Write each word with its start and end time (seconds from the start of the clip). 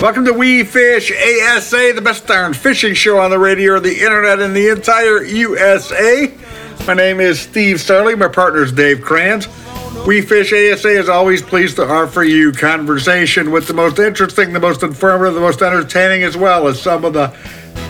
Welcome 0.00 0.24
to 0.24 0.32
We 0.32 0.64
Fish 0.64 1.12
ASA, 1.12 1.92
the 1.94 2.00
best 2.00 2.26
darn 2.26 2.54
fishing 2.54 2.94
show 2.94 3.18
on 3.18 3.28
the 3.28 3.38
radio 3.38 3.74
or 3.74 3.80
the 3.80 4.00
internet 4.00 4.40
in 4.40 4.54
the 4.54 4.70
entire 4.70 5.22
USA. 5.22 6.32
My 6.86 6.94
name 6.94 7.20
is 7.20 7.38
Steve 7.38 7.76
Sarley. 7.76 8.18
My 8.18 8.28
partner 8.28 8.62
is 8.62 8.72
Dave 8.72 9.02
Kranz. 9.02 9.46
We 10.06 10.22
Fish 10.22 10.54
ASA 10.54 10.88
is 10.88 11.10
always 11.10 11.42
pleased 11.42 11.76
to 11.76 11.86
offer 11.86 12.22
you 12.22 12.50
conversation 12.50 13.50
with 13.50 13.68
the 13.68 13.74
most 13.74 13.98
interesting, 13.98 14.54
the 14.54 14.58
most 14.58 14.82
informative, 14.82 15.34
the 15.34 15.40
most 15.40 15.60
entertaining, 15.60 16.22
as 16.22 16.34
well 16.34 16.66
as 16.66 16.80
some 16.80 17.04
of 17.04 17.12
the 17.12 17.36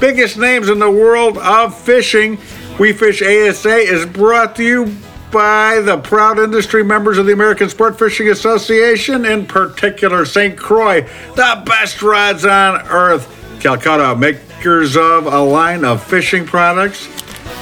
biggest 0.01 0.37
names 0.37 0.69
in 0.69 0.81
the 0.81 0.91
world 0.91 1.39
of 1.39 1.81
fishing. 1.81 2.41
We 2.81 2.93
Fish 2.93 3.23
ASA 3.23 3.77
is 3.77 4.05
brought 4.05 4.56
to 4.56 4.65
you 4.65 4.97
by 5.30 5.80
the 5.80 5.98
proud 5.98 6.39
industry 6.39 6.83
members 6.83 7.19
of 7.19 7.27
the 7.27 7.33
American 7.33 7.69
Sport 7.69 7.98
Fishing 7.98 8.29
Association, 8.29 9.25
in 9.25 9.47
particular 9.47 10.25
St. 10.25 10.56
Croix, 10.56 11.03
the 11.37 11.62
best 11.66 12.03
rods 12.03 12.45
on 12.45 12.80
earth. 12.89 13.37
Calcutta, 13.61 14.16
makers 14.16 14.97
of 14.97 15.27
a 15.27 15.41
line 15.41 15.84
of 15.84 16.03
fishing 16.03 16.47
products 16.47 17.06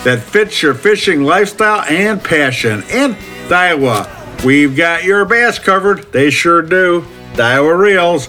that 0.05 0.21
fits 0.21 0.63
your 0.63 0.75
fishing 0.75 1.23
lifestyle 1.23 1.83
and 1.83 2.23
passion. 2.23 2.85
And 2.91 3.15
Daiwa, 3.49 4.45
we've 4.45 4.77
got 4.77 5.05
your 5.05 5.25
bass 5.25 5.59
covered. 5.59 6.11
They 6.13 6.31
sure 6.31 6.63
do. 6.63 7.05
Daiwa 7.35 7.79
Reels. 7.79 8.29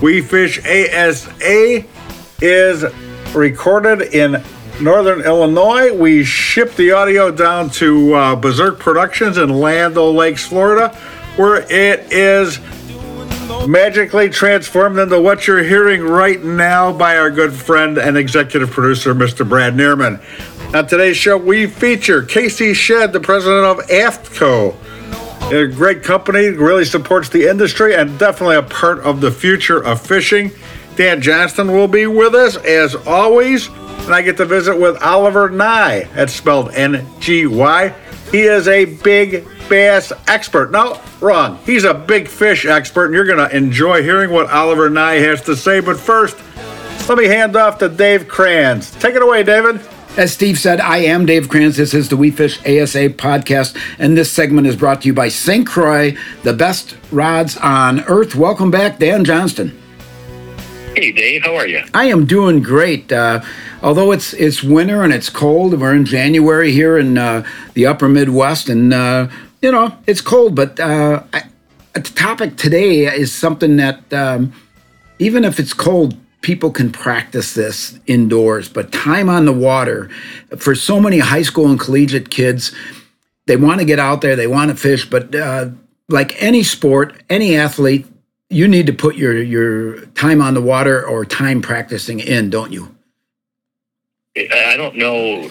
We 0.00 0.20
Fish 0.20 0.60
ASA 0.60 1.84
is 2.40 2.84
recorded 3.34 4.14
in 4.14 4.42
Northern 4.80 5.22
Illinois. 5.22 5.92
We 5.92 6.22
ship 6.24 6.74
the 6.74 6.92
audio 6.92 7.32
down 7.32 7.70
to 7.70 8.14
uh, 8.14 8.36
Berserk 8.36 8.78
Productions 8.78 9.36
in 9.36 9.48
Land 9.50 9.98
O' 9.98 10.12
Lakes, 10.12 10.46
Florida, 10.46 10.94
where 11.36 11.62
it 11.62 12.12
is 12.12 12.60
magically 13.66 14.28
transformed 14.30 14.98
into 14.98 15.20
what 15.20 15.46
you're 15.46 15.64
hearing 15.64 16.02
right 16.02 16.42
now 16.42 16.92
by 16.92 17.16
our 17.16 17.30
good 17.30 17.52
friend 17.52 17.98
and 17.98 18.16
executive 18.16 18.70
producer, 18.70 19.14
Mr. 19.14 19.48
Brad 19.48 19.74
Neerman. 19.74 20.22
On 20.74 20.86
today's 20.86 21.16
show, 21.16 21.36
we 21.36 21.66
feature 21.66 22.22
Casey 22.22 22.72
Shedd, 22.72 23.12
the 23.12 23.20
president 23.20 23.64
of 23.64 23.78
AFTCO. 23.88 24.76
A 25.50 25.66
great 25.66 26.04
company, 26.04 26.50
really 26.50 26.84
supports 26.84 27.30
the 27.30 27.48
industry 27.48 27.96
and 27.96 28.16
definitely 28.18 28.56
a 28.56 28.62
part 28.62 29.00
of 29.00 29.20
the 29.20 29.30
future 29.30 29.82
of 29.82 30.00
fishing. 30.00 30.52
Dan 30.94 31.20
Johnston 31.20 31.72
will 31.72 31.88
be 31.88 32.06
with 32.06 32.34
us 32.34 32.56
as 32.56 32.94
always 32.94 33.68
and 33.98 34.14
I 34.14 34.22
get 34.22 34.36
to 34.38 34.44
visit 34.44 34.78
with 34.78 35.00
Oliver 35.02 35.48
Ngy. 35.50 36.12
That's 36.14 36.32
spelled 36.32 36.70
N 36.72 37.06
G 37.20 37.46
Y. 37.46 37.94
He 38.30 38.42
is 38.42 38.68
a 38.68 38.84
big 38.84 39.46
bass 39.68 40.12
expert. 40.26 40.70
No, 40.70 41.00
wrong. 41.20 41.58
He's 41.64 41.84
a 41.84 41.94
big 41.94 42.28
fish 42.28 42.66
expert, 42.66 43.06
and 43.06 43.14
you're 43.14 43.24
going 43.24 43.38
to 43.38 43.54
enjoy 43.56 44.02
hearing 44.02 44.30
what 44.30 44.50
Oliver 44.50 44.90
Ngy 44.90 45.20
has 45.24 45.42
to 45.42 45.56
say. 45.56 45.80
But 45.80 45.98
first, 45.98 46.36
let 47.08 47.18
me 47.18 47.26
hand 47.26 47.56
off 47.56 47.78
to 47.78 47.88
Dave 47.88 48.28
Kranz. 48.28 48.90
Take 48.92 49.14
it 49.14 49.22
away, 49.22 49.42
David. 49.42 49.80
As 50.16 50.32
Steve 50.32 50.58
said, 50.58 50.80
I 50.80 50.98
am 50.98 51.26
Dave 51.26 51.48
Kranz. 51.48 51.76
This 51.76 51.94
is 51.94 52.08
the 52.08 52.16
We 52.16 52.30
Fish 52.30 52.58
ASA 52.60 53.10
podcast, 53.10 53.80
and 53.98 54.16
this 54.16 54.32
segment 54.32 54.66
is 54.66 54.74
brought 54.74 55.02
to 55.02 55.06
you 55.06 55.14
by 55.14 55.28
St. 55.28 55.66
Croix, 55.66 56.16
the 56.42 56.52
best 56.52 56.96
rods 57.12 57.56
on 57.58 58.00
earth. 58.04 58.34
Welcome 58.34 58.70
back, 58.70 58.98
Dan 58.98 59.24
Johnston. 59.24 59.78
Hey, 60.98 61.12
Dave. 61.12 61.44
How 61.44 61.54
are 61.54 61.68
you? 61.68 61.84
I 61.94 62.06
am 62.06 62.26
doing 62.26 62.60
great. 62.60 63.12
Uh, 63.12 63.40
although 63.84 64.10
it's 64.10 64.32
it's 64.32 64.64
winter 64.64 65.04
and 65.04 65.12
it's 65.12 65.30
cold, 65.30 65.80
we're 65.80 65.94
in 65.94 66.04
January 66.04 66.72
here 66.72 66.98
in 66.98 67.16
uh, 67.16 67.46
the 67.74 67.86
Upper 67.86 68.08
Midwest, 68.08 68.68
and 68.68 68.92
uh, 68.92 69.28
you 69.62 69.70
know 69.70 69.96
it's 70.08 70.20
cold. 70.20 70.56
But 70.56 70.80
uh, 70.80 71.22
I, 71.32 71.44
the 71.92 72.00
topic 72.00 72.56
today 72.56 73.04
is 73.04 73.32
something 73.32 73.76
that 73.76 74.12
um, 74.12 74.52
even 75.20 75.44
if 75.44 75.60
it's 75.60 75.72
cold, 75.72 76.16
people 76.40 76.72
can 76.72 76.90
practice 76.90 77.54
this 77.54 77.96
indoors. 78.08 78.68
But 78.68 78.90
time 78.90 79.28
on 79.28 79.44
the 79.44 79.52
water 79.52 80.10
for 80.56 80.74
so 80.74 80.98
many 80.98 81.20
high 81.20 81.42
school 81.42 81.68
and 81.68 81.78
collegiate 81.78 82.28
kids, 82.28 82.74
they 83.46 83.56
want 83.56 83.78
to 83.78 83.84
get 83.84 84.00
out 84.00 84.20
there, 84.20 84.34
they 84.34 84.48
want 84.48 84.72
to 84.72 84.76
fish, 84.76 85.08
but 85.08 85.32
uh, 85.32 85.68
like 86.08 86.42
any 86.42 86.64
sport, 86.64 87.22
any 87.30 87.54
athlete 87.54 88.04
you 88.50 88.66
need 88.66 88.86
to 88.86 88.92
put 88.92 89.16
your 89.16 89.42
your 89.42 90.06
time 90.06 90.40
on 90.40 90.54
the 90.54 90.62
water 90.62 91.04
or 91.04 91.24
time 91.24 91.60
practicing 91.60 92.20
in, 92.20 92.50
don't 92.50 92.72
you? 92.72 92.94
I 94.36 94.76
don't 94.76 94.96
know 94.96 95.50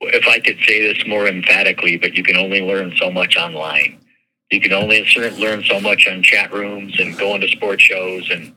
if 0.00 0.28
I 0.28 0.38
could 0.40 0.58
say 0.66 0.80
this 0.80 1.06
more 1.06 1.26
emphatically, 1.26 1.96
but 1.96 2.14
you 2.14 2.22
can 2.22 2.36
only 2.36 2.60
learn 2.60 2.94
so 2.96 3.10
much 3.10 3.36
online. 3.36 3.98
You 4.50 4.60
can 4.60 4.72
only 4.72 5.04
learn 5.38 5.64
so 5.64 5.80
much 5.80 6.06
on 6.06 6.22
chat 6.22 6.52
rooms 6.52 7.00
and 7.00 7.18
going 7.18 7.40
to 7.40 7.48
sports 7.48 7.82
shows 7.82 8.30
and 8.30 8.54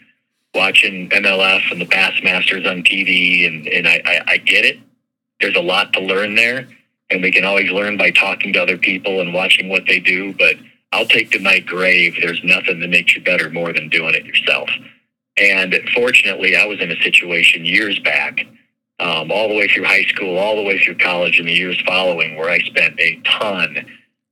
watching 0.53 1.09
MLF 1.09 1.71
and 1.71 1.81
the 1.81 1.85
Bassmasters 1.85 2.69
on 2.69 2.83
TV. 2.83 3.47
And, 3.47 3.67
and 3.67 3.87
I, 3.87 4.01
I, 4.05 4.33
I 4.33 4.37
get 4.37 4.65
it. 4.65 4.79
There's 5.41 5.55
a 5.55 5.61
lot 5.61 5.93
to 5.93 5.99
learn 5.99 6.35
there. 6.35 6.67
And 7.09 7.23
we 7.23 7.31
can 7.31 7.43
always 7.43 7.71
learn 7.71 7.97
by 7.97 8.11
talking 8.11 8.53
to 8.53 8.61
other 8.61 8.77
people 8.77 9.21
and 9.21 9.33
watching 9.33 9.67
what 9.67 9.87
they 9.87 9.99
do. 9.99 10.33
But 10.33 10.57
I'll 10.91 11.05
take 11.05 11.31
to 11.31 11.39
my 11.39 11.59
grave. 11.59 12.17
There's 12.19 12.43
nothing 12.43 12.79
that 12.79 12.89
makes 12.89 13.15
you 13.15 13.21
better 13.21 13.49
more 13.49 13.73
than 13.73 13.89
doing 13.89 14.15
it 14.15 14.25
yourself. 14.25 14.69
And 15.37 15.75
fortunately, 15.93 16.55
I 16.55 16.65
was 16.65 16.81
in 16.81 16.91
a 16.91 17.01
situation 17.01 17.63
years 17.65 17.99
back, 17.99 18.45
um, 18.99 19.31
all 19.31 19.47
the 19.47 19.55
way 19.55 19.67
through 19.67 19.85
high 19.85 20.03
school, 20.05 20.37
all 20.37 20.55
the 20.55 20.63
way 20.63 20.79
through 20.79 20.97
college, 20.97 21.39
and 21.39 21.47
the 21.47 21.53
years 21.53 21.81
following, 21.85 22.35
where 22.35 22.49
I 22.49 22.59
spent 22.59 22.99
a 22.99 23.21
ton 23.23 23.85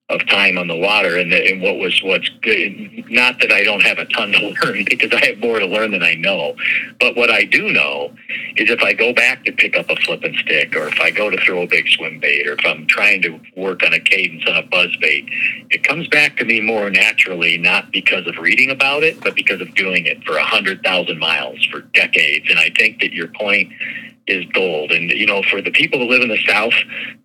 of 0.09 0.25
time 0.27 0.57
on 0.57 0.67
the 0.67 0.75
water 0.75 1.17
and, 1.17 1.31
the, 1.31 1.51
and 1.51 1.61
what 1.61 1.77
was 1.77 2.01
what's 2.01 2.29
good 2.41 3.03
not 3.09 3.39
that 3.41 3.51
I 3.51 3.63
don't 3.63 3.83
have 3.83 3.97
a 3.97 4.05
ton 4.05 4.31
to 4.31 4.55
learn 4.63 4.85
because 4.85 5.11
I 5.11 5.25
have 5.25 5.39
more 5.39 5.59
to 5.59 5.65
learn 5.65 5.91
than 5.91 6.03
I 6.03 6.15
know 6.15 6.55
but 6.99 7.17
what 7.17 7.29
I 7.29 7.43
do 7.43 7.71
know 7.71 8.13
is 8.55 8.69
if 8.69 8.81
I 8.81 8.93
go 8.93 9.13
back 9.13 9.43
to 9.45 9.51
pick 9.51 9.77
up 9.77 9.89
a 9.89 9.95
flipping 9.97 10.37
stick 10.37 10.75
or 10.75 10.87
if 10.87 10.99
I 11.01 11.11
go 11.11 11.29
to 11.29 11.37
throw 11.37 11.63
a 11.63 11.67
big 11.67 11.87
swim 11.89 12.19
bait 12.19 12.47
or 12.47 12.53
if 12.53 12.65
I'm 12.65 12.87
trying 12.87 13.21
to 13.23 13.39
work 13.57 13.83
on 13.83 13.93
a 13.93 13.99
cadence 13.99 14.43
on 14.47 14.55
a 14.55 14.63
buzz 14.63 14.95
bait 15.01 15.27
it 15.69 15.83
comes 15.83 16.07
back 16.07 16.37
to 16.37 16.45
me 16.45 16.61
more 16.61 16.89
naturally 16.89 17.57
not 17.57 17.91
because 17.91 18.25
of 18.27 18.37
reading 18.37 18.71
about 18.71 19.03
it 19.03 19.19
but 19.21 19.35
because 19.35 19.59
of 19.59 19.75
doing 19.75 20.05
it 20.05 20.23
for 20.23 20.37
a 20.37 20.45
hundred 20.45 20.83
thousand 20.83 21.19
miles 21.19 21.65
for 21.65 21.81
decades. 21.81 22.47
And 22.49 22.59
I 22.59 22.69
think 22.77 23.01
that 23.01 23.13
your 23.13 23.27
point 23.27 23.71
is 24.27 24.45
gold. 24.53 24.91
And 24.91 25.09
you 25.11 25.25
know, 25.25 25.41
for 25.43 25.61
the 25.61 25.71
people 25.71 25.99
that 25.99 26.05
live 26.05 26.21
in 26.21 26.29
the 26.29 26.43
South, 26.47 26.73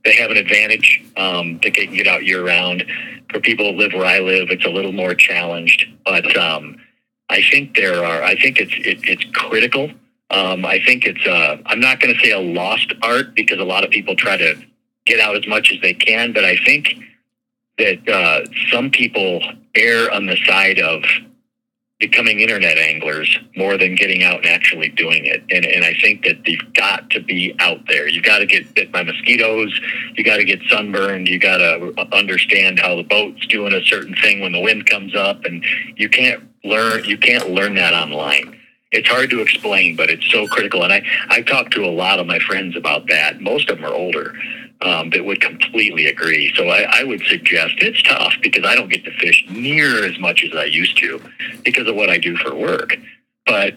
they 0.04 0.14
have 0.14 0.30
an 0.30 0.36
advantage 0.36 1.02
um, 1.16 1.58
that 1.62 1.74
they 1.74 1.86
can 1.86 1.94
get 1.94 2.06
out 2.06 2.24
year 2.24 2.44
round. 2.44 2.84
For 3.30 3.40
people 3.40 3.66
that 3.66 3.76
live 3.76 3.92
where 3.92 4.04
I 4.04 4.20
live, 4.20 4.50
it's 4.50 4.64
a 4.64 4.70
little 4.70 4.92
more 4.92 5.14
challenged. 5.14 5.86
But 6.04 6.36
um, 6.36 6.76
I 7.28 7.42
think 7.50 7.76
there 7.76 8.04
are. 8.04 8.22
I 8.22 8.36
think 8.36 8.58
it's 8.58 8.74
it, 8.76 9.00
it's 9.08 9.24
critical. 9.32 9.91
Um, 10.30 10.64
I 10.64 10.80
think 10.84 11.04
it's. 11.06 11.26
Uh, 11.26 11.58
I'm 11.66 11.80
not 11.80 12.00
going 12.00 12.14
to 12.14 12.20
say 12.20 12.30
a 12.30 12.38
lost 12.38 12.92
art 13.02 13.34
because 13.34 13.58
a 13.58 13.64
lot 13.64 13.84
of 13.84 13.91
people 13.91 14.14
try 14.14 14.36
to 14.36 14.54
get 15.06 15.20
out 15.20 15.36
as 15.36 15.46
much 15.46 15.72
as 15.72 15.80
they 15.80 15.94
can. 15.94 16.32
But 16.32 16.44
I 16.44 16.56
think 16.64 16.88
that 17.78 18.08
uh, 18.08 18.44
some 18.70 18.91
people 18.91 19.42
err 19.74 20.12
on 20.12 20.26
the 20.26 20.36
side 20.46 20.78
of 20.78 21.02
becoming 22.02 22.40
internet 22.40 22.78
anglers 22.78 23.38
more 23.56 23.78
than 23.78 23.94
getting 23.94 24.24
out 24.24 24.38
and 24.38 24.46
actually 24.46 24.88
doing 24.88 25.24
it. 25.24 25.40
And, 25.50 25.64
and 25.64 25.84
I 25.84 25.94
think 25.94 26.24
that 26.24 26.44
you've 26.48 26.74
got 26.74 27.08
to 27.10 27.20
be 27.20 27.54
out 27.60 27.78
there. 27.86 28.08
You've 28.08 28.24
got 28.24 28.40
to 28.40 28.46
get 28.46 28.74
bit 28.74 28.90
by 28.90 29.04
mosquitoes. 29.04 29.80
You 30.16 30.24
got 30.24 30.38
to 30.38 30.44
get 30.44 30.58
sunburned. 30.68 31.28
You 31.28 31.38
got 31.38 31.58
to 31.58 31.94
understand 32.12 32.80
how 32.80 32.96
the 32.96 33.04
boat's 33.04 33.46
doing 33.46 33.72
a 33.72 33.84
certain 33.84 34.16
thing 34.16 34.41
when 34.41 34.50
the 34.50 34.60
wind 34.60 34.86
comes 34.86 35.14
up. 35.14 35.44
And 35.44 35.64
you 35.94 36.08
can't 36.08 36.42
learn, 36.64 37.04
you 37.04 37.16
can't 37.16 37.50
learn 37.50 37.76
that 37.76 37.94
online. 37.94 38.58
It's 38.91 39.08
hard 39.08 39.30
to 39.30 39.41
explain, 39.41 39.94
but 39.94 40.10
it's 40.10 40.28
so 40.28 40.48
critical. 40.48 40.82
And 40.82 40.92
I, 40.92 41.04
I've 41.28 41.46
talked 41.46 41.72
to 41.74 41.84
a 41.84 41.94
lot 41.94 42.18
of 42.18 42.26
my 42.26 42.41
friends 42.41 42.76
about 42.76 43.06
that. 43.10 43.41
Most 43.41 43.70
of 43.70 43.76
them 43.78 43.86
are 43.86 43.94
older 43.94 44.34
um, 44.82 45.10
that 45.10 45.24
would 45.24 45.40
completely 45.40 46.06
agree. 46.06 46.52
So 46.56 46.68
I, 46.68 47.00
I, 47.00 47.04
would 47.04 47.22
suggest 47.26 47.74
it's 47.78 48.02
tough 48.02 48.34
because 48.42 48.64
I 48.64 48.74
don't 48.74 48.88
get 48.88 49.04
to 49.04 49.12
fish 49.12 49.44
near 49.48 50.04
as 50.04 50.18
much 50.18 50.44
as 50.44 50.54
I 50.56 50.64
used 50.64 50.96
to 50.98 51.22
because 51.64 51.86
of 51.86 51.94
what 51.94 52.10
I 52.10 52.18
do 52.18 52.36
for 52.36 52.54
work. 52.54 52.96
But 53.46 53.74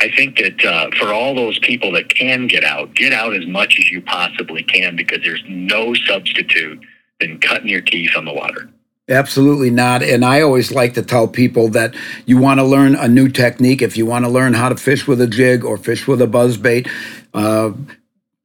I 0.00 0.10
think 0.10 0.38
that 0.38 0.64
uh, 0.64 0.90
for 0.98 1.12
all 1.12 1.34
those 1.34 1.58
people 1.60 1.92
that 1.92 2.08
can 2.08 2.46
get 2.46 2.64
out, 2.64 2.94
get 2.94 3.12
out 3.12 3.34
as 3.34 3.46
much 3.46 3.78
as 3.78 3.90
you 3.90 4.00
possibly 4.00 4.62
can 4.62 4.96
because 4.96 5.20
there's 5.22 5.42
no 5.48 5.94
substitute 5.94 6.80
than 7.20 7.40
cutting 7.40 7.68
your 7.68 7.80
teeth 7.80 8.12
on 8.16 8.24
the 8.24 8.32
water. 8.32 8.68
Absolutely 9.08 9.70
not. 9.70 10.02
And 10.02 10.24
I 10.24 10.42
always 10.42 10.70
like 10.70 10.94
to 10.94 11.02
tell 11.02 11.26
people 11.26 11.68
that 11.70 11.94
you 12.26 12.36
want 12.36 12.60
to 12.60 12.64
learn 12.64 12.94
a 12.94 13.08
new 13.08 13.28
technique. 13.28 13.80
If 13.80 13.96
you 13.96 14.04
want 14.04 14.26
to 14.26 14.30
learn 14.30 14.52
how 14.52 14.68
to 14.68 14.76
fish 14.76 15.06
with 15.06 15.20
a 15.20 15.26
jig 15.26 15.64
or 15.64 15.78
fish 15.78 16.06
with 16.06 16.20
a 16.20 16.26
buzz 16.26 16.58
bait, 16.58 16.88
uh, 17.32 17.72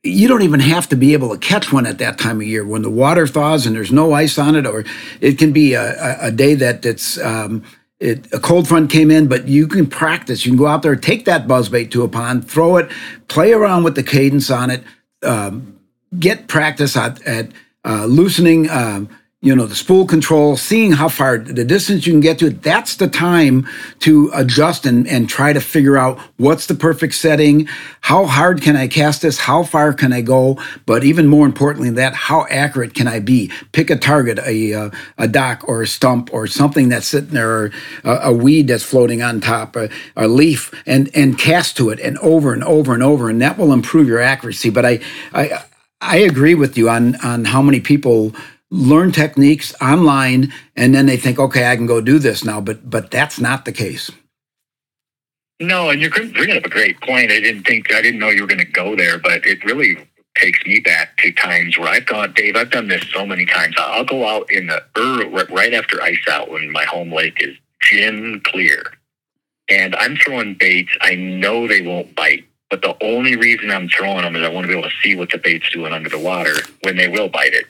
you 0.03 0.27
don't 0.27 0.41
even 0.41 0.59
have 0.59 0.89
to 0.89 0.97
be 0.97 1.13
able 1.13 1.29
to 1.29 1.37
catch 1.37 1.71
one 1.71 1.85
at 1.85 1.97
that 1.97 2.19
time 2.19 2.41
of 2.41 2.47
year 2.47 2.65
when 2.65 2.81
the 2.81 2.89
water 2.89 3.25
thaws 3.25 3.65
and 3.65 3.75
there's 3.75 3.91
no 3.91 4.13
ice 4.13 4.37
on 4.37 4.55
it, 4.55 4.67
or 4.67 4.83
it 5.21 5.37
can 5.37 5.53
be 5.53 5.73
a, 5.73 6.17
a, 6.19 6.31
day 6.31 6.55
that 6.55 6.85
it's 6.85 7.17
um, 7.19 7.63
it, 8.01 8.31
a 8.33 8.39
cold 8.39 8.67
front 8.67 8.91
came 8.91 9.09
in, 9.09 9.27
but 9.27 9.47
you 9.47 9.65
can 9.65 9.87
practice. 9.87 10.45
You 10.45 10.51
can 10.51 10.57
go 10.57 10.67
out 10.67 10.81
there, 10.81 10.97
take 10.97 11.23
that 11.23 11.47
buzzbait 11.47 11.89
to 11.91 12.03
a 12.03 12.09
pond, 12.09 12.49
throw 12.49 12.75
it, 12.75 12.91
play 13.29 13.53
around 13.53 13.85
with 13.85 13.95
the 13.95 14.03
cadence 14.03 14.51
on 14.51 14.69
it, 14.69 14.83
um, 15.23 15.79
get 16.19 16.49
practice 16.49 16.97
at, 16.97 17.21
at 17.21 17.49
uh, 17.85 18.05
loosening. 18.05 18.69
Um, 18.69 19.07
you 19.43 19.53
know 19.53 19.65
the 19.65 19.75
spool 19.75 20.05
control 20.05 20.55
seeing 20.55 20.93
how 20.93 21.09
far 21.09 21.37
the 21.37 21.65
distance 21.65 22.07
you 22.07 22.13
can 22.13 22.21
get 22.21 22.39
to 22.39 22.47
it 22.47 22.63
that's 22.63 22.95
the 22.95 23.09
time 23.09 23.67
to 23.99 24.31
adjust 24.33 24.85
and, 24.85 25.05
and 25.07 25.29
try 25.29 25.51
to 25.51 25.59
figure 25.59 25.97
out 25.97 26.17
what's 26.37 26.67
the 26.67 26.73
perfect 26.73 27.13
setting 27.13 27.67
how 28.01 28.25
hard 28.25 28.61
can 28.61 28.77
i 28.77 28.87
cast 28.87 29.21
this 29.21 29.37
how 29.37 29.61
far 29.61 29.93
can 29.93 30.13
i 30.13 30.21
go 30.21 30.57
but 30.85 31.03
even 31.03 31.27
more 31.27 31.45
importantly 31.45 31.89
than 31.89 31.95
that 31.95 32.13
how 32.13 32.47
accurate 32.49 32.93
can 32.93 33.07
i 33.07 33.19
be? 33.19 33.51
Pick 33.73 33.89
a 33.89 33.97
target 33.97 34.39
a, 34.39 34.73
uh, 34.73 34.89
a 35.17 35.27
dock 35.27 35.67
or 35.67 35.81
a 35.81 35.87
stump 35.87 36.29
or 36.33 36.47
something 36.47 36.87
that's 36.87 37.07
sitting 37.07 37.31
there 37.31 37.51
or 37.51 37.71
a, 38.05 38.11
a 38.29 38.33
weed 38.33 38.69
that's 38.69 38.83
floating 38.83 39.21
on 39.21 39.41
top 39.41 39.75
a, 39.75 39.89
a 40.15 40.27
leaf 40.27 40.73
and 40.85 41.09
and 41.13 41.37
cast 41.37 41.75
to 41.75 41.89
it 41.89 41.99
and 41.99 42.17
over 42.19 42.53
and 42.53 42.63
over 42.63 42.93
and 42.93 43.03
over 43.03 43.29
and 43.29 43.41
that 43.41 43.57
will 43.57 43.73
improve 43.73 44.07
your 44.07 44.21
accuracy. 44.21 44.69
But 44.69 44.85
i 44.85 44.99
i 45.33 45.63
I 46.05 46.17
agree 46.17 46.53
with 46.53 46.77
you 46.77 46.89
on 46.89 47.15
on 47.17 47.45
how 47.45 47.61
many 47.61 47.79
people 47.79 48.35
learn 48.73 49.11
techniques 49.11 49.71
online 49.79 50.51
and 50.75 50.95
then 50.95 51.05
they 51.05 51.15
think 51.15 51.37
okay 51.37 51.67
i 51.67 51.75
can 51.75 51.85
go 51.85 52.01
do 52.01 52.17
this 52.17 52.43
now 52.43 52.59
but 52.59 52.89
but 52.89 53.11
that's 53.11 53.39
not 53.39 53.65
the 53.65 53.71
case. 53.71 54.09
No 55.59 55.91
and 55.91 56.01
you're 56.01 56.09
bringing 56.09 56.57
up 56.57 56.65
a 56.65 56.69
great 56.69 56.99
point. 57.01 57.31
I 57.31 57.39
didn't 57.39 57.65
think 57.65 57.93
i 57.93 58.01
didn't 58.01 58.19
know 58.19 58.29
you 58.29 58.41
were 58.41 58.47
going 58.47 58.57
to 58.57 58.65
go 58.65 58.95
there 58.95 59.19
but 59.19 59.45
it 59.45 59.63
really 59.63 59.97
takes 60.35 60.65
me 60.65 60.79
back 60.79 61.15
to 61.17 61.31
times 61.33 61.77
where 61.77 61.89
i've 61.89 62.07
gone 62.07 62.33
dave 62.33 62.55
i've 62.55 62.71
done 62.71 62.87
this 62.87 63.07
so 63.13 63.27
many 63.27 63.45
times. 63.45 63.75
I'll 63.77 64.05
go 64.05 64.27
out 64.27 64.51
in 64.51 64.65
the 64.65 64.83
er, 64.97 65.45
right 65.53 65.73
after 65.75 66.01
ice 66.01 66.27
out 66.27 66.49
when 66.49 66.71
my 66.71 66.83
home 66.85 67.13
lake 67.13 67.37
is 67.39 67.55
gin 67.79 68.41
clear. 68.43 68.81
And 69.69 69.95
i'm 69.97 70.17
throwing 70.17 70.55
baits. 70.55 70.97
I 71.01 71.13
know 71.13 71.67
they 71.67 71.83
won't 71.83 72.15
bite 72.15 72.45
but 72.71 72.81
the 72.81 72.97
only 73.03 73.35
reason 73.35 73.69
i'm 73.69 73.87
throwing 73.87 74.23
them 74.23 74.35
is 74.35 74.43
i 74.43 74.49
want 74.49 74.63
to 74.65 74.67
be 74.67 74.75
able 74.75 74.89
to 74.89 74.95
see 75.03 75.15
what 75.15 75.29
the 75.29 75.37
bait's 75.37 75.69
doing 75.69 75.93
under 75.93 76.09
the 76.09 76.17
water 76.17 76.55
when 76.81 76.97
they 76.97 77.07
will 77.07 77.29
bite 77.29 77.53
it 77.53 77.67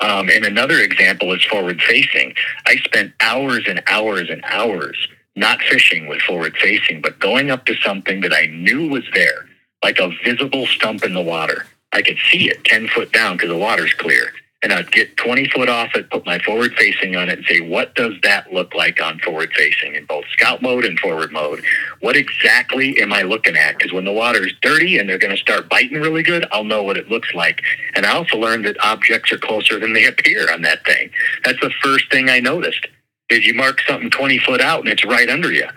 um, 0.00 0.28
and 0.28 0.44
another 0.44 0.78
example 0.80 1.32
is 1.32 1.44
forward 1.44 1.80
facing. 1.80 2.34
I 2.66 2.76
spent 2.76 3.12
hours 3.20 3.64
and 3.66 3.82
hours 3.86 4.28
and 4.30 4.42
hours 4.44 5.08
not 5.36 5.60
fishing 5.60 6.06
with 6.06 6.20
forward 6.22 6.56
facing, 6.56 7.00
but 7.00 7.18
going 7.18 7.50
up 7.50 7.66
to 7.66 7.74
something 7.76 8.20
that 8.22 8.32
I 8.32 8.46
knew 8.46 8.88
was 8.88 9.04
there, 9.12 9.46
like 9.82 9.98
a 9.98 10.10
visible 10.24 10.66
stump 10.66 11.04
in 11.04 11.14
the 11.14 11.22
water. 11.22 11.66
I 11.92 12.02
could 12.02 12.18
see 12.30 12.48
it 12.50 12.64
10 12.64 12.88
foot 12.88 13.12
down 13.12 13.36
because 13.36 13.50
the 13.50 13.56
water's 13.56 13.94
clear 13.94 14.32
and 14.62 14.72
I'd 14.72 14.90
get 14.90 15.16
20 15.16 15.48
foot 15.50 15.68
off 15.68 15.94
it, 15.94 16.10
put 16.10 16.24
my 16.24 16.38
forward 16.38 16.74
facing 16.74 17.14
on 17.14 17.28
it, 17.28 17.38
and 17.38 17.46
say, 17.46 17.60
what 17.60 17.94
does 17.94 18.14
that 18.22 18.52
look 18.52 18.74
like 18.74 19.00
on 19.02 19.18
forward 19.18 19.52
facing 19.52 19.94
in 19.94 20.06
both 20.06 20.24
scout 20.32 20.62
mode 20.62 20.84
and 20.84 20.98
forward 20.98 21.30
mode? 21.30 21.62
What 22.00 22.16
exactly 22.16 23.00
am 23.00 23.12
I 23.12 23.22
looking 23.22 23.56
at? 23.56 23.76
Because 23.76 23.92
when 23.92 24.04
the 24.04 24.12
water's 24.12 24.54
dirty 24.62 24.98
and 24.98 25.08
they're 25.08 25.18
going 25.18 25.34
to 25.34 25.40
start 25.40 25.68
biting 25.68 26.00
really 26.00 26.22
good, 26.22 26.46
I'll 26.52 26.64
know 26.64 26.82
what 26.82 26.96
it 26.96 27.10
looks 27.10 27.34
like. 27.34 27.62
And 27.94 28.06
I 28.06 28.16
also 28.16 28.38
learned 28.38 28.64
that 28.64 28.82
objects 28.82 29.30
are 29.30 29.38
closer 29.38 29.78
than 29.78 29.92
they 29.92 30.06
appear 30.06 30.50
on 30.52 30.62
that 30.62 30.84
thing. 30.84 31.10
That's 31.44 31.60
the 31.60 31.72
first 31.82 32.10
thing 32.10 32.28
I 32.30 32.40
noticed. 32.40 32.86
Is 33.28 33.44
you 33.44 33.54
mark 33.54 33.80
something 33.82 34.10
20 34.10 34.38
foot 34.38 34.60
out 34.60 34.80
and 34.80 34.88
it's 34.88 35.04
right 35.04 35.28
under 35.28 35.52
you. 35.52 35.68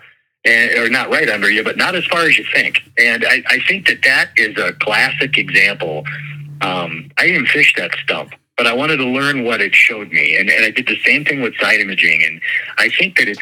And, 0.45 0.71
or 0.77 0.89
not 0.89 1.09
right 1.09 1.29
under 1.29 1.51
you, 1.51 1.63
but 1.63 1.77
not 1.77 1.95
as 1.95 2.05
far 2.05 2.21
as 2.21 2.37
you 2.37 2.45
think. 2.53 2.81
And 2.97 3.25
I, 3.25 3.43
I 3.49 3.59
think 3.67 3.87
that 3.87 4.01
that 4.03 4.29
is 4.37 4.57
a 4.57 4.71
classic 4.73 5.37
example. 5.37 6.05
Um, 6.61 7.11
I 7.17 7.25
even 7.25 7.45
fished 7.45 7.75
that 7.77 7.91
stump 8.03 8.33
but 8.59 8.67
I 8.67 8.73
wanted 8.73 8.97
to 8.97 9.05
learn 9.05 9.45
what 9.45 9.61
it 9.61 9.73
showed 9.73 10.11
me. 10.11 10.35
And, 10.35 10.49
and 10.49 10.65
I 10.65 10.71
did 10.71 10.85
the 10.85 10.99
same 11.05 11.23
thing 11.23 11.41
with 11.41 11.55
side 11.61 11.79
imaging. 11.79 12.25
And 12.25 12.41
I 12.77 12.89
think 12.89 13.17
that 13.17 13.29
it's 13.29 13.39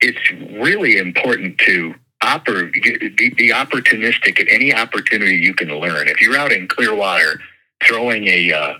it's 0.00 0.30
really 0.60 0.96
important 0.96 1.58
to 1.58 1.92
oper- 2.22 2.72
be, 2.72 3.30
be 3.30 3.50
opportunistic 3.50 4.40
at 4.40 4.46
any 4.48 4.72
opportunity 4.72 5.34
you 5.34 5.54
can 5.54 5.76
learn. 5.76 6.06
If 6.06 6.20
you're 6.20 6.36
out 6.36 6.52
in 6.52 6.68
clear 6.68 6.94
water 6.94 7.40
throwing 7.82 8.28
a 8.28 8.52
uh, 8.52 8.74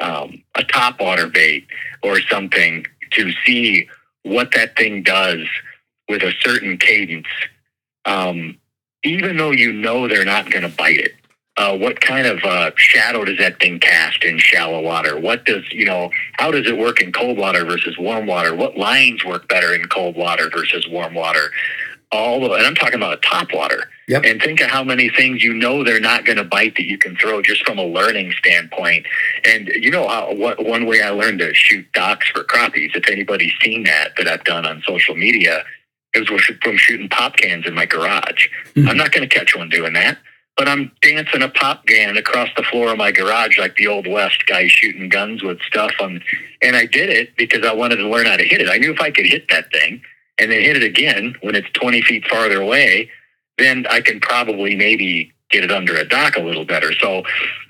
um, 0.00 0.42
a 0.54 0.64
top 0.64 0.98
water 0.98 1.26
bait 1.26 1.66
or 2.02 2.22
something 2.22 2.86
to 3.10 3.30
see 3.44 3.86
what 4.22 4.52
that 4.52 4.76
thing 4.76 5.02
does 5.02 5.46
with 6.08 6.22
a 6.22 6.32
certain 6.40 6.78
cadence, 6.78 7.26
um, 8.06 8.56
even 9.04 9.36
though 9.36 9.50
you 9.50 9.74
know 9.74 10.08
they're 10.08 10.24
not 10.24 10.50
going 10.50 10.62
to 10.62 10.74
bite 10.74 10.96
it, 10.98 11.12
uh, 11.58 11.76
what 11.76 12.00
kind 12.00 12.26
of 12.26 12.42
uh, 12.44 12.70
shadow 12.76 13.24
does 13.24 13.36
that 13.38 13.58
thing 13.58 13.80
cast 13.80 14.22
in 14.22 14.38
shallow 14.38 14.80
water? 14.80 15.18
What 15.18 15.44
does 15.44 15.64
you 15.72 15.84
know? 15.84 16.10
How 16.34 16.52
does 16.52 16.68
it 16.68 16.78
work 16.78 17.00
in 17.00 17.12
cold 17.12 17.36
water 17.36 17.64
versus 17.64 17.98
warm 17.98 18.26
water? 18.26 18.54
What 18.54 18.78
lines 18.78 19.24
work 19.24 19.48
better 19.48 19.74
in 19.74 19.84
cold 19.88 20.16
water 20.16 20.48
versus 20.50 20.86
warm 20.88 21.14
water? 21.14 21.50
All 22.12 22.46
of, 22.46 22.52
and 22.52 22.64
I'm 22.64 22.76
talking 22.76 22.94
about 22.94 23.22
top 23.22 23.52
water. 23.52 23.90
Yep. 24.06 24.24
And 24.24 24.40
think 24.40 24.60
of 24.60 24.70
how 24.70 24.82
many 24.84 25.10
things 25.10 25.42
you 25.42 25.52
know 25.52 25.84
they're 25.84 26.00
not 26.00 26.24
going 26.24 26.38
to 26.38 26.44
bite 26.44 26.76
that 26.76 26.86
you 26.86 26.96
can 26.96 27.16
throw 27.16 27.42
just 27.42 27.66
from 27.66 27.78
a 27.78 27.84
learning 27.84 28.32
standpoint. 28.38 29.04
And 29.44 29.68
you 29.68 29.90
know 29.90 30.06
how 30.08 30.32
what 30.32 30.64
one 30.64 30.86
way 30.86 31.02
I 31.02 31.10
learned 31.10 31.40
to 31.40 31.52
shoot 31.54 31.84
docks 31.92 32.30
for 32.30 32.44
crappies. 32.44 32.94
If 32.94 33.10
anybody's 33.10 33.52
seen 33.60 33.82
that 33.82 34.12
that 34.16 34.28
I've 34.28 34.44
done 34.44 34.64
on 34.64 34.80
social 34.86 35.16
media, 35.16 35.64
it 36.14 36.30
was 36.30 36.40
from 36.62 36.76
shooting 36.76 37.08
pop 37.08 37.36
cans 37.36 37.66
in 37.66 37.74
my 37.74 37.84
garage. 37.84 38.48
Mm-hmm. 38.76 38.88
I'm 38.88 38.96
not 38.96 39.10
going 39.10 39.28
to 39.28 39.34
catch 39.34 39.56
one 39.56 39.68
doing 39.68 39.92
that 39.94 40.18
but 40.58 40.68
I'm 40.68 40.90
dancing 41.00 41.42
a 41.42 41.48
pop 41.48 41.86
can 41.86 42.16
across 42.16 42.48
the 42.56 42.64
floor 42.64 42.88
of 42.88 42.98
my 42.98 43.12
garage 43.12 43.58
like 43.58 43.76
the 43.76 43.86
old 43.86 44.08
west 44.08 44.44
guy 44.46 44.66
shooting 44.66 45.08
guns 45.08 45.42
with 45.42 45.60
stuff 45.62 45.92
on 46.00 46.20
and 46.60 46.74
I 46.74 46.84
did 46.84 47.08
it 47.08 47.36
because 47.36 47.64
I 47.64 47.72
wanted 47.72 47.96
to 47.96 48.08
learn 48.08 48.26
how 48.26 48.36
to 48.36 48.44
hit 48.44 48.60
it. 48.60 48.68
I 48.68 48.76
knew 48.76 48.92
if 48.92 49.00
I 49.00 49.12
could 49.12 49.24
hit 49.24 49.48
that 49.50 49.70
thing 49.70 50.02
and 50.38 50.50
then 50.50 50.60
hit 50.60 50.76
it 50.76 50.82
again 50.82 51.36
when 51.42 51.54
it's 51.54 51.70
20 51.74 52.02
feet 52.02 52.26
farther 52.26 52.60
away, 52.60 53.08
then 53.56 53.86
I 53.88 54.00
can 54.00 54.18
probably 54.20 54.74
maybe 54.74 55.32
get 55.50 55.62
it 55.62 55.70
under 55.70 55.96
a 55.96 56.06
dock 56.06 56.36
a 56.36 56.40
little 56.40 56.64
better. 56.64 56.92
So 56.92 57.22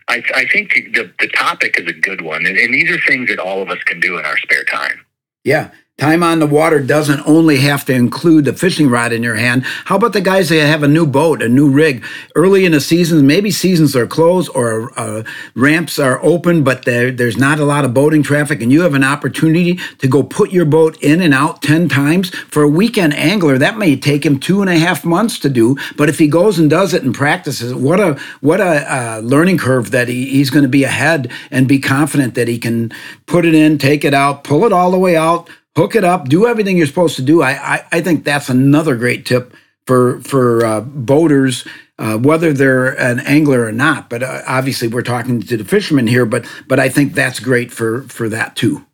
I, 0.09 0.23
I 0.35 0.47
think 0.47 0.73
the, 0.73 1.13
the 1.21 1.29
topic 1.29 1.79
is 1.79 1.87
a 1.87 1.93
good 1.93 2.23
one. 2.23 2.47
And, 2.47 2.57
and 2.57 2.73
these 2.73 2.91
are 2.91 2.99
things 3.07 3.29
that 3.29 3.39
all 3.39 3.61
of 3.61 3.69
us 3.69 3.83
can 3.85 4.01
do 4.01 4.19
in 4.19 4.25
our 4.25 4.39
spare 4.39 4.65
time. 4.65 5.05
Yeah. 5.45 5.71
Time 5.99 6.23
on 6.23 6.39
the 6.39 6.47
water 6.47 6.79
doesn't 6.79 7.27
only 7.27 7.57
have 7.57 7.85
to 7.87 7.93
include 7.93 8.45
the 8.45 8.53
fishing 8.53 8.89
rod 8.89 9.13
in 9.13 9.25
your 9.25 9.35
hand. 9.35 9.65
How 9.87 9.97
about 9.97 10.13
the 10.13 10.21
guys 10.21 10.49
that 10.49 10.65
have 10.65 10.85
a 10.85 10.89
new 10.89 11.05
boat, 11.05 11.43
a 11.43 11.49
new 11.49 11.69
rig? 11.69 12.05
Early 12.37 12.65
in 12.65 12.71
the 12.71 12.81
season, 12.81 13.27
maybe 13.27 13.51
seasons 13.51 13.97
are 13.97 14.07
closed 14.07 14.49
or 14.55 14.93
uh, 14.97 15.25
ramps 15.57 15.99
are 15.99 16.23
open, 16.23 16.63
but 16.63 16.85
there, 16.85 17.11
there's 17.11 17.37
not 17.37 17.59
a 17.59 17.65
lot 17.65 17.85
of 17.85 17.95
boating 17.95 18.23
traffic, 18.23 18.63
and 18.63 18.71
you 18.71 18.83
have 18.83 18.95
an 18.95 19.03
opportunity 19.03 19.81
to 19.99 20.07
go 20.07 20.23
put 20.23 20.53
your 20.53 20.65
boat 20.65 20.97
in 21.03 21.21
and 21.21 21.35
out 21.35 21.63
10 21.63 21.89
times. 21.89 22.31
For 22.31 22.63
a 22.63 22.69
weekend 22.69 23.15
angler, 23.15 23.59
that 23.59 23.77
may 23.77 23.97
take 23.97 24.25
him 24.25 24.39
two 24.39 24.61
and 24.61 24.71
a 24.71 24.79
half 24.79 25.05
months 25.05 25.41
to 25.41 25.49
do, 25.49 25.77
but 25.97 26.09
if 26.09 26.21
he 26.21 26.29
goes 26.29 26.61
and 26.61 26.71
does 26.71 26.95
it 26.95 27.03
and 27.03 27.13
practices, 27.13 27.75
what 27.75 27.99
a, 27.99 28.15
what 28.41 28.61
a 28.61 28.95
uh, 28.95 29.21
learning 29.25 29.59
curve 29.59 29.91
that 29.91 30.07
he, 30.07 30.27
he's 30.27 30.51
going 30.51 30.63
to 30.63 30.69
be 30.69 30.85
ahead 30.85 31.29
and 31.51 31.67
be 31.67 31.81
confident 31.81 32.37
that 32.37 32.47
he 32.47 32.57
can 32.57 32.93
put 33.27 33.45
it 33.45 33.53
in, 33.53 33.79
take 33.79 34.05
it 34.05 34.15
out, 34.15 34.45
pull 34.45 34.65
it 34.65 34.73
all 34.73 34.93
the 34.93 34.99
way 34.99 35.17
out 35.17 35.51
hook 35.79 35.95
it 35.95 36.03
up, 36.03 36.29
do 36.29 36.45
everything 36.45 36.77
you're 36.77 36.87
supposed 36.87 37.15
to 37.17 37.23
do. 37.23 37.41
I 37.41 37.53
I, 37.53 37.85
I 37.93 38.01
think 38.01 38.25
that's 38.25 38.49
another 38.49 38.97
great 38.97 39.25
tip 39.25 39.55
for 39.87 40.21
for 40.23 40.67
uh, 40.67 40.81
boaters. 40.81 41.67
Uh, 42.01 42.17
whether 42.17 42.53
they're 42.53 42.97
an 43.01 43.19
angler 43.21 43.65
or 43.65 43.73
not, 43.73 44.09
but 44.09 44.23
uh, 44.23 44.41
obviously 44.47 44.87
we're 44.87 45.03
talking 45.03 45.43
to 45.43 45.57
the 45.57 45.65
fishermen 45.65 46.07
here. 46.07 46.25
But 46.27 46.47
but 46.69 46.79
I 46.79 46.89
think 46.89 47.13
that's 47.13 47.41
great 47.41 47.73
for 47.73 48.03
for 48.03 48.29
that 48.29 48.55
too. 48.55 48.87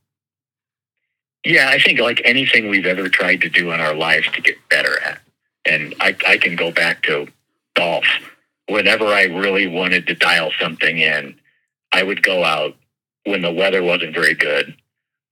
Yeah, 1.44 1.68
I 1.68 1.78
think 1.78 2.00
like 2.00 2.22
anything 2.24 2.70
we've 2.70 2.86
ever 2.86 3.10
tried 3.10 3.42
to 3.42 3.50
do 3.50 3.72
in 3.72 3.80
our 3.80 3.94
lives 3.94 4.30
to 4.32 4.40
get 4.40 4.56
better 4.70 4.98
at, 5.02 5.20
and 5.66 5.94
I 6.00 6.16
I 6.26 6.38
can 6.38 6.56
go 6.56 6.70
back 6.70 7.02
to 7.02 7.28
golf. 7.76 8.06
Whenever 8.68 9.06
I 9.06 9.24
really 9.24 9.66
wanted 9.66 10.06
to 10.06 10.14
dial 10.14 10.50
something 10.58 10.98
in, 10.98 11.34
I 11.92 12.02
would 12.02 12.22
go 12.22 12.42
out 12.42 12.74
when 13.24 13.42
the 13.42 13.52
weather 13.52 13.82
wasn't 13.82 14.14
very 14.14 14.34
good 14.34 14.74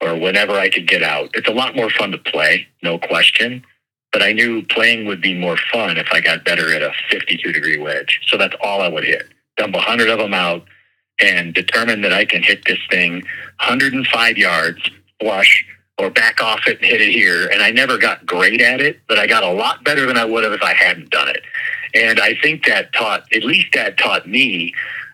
or 0.01 0.17
whenever 0.17 0.53
I 0.53 0.69
could 0.69 0.87
get 0.87 1.03
out. 1.03 1.29
It's 1.33 1.47
a 1.47 1.53
lot 1.53 1.75
more 1.75 1.89
fun 1.89 2.11
to 2.11 2.17
play, 2.17 2.67
no 2.81 2.97
question. 2.97 3.63
But 4.11 4.21
I 4.21 4.31
knew 4.31 4.63
playing 4.63 5.05
would 5.07 5.21
be 5.21 5.33
more 5.33 5.57
fun 5.71 5.97
if 5.97 6.07
I 6.11 6.21
got 6.21 6.45
better 6.45 6.73
at 6.73 6.83
a 6.83 6.91
52 7.09 7.51
degree 7.51 7.79
wedge. 7.79 8.19
So 8.27 8.37
that's 8.37 8.55
all 8.61 8.81
I 8.81 8.87
would 8.87 9.03
hit. 9.03 9.27
Dump 9.57 9.73
100 9.73 10.09
of 10.09 10.19
them 10.19 10.33
out 10.33 10.65
and 11.19 11.53
determine 11.53 12.01
that 12.01 12.13
I 12.13 12.25
can 12.25 12.43
hit 12.43 12.65
this 12.65 12.79
thing 12.89 13.23
105 13.59 14.37
yards 14.37 14.81
flush 15.19 15.65
or 15.97 16.09
back 16.09 16.41
off 16.41 16.67
it 16.67 16.77
and 16.77 16.85
hit 16.85 17.01
it 17.01 17.11
here. 17.11 17.47
And 17.47 17.61
I 17.61 17.71
never 17.71 17.97
got 17.97 18.25
great 18.25 18.61
at 18.61 18.81
it, 18.81 18.99
but 19.07 19.19
I 19.19 19.27
got 19.27 19.43
a 19.43 19.51
lot 19.51 19.83
better 19.83 20.05
than 20.05 20.17
I 20.17 20.25
would 20.25 20.43
have 20.43 20.53
if 20.53 20.63
I 20.63 20.73
hadn't 20.73 21.09
done 21.11 21.29
it. 21.29 21.41
And 21.93 22.19
I 22.19 22.35
think 22.41 22.65
that 22.65 22.91
taught, 22.93 23.25
at 23.33 23.43
least 23.43 23.67
that 23.73 23.97
taught 23.97 24.27
me 24.27 24.73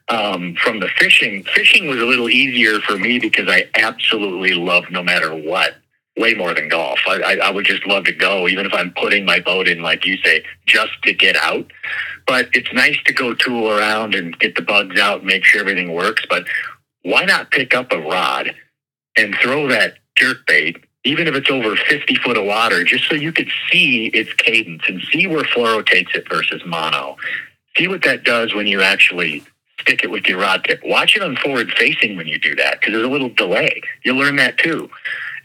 um, 0.09 0.55
from 0.55 0.79
the 0.79 0.89
fishing. 0.97 1.43
Fishing 1.43 1.87
was 1.87 1.99
a 1.99 2.05
little 2.05 2.29
easier 2.29 2.79
for 2.79 2.97
me 2.97 3.19
because 3.19 3.47
I 3.47 3.65
absolutely 3.75 4.53
love 4.53 4.85
no 4.91 5.03
matter 5.03 5.35
what, 5.35 5.75
way 6.17 6.33
more 6.33 6.53
than 6.53 6.67
golf. 6.67 6.99
I, 7.07 7.21
I, 7.21 7.33
I 7.47 7.51
would 7.51 7.65
just 7.65 7.85
love 7.85 8.05
to 8.05 8.13
go, 8.13 8.47
even 8.47 8.65
if 8.65 8.73
I'm 8.73 8.91
putting 8.93 9.25
my 9.25 9.39
boat 9.39 9.67
in, 9.67 9.81
like 9.81 10.05
you 10.05 10.17
say, 10.17 10.43
just 10.65 11.01
to 11.03 11.13
get 11.13 11.35
out. 11.35 11.71
But 12.27 12.49
it's 12.53 12.71
nice 12.73 12.97
to 13.05 13.13
go 13.13 13.33
tool 13.33 13.69
around 13.69 14.15
and 14.15 14.37
get 14.39 14.55
the 14.55 14.61
bugs 14.61 14.99
out, 14.99 15.19
and 15.19 15.27
make 15.27 15.45
sure 15.45 15.61
everything 15.61 15.93
works. 15.93 16.25
But 16.29 16.45
why 17.03 17.25
not 17.25 17.51
pick 17.51 17.73
up 17.73 17.91
a 17.91 17.99
rod 17.99 18.53
and 19.15 19.35
throw 19.35 19.67
that 19.67 19.95
jerk 20.15 20.45
bait 20.47 20.83
even 21.05 21.27
if 21.27 21.35
it's 21.35 21.49
over 21.49 21.75
50 21.75 22.15
foot 22.15 22.37
of 22.37 22.45
water, 22.45 22.83
just 22.83 23.07
so 23.07 23.15
you 23.15 23.31
could 23.31 23.49
see 23.71 24.07
its 24.07 24.33
cadence 24.33 24.83
and 24.87 25.01
see 25.11 25.27
where 25.27 25.43
fluoro 25.43 25.85
takes 25.85 26.13
it 26.13 26.27
versus 26.29 26.61
mono. 26.65 27.15
See 27.77 27.87
what 27.87 28.03
that 28.03 28.23
does 28.25 28.53
when 28.53 28.67
you 28.67 28.81
actually 28.81 29.43
stick 29.89 30.03
it 30.03 30.11
with 30.11 30.27
your 30.27 30.39
rod 30.39 30.63
tip. 30.65 30.79
Watch 30.83 31.15
it 31.15 31.23
on 31.23 31.35
forward 31.37 31.71
facing 31.71 32.15
when 32.15 32.27
you 32.27 32.37
do 32.37 32.55
that 32.55 32.79
because 32.79 32.93
there's 32.93 33.05
a 33.05 33.09
little 33.09 33.29
delay. 33.29 33.81
You 34.03 34.13
learn 34.13 34.35
that 34.35 34.57
too. 34.59 34.89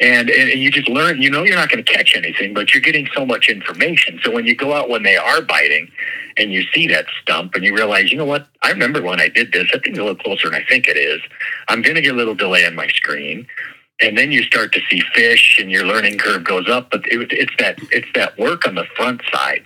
And, 0.00 0.28
and 0.28 0.60
you 0.60 0.70
just 0.70 0.88
learn, 0.88 1.22
you 1.22 1.30
know, 1.30 1.44
you're 1.44 1.56
not 1.56 1.70
going 1.70 1.82
to 1.82 1.90
catch 1.90 2.14
anything, 2.14 2.52
but 2.52 2.74
you're 2.74 2.82
getting 2.82 3.08
so 3.14 3.24
much 3.24 3.48
information. 3.48 4.20
So 4.22 4.30
when 4.30 4.44
you 4.44 4.54
go 4.54 4.74
out 4.74 4.90
when 4.90 5.02
they 5.02 5.16
are 5.16 5.40
biting 5.40 5.90
and 6.36 6.52
you 6.52 6.64
see 6.74 6.86
that 6.88 7.06
stump 7.22 7.54
and 7.54 7.64
you 7.64 7.74
realize, 7.74 8.10
you 8.10 8.18
know 8.18 8.24
what, 8.24 8.48
I 8.62 8.70
remember 8.70 9.00
when 9.00 9.20
I 9.20 9.28
did 9.28 9.52
this, 9.52 9.68
I 9.72 9.78
think 9.78 9.96
a 9.96 10.00
little 10.00 10.16
closer 10.16 10.50
than 10.50 10.60
I 10.60 10.64
think 10.68 10.88
it 10.88 10.98
is. 10.98 11.20
I'm 11.68 11.80
going 11.80 11.94
to 11.94 12.02
get 12.02 12.12
a 12.12 12.16
little 12.16 12.34
delay 12.34 12.66
on 12.66 12.74
my 12.74 12.88
screen 12.88 13.46
and 14.00 14.18
then 14.18 14.32
you 14.32 14.42
start 14.42 14.72
to 14.72 14.80
see 14.90 15.00
fish 15.14 15.58
and 15.60 15.70
your 15.70 15.86
learning 15.86 16.18
curve 16.18 16.42
goes 16.42 16.68
up 16.68 16.90
but 16.90 17.06
it, 17.06 17.32
it's 17.32 17.52
that 17.60 17.78
it's 17.92 18.08
that 18.12 18.36
work 18.36 18.66
on 18.66 18.74
the 18.74 18.84
front 18.96 19.22
side 19.32 19.64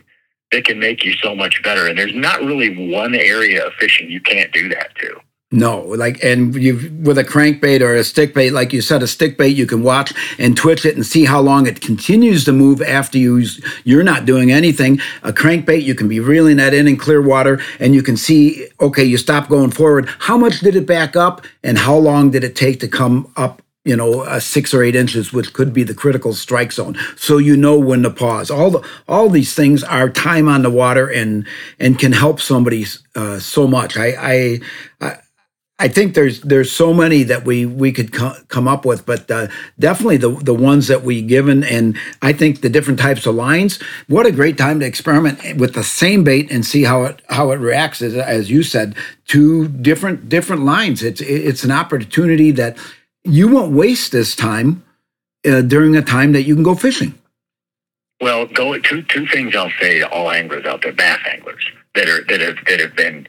that 0.52 0.64
can 0.64 0.78
make 0.78 1.04
you 1.04 1.12
so 1.14 1.34
much 1.34 1.62
better 1.62 1.86
and 1.86 1.98
there's 1.98 2.14
not 2.14 2.40
really 2.40 2.90
one 2.90 3.14
area 3.14 3.66
of 3.66 3.72
fishing 3.74 4.10
you 4.10 4.20
can't 4.20 4.52
do 4.52 4.68
that 4.68 4.94
to 4.96 5.20
no, 5.50 5.80
like, 5.80 6.22
and 6.22 6.54
you've 6.54 6.92
with 7.06 7.16
a 7.16 7.24
crankbait 7.24 7.80
or 7.80 7.94
a 7.94 8.04
stick 8.04 8.34
bait, 8.34 8.50
like 8.50 8.74
you 8.74 8.82
said, 8.82 9.02
a 9.02 9.06
stick 9.06 9.38
bait, 9.38 9.56
you 9.56 9.64
can 9.64 9.82
watch 9.82 10.12
and 10.38 10.54
twitch 10.54 10.84
it 10.84 10.94
and 10.94 11.06
see 11.06 11.24
how 11.24 11.40
long 11.40 11.66
it 11.66 11.80
continues 11.80 12.44
to 12.44 12.52
move 12.52 12.82
after 12.82 13.16
you 13.16 13.42
you're 13.84 14.02
not 14.02 14.26
doing 14.26 14.52
anything. 14.52 15.00
A 15.22 15.32
crankbait, 15.32 15.82
you 15.82 15.94
can 15.94 16.06
be 16.06 16.20
reeling 16.20 16.58
that 16.58 16.74
in 16.74 16.86
in 16.86 16.98
clear 16.98 17.22
water, 17.22 17.62
and 17.80 17.94
you 17.94 18.02
can 18.02 18.18
see, 18.18 18.68
okay, 18.78 19.04
you 19.04 19.16
stop 19.16 19.48
going 19.48 19.70
forward. 19.70 20.10
How 20.18 20.36
much 20.36 20.60
did 20.60 20.76
it 20.76 20.86
back 20.86 21.16
up, 21.16 21.46
and 21.64 21.78
how 21.78 21.96
long 21.96 22.30
did 22.30 22.44
it 22.44 22.54
take 22.54 22.80
to 22.80 22.88
come 22.88 23.32
up 23.34 23.62
you 23.84 23.96
know, 23.96 24.20
uh, 24.20 24.40
six 24.40 24.74
or 24.74 24.82
eight 24.82 24.94
inches, 24.94 25.32
which 25.32 25.52
could 25.52 25.72
be 25.72 25.82
the 25.82 25.94
critical 25.94 26.34
strike 26.34 26.72
zone. 26.72 26.96
So 27.16 27.38
you 27.38 27.56
know 27.56 27.78
when 27.78 28.02
to 28.02 28.10
pause. 28.10 28.50
All 28.50 28.70
the 28.70 28.86
all 29.08 29.30
these 29.30 29.54
things 29.54 29.82
are 29.84 30.10
time 30.10 30.48
on 30.48 30.62
the 30.62 30.70
water 30.70 31.10
and 31.10 31.46
and 31.80 31.98
can 31.98 32.12
help 32.12 32.40
somebody 32.40 32.84
uh, 33.14 33.38
so 33.38 33.66
much. 33.66 33.96
I, 33.96 34.14
I, 34.18 34.60
I 35.00 35.18
I 35.80 35.86
think 35.86 36.14
there's 36.14 36.40
there's 36.40 36.72
so 36.72 36.92
many 36.92 37.22
that 37.22 37.44
we 37.44 37.64
we 37.64 37.92
could 37.92 38.12
co- 38.12 38.34
come 38.48 38.66
up 38.66 38.84
with, 38.84 39.06
but 39.06 39.30
uh, 39.30 39.46
definitely 39.78 40.16
the 40.16 40.30
the 40.30 40.54
ones 40.54 40.88
that 40.88 41.04
we 41.04 41.22
given, 41.22 41.62
and 41.62 41.96
I 42.20 42.32
think 42.32 42.62
the 42.62 42.68
different 42.68 42.98
types 42.98 43.26
of 43.26 43.36
lines. 43.36 43.80
What 44.08 44.26
a 44.26 44.32
great 44.32 44.58
time 44.58 44.80
to 44.80 44.86
experiment 44.86 45.56
with 45.56 45.74
the 45.74 45.84
same 45.84 46.24
bait 46.24 46.50
and 46.50 46.66
see 46.66 46.82
how 46.82 47.04
it 47.04 47.22
how 47.28 47.52
it 47.52 47.60
reacts. 47.60 48.02
As, 48.02 48.16
as 48.16 48.50
you 48.50 48.64
said, 48.64 48.96
two 49.28 49.68
different 49.68 50.28
different 50.28 50.64
lines. 50.64 51.04
It's 51.04 51.20
it's 51.20 51.62
an 51.62 51.70
opportunity 51.70 52.50
that 52.52 52.76
you 53.28 53.48
won't 53.48 53.72
waste 53.72 54.12
this 54.12 54.34
time 54.34 54.82
uh, 55.46 55.62
during 55.62 55.96
a 55.96 56.02
time 56.02 56.32
that 56.32 56.42
you 56.42 56.54
can 56.54 56.62
go 56.62 56.74
fishing. 56.74 57.14
Well, 58.20 58.46
go 58.46 58.76
two 58.78 59.02
two 59.02 59.26
things 59.26 59.54
I'll 59.54 59.70
say 59.80 60.00
to 60.00 60.08
all 60.10 60.30
anglers 60.30 60.66
out 60.66 60.82
there, 60.82 60.92
bass 60.92 61.20
anglers 61.30 61.64
that 61.94 62.08
are 62.08 62.24
that 62.24 62.40
have 62.40 62.56
that 62.66 62.80
have 62.80 62.96
been 62.96 63.28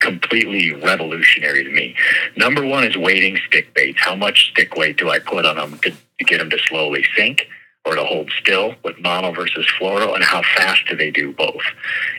completely 0.00 0.72
revolutionary 0.74 1.64
to 1.64 1.70
me. 1.70 1.96
Number 2.36 2.64
one 2.64 2.84
is 2.84 2.96
weighting 2.96 3.36
stick 3.48 3.74
baits. 3.74 3.98
How 4.00 4.14
much 4.14 4.50
stick 4.50 4.76
weight 4.76 4.96
do 4.96 5.10
I 5.10 5.18
put 5.18 5.44
on 5.44 5.56
them 5.56 5.78
to, 5.80 5.90
to 5.90 6.24
get 6.24 6.38
them 6.38 6.50
to 6.50 6.58
slowly 6.58 7.04
sink? 7.16 7.48
or 7.88 7.94
to 7.94 8.04
hold 8.04 8.30
still 8.38 8.74
with 8.84 8.98
mono 8.98 9.32
versus 9.32 9.66
fluoro 9.80 10.14
and 10.14 10.22
how 10.22 10.42
fast 10.56 10.84
do 10.88 10.96
they 10.96 11.10
do 11.10 11.32
both 11.32 11.62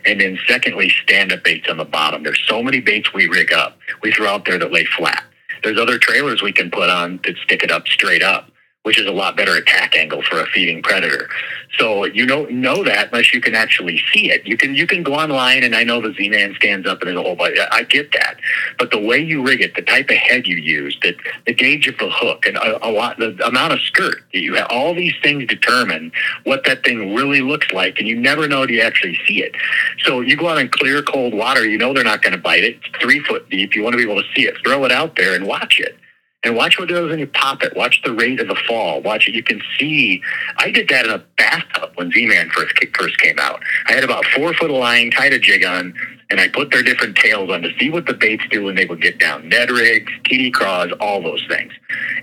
and 0.05 0.19
then 0.19 0.37
secondly 0.47 0.89
stand 1.03 1.31
up 1.31 1.43
baits 1.43 1.69
on 1.69 1.77
the 1.77 1.85
bottom 1.85 2.23
there's 2.23 2.41
so 2.47 2.63
many 2.63 2.79
baits 2.79 3.13
we 3.13 3.27
rig 3.27 3.53
up 3.53 3.77
we 4.01 4.11
throw 4.11 4.27
out 4.27 4.45
there 4.45 4.57
that 4.57 4.71
lay 4.71 4.85
flat 4.85 5.23
there's 5.63 5.79
other 5.79 5.97
trailers 5.97 6.41
we 6.41 6.51
can 6.51 6.71
put 6.71 6.89
on 6.89 7.19
that 7.23 7.35
stick 7.43 7.63
it 7.63 7.71
up 7.71 7.87
straight 7.87 8.23
up, 8.23 8.48
which 8.83 8.97
is 8.97 9.05
a 9.05 9.11
lot 9.11 9.35
better 9.35 9.55
attack 9.55 9.95
angle 9.95 10.21
for 10.23 10.39
a 10.39 10.45
feeding 10.47 10.81
predator. 10.81 11.29
So 11.77 12.05
you 12.05 12.25
don't 12.25 12.49
know 12.49 12.83
that 12.83 13.09
unless 13.11 13.33
you 13.33 13.41
can 13.41 13.53
actually 13.53 14.01
see 14.11 14.31
it. 14.31 14.47
You 14.47 14.57
can 14.57 14.73
you 14.73 14.87
can 14.87 15.03
go 15.03 15.15
online, 15.15 15.63
and 15.63 15.75
I 15.75 15.83
know 15.83 16.01
the 16.01 16.13
Z-Man 16.13 16.55
stands 16.55 16.87
up 16.87 17.01
and 17.01 17.09
there's 17.09 17.19
a 17.19 17.21
whole 17.21 17.35
bunch. 17.35 17.57
I 17.71 17.83
get 17.83 18.11
that, 18.13 18.37
but 18.77 18.89
the 18.91 18.99
way 18.99 19.19
you 19.19 19.45
rig 19.45 19.61
it, 19.61 19.75
the 19.75 19.81
type 19.81 20.09
of 20.09 20.15
head 20.15 20.47
you 20.47 20.55
use, 20.55 20.97
the 21.01 21.15
the 21.45 21.53
gauge 21.53 21.87
of 21.87 21.97
the 21.97 22.09
hook, 22.09 22.45
and 22.45 22.55
a, 22.57 22.87
a 22.87 22.89
lot, 22.89 23.17
the 23.17 23.37
amount 23.45 23.73
of 23.73 23.81
skirt 23.81 24.23
that 24.33 24.39
you 24.39 24.55
have, 24.55 24.67
all 24.69 24.95
these 24.95 25.13
things 25.21 25.45
determine 25.47 26.11
what 26.45 26.63
that 26.65 26.83
thing 26.83 27.13
really 27.13 27.41
looks 27.41 27.71
like, 27.73 27.99
and 27.99 28.07
you 28.07 28.19
never 28.19 28.47
know 28.47 28.65
till 28.65 28.75
you 28.77 28.81
actually 28.81 29.19
see 29.27 29.43
it. 29.43 29.55
So 30.05 30.21
you 30.21 30.37
go 30.37 30.47
out 30.47 30.57
in 30.57 30.69
clear, 30.69 31.03
cold 31.03 31.33
water, 31.33 31.67
you 31.69 31.77
know 31.77 31.93
they're 31.93 32.03
not 32.03 32.21
going 32.21 32.33
to 32.33 32.39
bite 32.41 32.63
it. 32.63 32.77
It's 32.77 33.03
three 33.03 33.19
foot 33.19 33.49
deep. 33.49 33.75
You 33.75 33.83
want 33.83 33.93
to 33.93 33.97
be 33.97 34.09
able 34.09 34.21
to 34.21 34.27
see 34.33 34.47
it. 34.47 34.55
Throw 34.63 34.85
it 34.85 34.91
out 34.91 35.17
there 35.17 35.35
and 35.35 35.45
watch 35.45 35.79
it 35.79 35.97
and 36.43 36.55
watch 36.55 36.79
what 36.79 36.89
it 36.89 36.93
does 36.93 37.09
when 37.09 37.19
you 37.19 37.27
pop 37.27 37.63
it. 37.63 37.75
Watch 37.75 38.01
the 38.03 38.13
rate 38.13 38.39
of 38.39 38.47
the 38.47 38.55
fall. 38.55 39.01
Watch 39.01 39.27
it. 39.27 39.35
You 39.35 39.43
can 39.43 39.61
see. 39.77 40.21
I 40.57 40.71
did 40.71 40.87
that 40.89 41.05
in 41.05 41.11
a 41.11 41.23
bathtub 41.37 41.91
when 41.95 42.11
Z-Man 42.11 42.49
first 42.51 42.73
first 42.97 43.19
came 43.19 43.37
out. 43.39 43.61
I 43.87 43.93
had 43.93 44.03
about 44.03 44.23
four 44.25 44.53
foot 44.53 44.69
of 44.69 44.77
line, 44.77 45.11
tied 45.11 45.33
a 45.33 45.39
jig 45.39 45.65
on, 45.65 45.93
and 46.29 46.39
I 46.39 46.47
put 46.47 46.71
their 46.71 46.81
different 46.81 47.17
tails 47.17 47.49
on 47.49 47.61
to 47.63 47.71
see 47.77 47.89
what 47.89 48.05
the 48.05 48.13
baits 48.13 48.43
do 48.49 48.63
when 48.63 48.75
they 48.75 48.85
would 48.85 49.01
get 49.01 49.19
down. 49.19 49.49
Ned 49.49 49.69
rigs, 49.69 50.11
TD 50.25 50.53
craws, 50.53 50.91
all 51.01 51.21
those 51.21 51.43
things. 51.49 51.73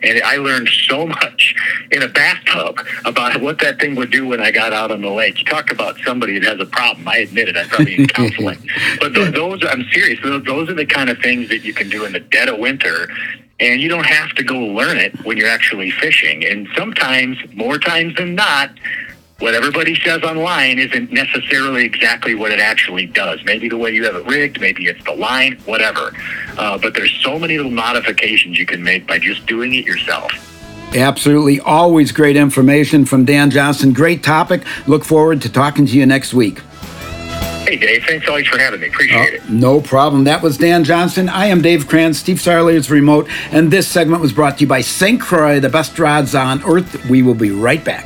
And 0.02 0.23
I 0.23 0.37
learned 0.37 0.68
so 0.68 1.06
much 1.06 1.54
in 1.90 2.02
a 2.02 2.08
bathtub 2.08 2.78
about 3.04 3.42
what 3.42 3.58
that 3.58 3.80
thing 3.80 3.96
would 3.96 4.11
do 4.11 4.26
when 4.26 4.40
I 4.40 4.50
got 4.50 4.73
out 4.73 4.90
on 4.90 5.02
the 5.02 5.11
lake. 5.11 5.40
You 5.40 5.44
talk 5.44 5.70
about 5.70 5.99
somebody 6.06 6.38
that 6.38 6.49
has 6.49 6.61
a 6.61 6.70
problem. 6.70 7.06
I 7.06 7.18
admit 7.18 7.49
it. 7.49 7.56
I 7.56 7.64
probably 7.64 7.99
need 7.99 8.14
counseling. 8.14 8.58
but 9.00 9.12
th- 9.14 9.35
those, 9.35 9.62
I'm 9.68 9.85
serious. 9.92 10.20
Those 10.23 10.70
are 10.70 10.75
the 10.75 10.87
kind 10.87 11.11
of 11.11 11.18
things 11.18 11.49
that 11.50 11.64
you 11.64 11.75
can 11.75 11.90
do 11.90 12.06
in 12.06 12.12
the 12.12 12.20
dead 12.20 12.49
of 12.49 12.58
winter 12.58 13.08
and 13.61 13.81
you 13.81 13.89
don't 13.89 14.07
have 14.07 14.31
to 14.35 14.45
go 14.45 14.59
learn 14.59 14.99
it 14.99 15.25
when 15.25 15.37
you're 15.37 15.49
actually 15.49 15.91
fishing. 15.91 16.45
And 16.45 16.69
sometimes, 16.77 17.39
more 17.55 17.79
times 17.79 18.15
than 18.17 18.35
not, 18.35 18.71
what 19.39 19.55
everybody 19.55 19.95
says 20.01 20.23
online 20.23 20.79
isn't 20.79 21.13
necessarily 21.13 21.85
exactly 21.85 22.35
what 22.35 22.53
it 22.53 22.59
actually 22.59 23.07
does. 23.07 23.43
Maybe 23.45 23.69
the 23.69 23.77
way 23.77 23.93
you 23.93 24.05
have 24.05 24.17
it 24.17 24.27
rigged, 24.27 24.61
maybe 24.61 24.87
it's 24.87 25.05
the 25.05 25.13
line, 25.13 25.59
whatever. 25.67 26.13
Uh, 26.57 26.79
but 26.79 26.95
there's 26.95 27.13
so 27.23 27.39
many 27.39 27.57
little 27.57 27.73
modifications 27.73 28.59
you 28.59 28.65
can 28.65 28.83
make 28.83 29.07
by 29.07 29.19
just 29.19 29.47
doing 29.47 29.75
it 29.75 29.85
yourself. 29.85 30.33
Absolutely. 30.95 31.61
Always 31.61 32.13
great 32.13 32.37
information 32.37 33.05
from 33.05 33.27
Dan 33.27 33.51
Johnston. 33.51 33.93
Great 33.93 34.23
topic. 34.23 34.63
Look 34.87 35.05
forward 35.05 35.43
to 35.43 35.53
talking 35.53 35.85
to 35.85 35.93
you 35.93 36.07
next 36.07 36.33
week. 36.33 36.61
Hey, 37.66 37.76
Dave. 37.76 38.04
Thanks 38.04 38.28
always 38.28 38.46
for 38.46 38.58
having 38.58 38.78
me. 38.78 38.87
Appreciate 38.87 39.35
uh, 39.35 39.37
it. 39.38 39.50
No 39.50 39.80
problem. 39.80 40.23
That 40.23 40.40
was 40.40 40.56
Dan 40.56 40.85
Johnston. 40.85 41.28
I 41.28 41.46
am 41.46 41.62
Dave 41.62 41.88
Kranz. 41.88 42.16
Steve 42.16 42.37
Sarley 42.37 42.75
is 42.75 42.92
remote. 42.92 43.28
And 43.50 43.73
this 43.73 43.88
segment 43.88 44.23
was 44.23 44.32
brought 44.32 44.58
to 44.58 44.61
you 44.61 44.68
by 44.68 44.82
St. 44.82 45.20
Croix, 45.20 45.58
the 45.58 45.68
best 45.68 45.99
rods 45.99 46.37
on 46.37 46.62
earth. 46.62 47.04
We 47.06 47.23
will 47.23 47.35
be 47.35 47.50
right 47.50 47.85
back. 47.85 48.04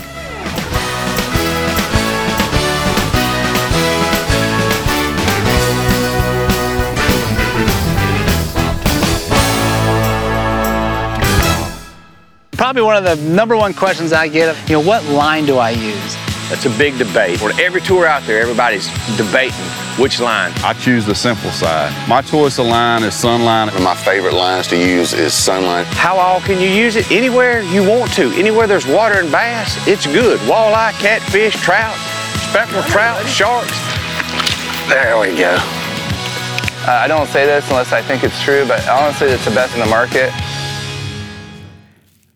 Probably 12.52 12.80
one 12.80 12.96
of 12.96 13.04
the 13.04 13.16
number 13.28 13.58
one 13.58 13.74
questions 13.74 14.14
I 14.14 14.28
get, 14.28 14.56
you 14.70 14.76
know, 14.76 14.80
what 14.80 15.04
line 15.04 15.44
do 15.44 15.58
I 15.58 15.70
use? 15.70 16.29
That's 16.50 16.66
a 16.66 16.70
big 16.70 16.98
debate. 16.98 17.38
For 17.38 17.52
every 17.60 17.80
tour 17.80 18.06
out 18.06 18.24
there, 18.24 18.42
everybody's 18.42 18.88
debating 19.16 19.54
which 20.02 20.18
line. 20.18 20.52
I 20.64 20.72
choose 20.72 21.06
the 21.06 21.14
simple 21.14 21.50
side. 21.52 21.92
My 22.08 22.22
choice 22.22 22.58
of 22.58 22.66
line 22.66 23.04
is 23.04 23.14
Sunline. 23.14 23.68
One 23.68 23.76
of 23.76 23.82
my 23.82 23.94
favorite 23.94 24.34
lines 24.34 24.66
to 24.68 24.76
use 24.76 25.12
is 25.12 25.32
Sunline. 25.32 25.84
How 25.84 26.16
all 26.16 26.40
can 26.40 26.60
you 26.60 26.68
use 26.68 26.96
it? 26.96 27.08
Anywhere 27.12 27.62
you 27.62 27.88
want 27.88 28.12
to. 28.14 28.32
Anywhere 28.32 28.66
there's 28.66 28.84
water 28.84 29.20
and 29.20 29.30
bass, 29.30 29.78
it's 29.86 30.06
good. 30.06 30.40
Walleye, 30.40 30.92
catfish, 30.98 31.54
trout, 31.62 31.96
speckled 32.50 32.84
trout, 32.86 33.24
sharks. 33.28 33.78
There 34.88 35.20
we 35.20 35.36
go. 35.36 35.56
Uh, 36.82 36.98
I 36.98 37.06
don't 37.06 37.28
say 37.28 37.46
this 37.46 37.68
unless 37.70 37.92
I 37.92 38.02
think 38.02 38.24
it's 38.24 38.42
true, 38.42 38.66
but 38.66 38.86
honestly, 38.88 39.28
it's 39.28 39.44
the 39.44 39.52
best 39.52 39.74
in 39.74 39.80
the 39.80 39.86
market. 39.86 40.32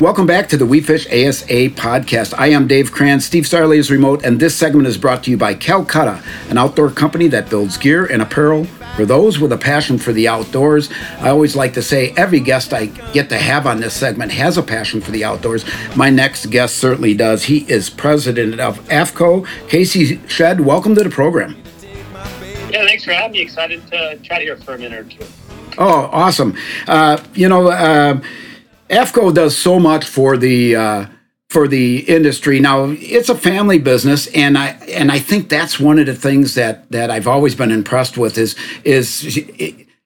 Welcome 0.00 0.26
back 0.26 0.48
to 0.48 0.56
the 0.56 0.64
We 0.64 0.80
Fish 0.80 1.06
ASA 1.08 1.68
podcast. 1.76 2.32
I 2.38 2.46
am 2.46 2.66
Dave 2.66 2.90
Kranz. 2.90 3.26
Steve 3.26 3.44
Sarley 3.44 3.76
is 3.76 3.90
remote, 3.90 4.24
and 4.24 4.40
this 4.40 4.56
segment 4.56 4.88
is 4.88 4.96
brought 4.96 5.22
to 5.24 5.30
you 5.30 5.36
by 5.36 5.52
Calcutta, 5.52 6.22
an 6.48 6.56
outdoor 6.56 6.90
company 6.90 7.28
that 7.28 7.50
builds 7.50 7.76
gear 7.76 8.06
and 8.06 8.22
apparel 8.22 8.64
for 8.96 9.04
those 9.04 9.38
with 9.38 9.52
a 9.52 9.58
passion 9.58 9.98
for 9.98 10.14
the 10.14 10.26
outdoors. 10.26 10.88
I 11.18 11.28
always 11.28 11.54
like 11.54 11.74
to 11.74 11.82
say 11.82 12.14
every 12.16 12.40
guest 12.40 12.72
I 12.72 12.86
get 13.12 13.28
to 13.28 13.36
have 13.36 13.66
on 13.66 13.78
this 13.80 13.92
segment 13.92 14.32
has 14.32 14.56
a 14.56 14.62
passion 14.62 15.02
for 15.02 15.10
the 15.10 15.22
outdoors. 15.22 15.66
My 15.94 16.08
next 16.08 16.46
guest 16.46 16.78
certainly 16.78 17.12
does. 17.12 17.44
He 17.44 17.70
is 17.70 17.90
president 17.90 18.58
of 18.58 18.80
AFTCO. 18.88 19.46
Casey 19.68 20.18
Shedd, 20.26 20.62
welcome 20.62 20.94
to 20.94 21.04
the 21.04 21.10
program. 21.10 21.62
Yeah, 22.70 22.86
thanks 22.86 23.04
for 23.04 23.12
having 23.12 23.32
me. 23.32 23.42
Excited 23.42 23.86
to 23.88 24.18
chat 24.22 24.40
here 24.40 24.56
for 24.56 24.76
a 24.76 24.78
minute 24.78 24.98
or 24.98 25.10
two. 25.10 25.26
Oh, 25.76 26.08
awesome. 26.10 26.56
Uh, 26.86 27.22
you 27.34 27.50
know, 27.50 27.68
uh, 27.68 28.18
AFTCO 28.90 29.32
does 29.32 29.56
so 29.56 29.78
much 29.78 30.04
for 30.04 30.36
the 30.36 30.76
uh, 30.76 31.06
for 31.48 31.68
the 31.68 32.00
industry. 32.00 32.60
Now 32.60 32.86
it's 32.98 33.28
a 33.28 33.36
family 33.36 33.78
business, 33.78 34.26
and 34.28 34.58
I 34.58 34.68
and 34.88 35.12
I 35.12 35.18
think 35.18 35.48
that's 35.48 35.78
one 35.78 35.98
of 35.98 36.06
the 36.06 36.14
things 36.14 36.54
that 36.54 36.90
that 36.90 37.10
I've 37.10 37.28
always 37.28 37.54
been 37.54 37.70
impressed 37.70 38.18
with 38.18 38.36
is 38.36 38.56
is 38.84 39.38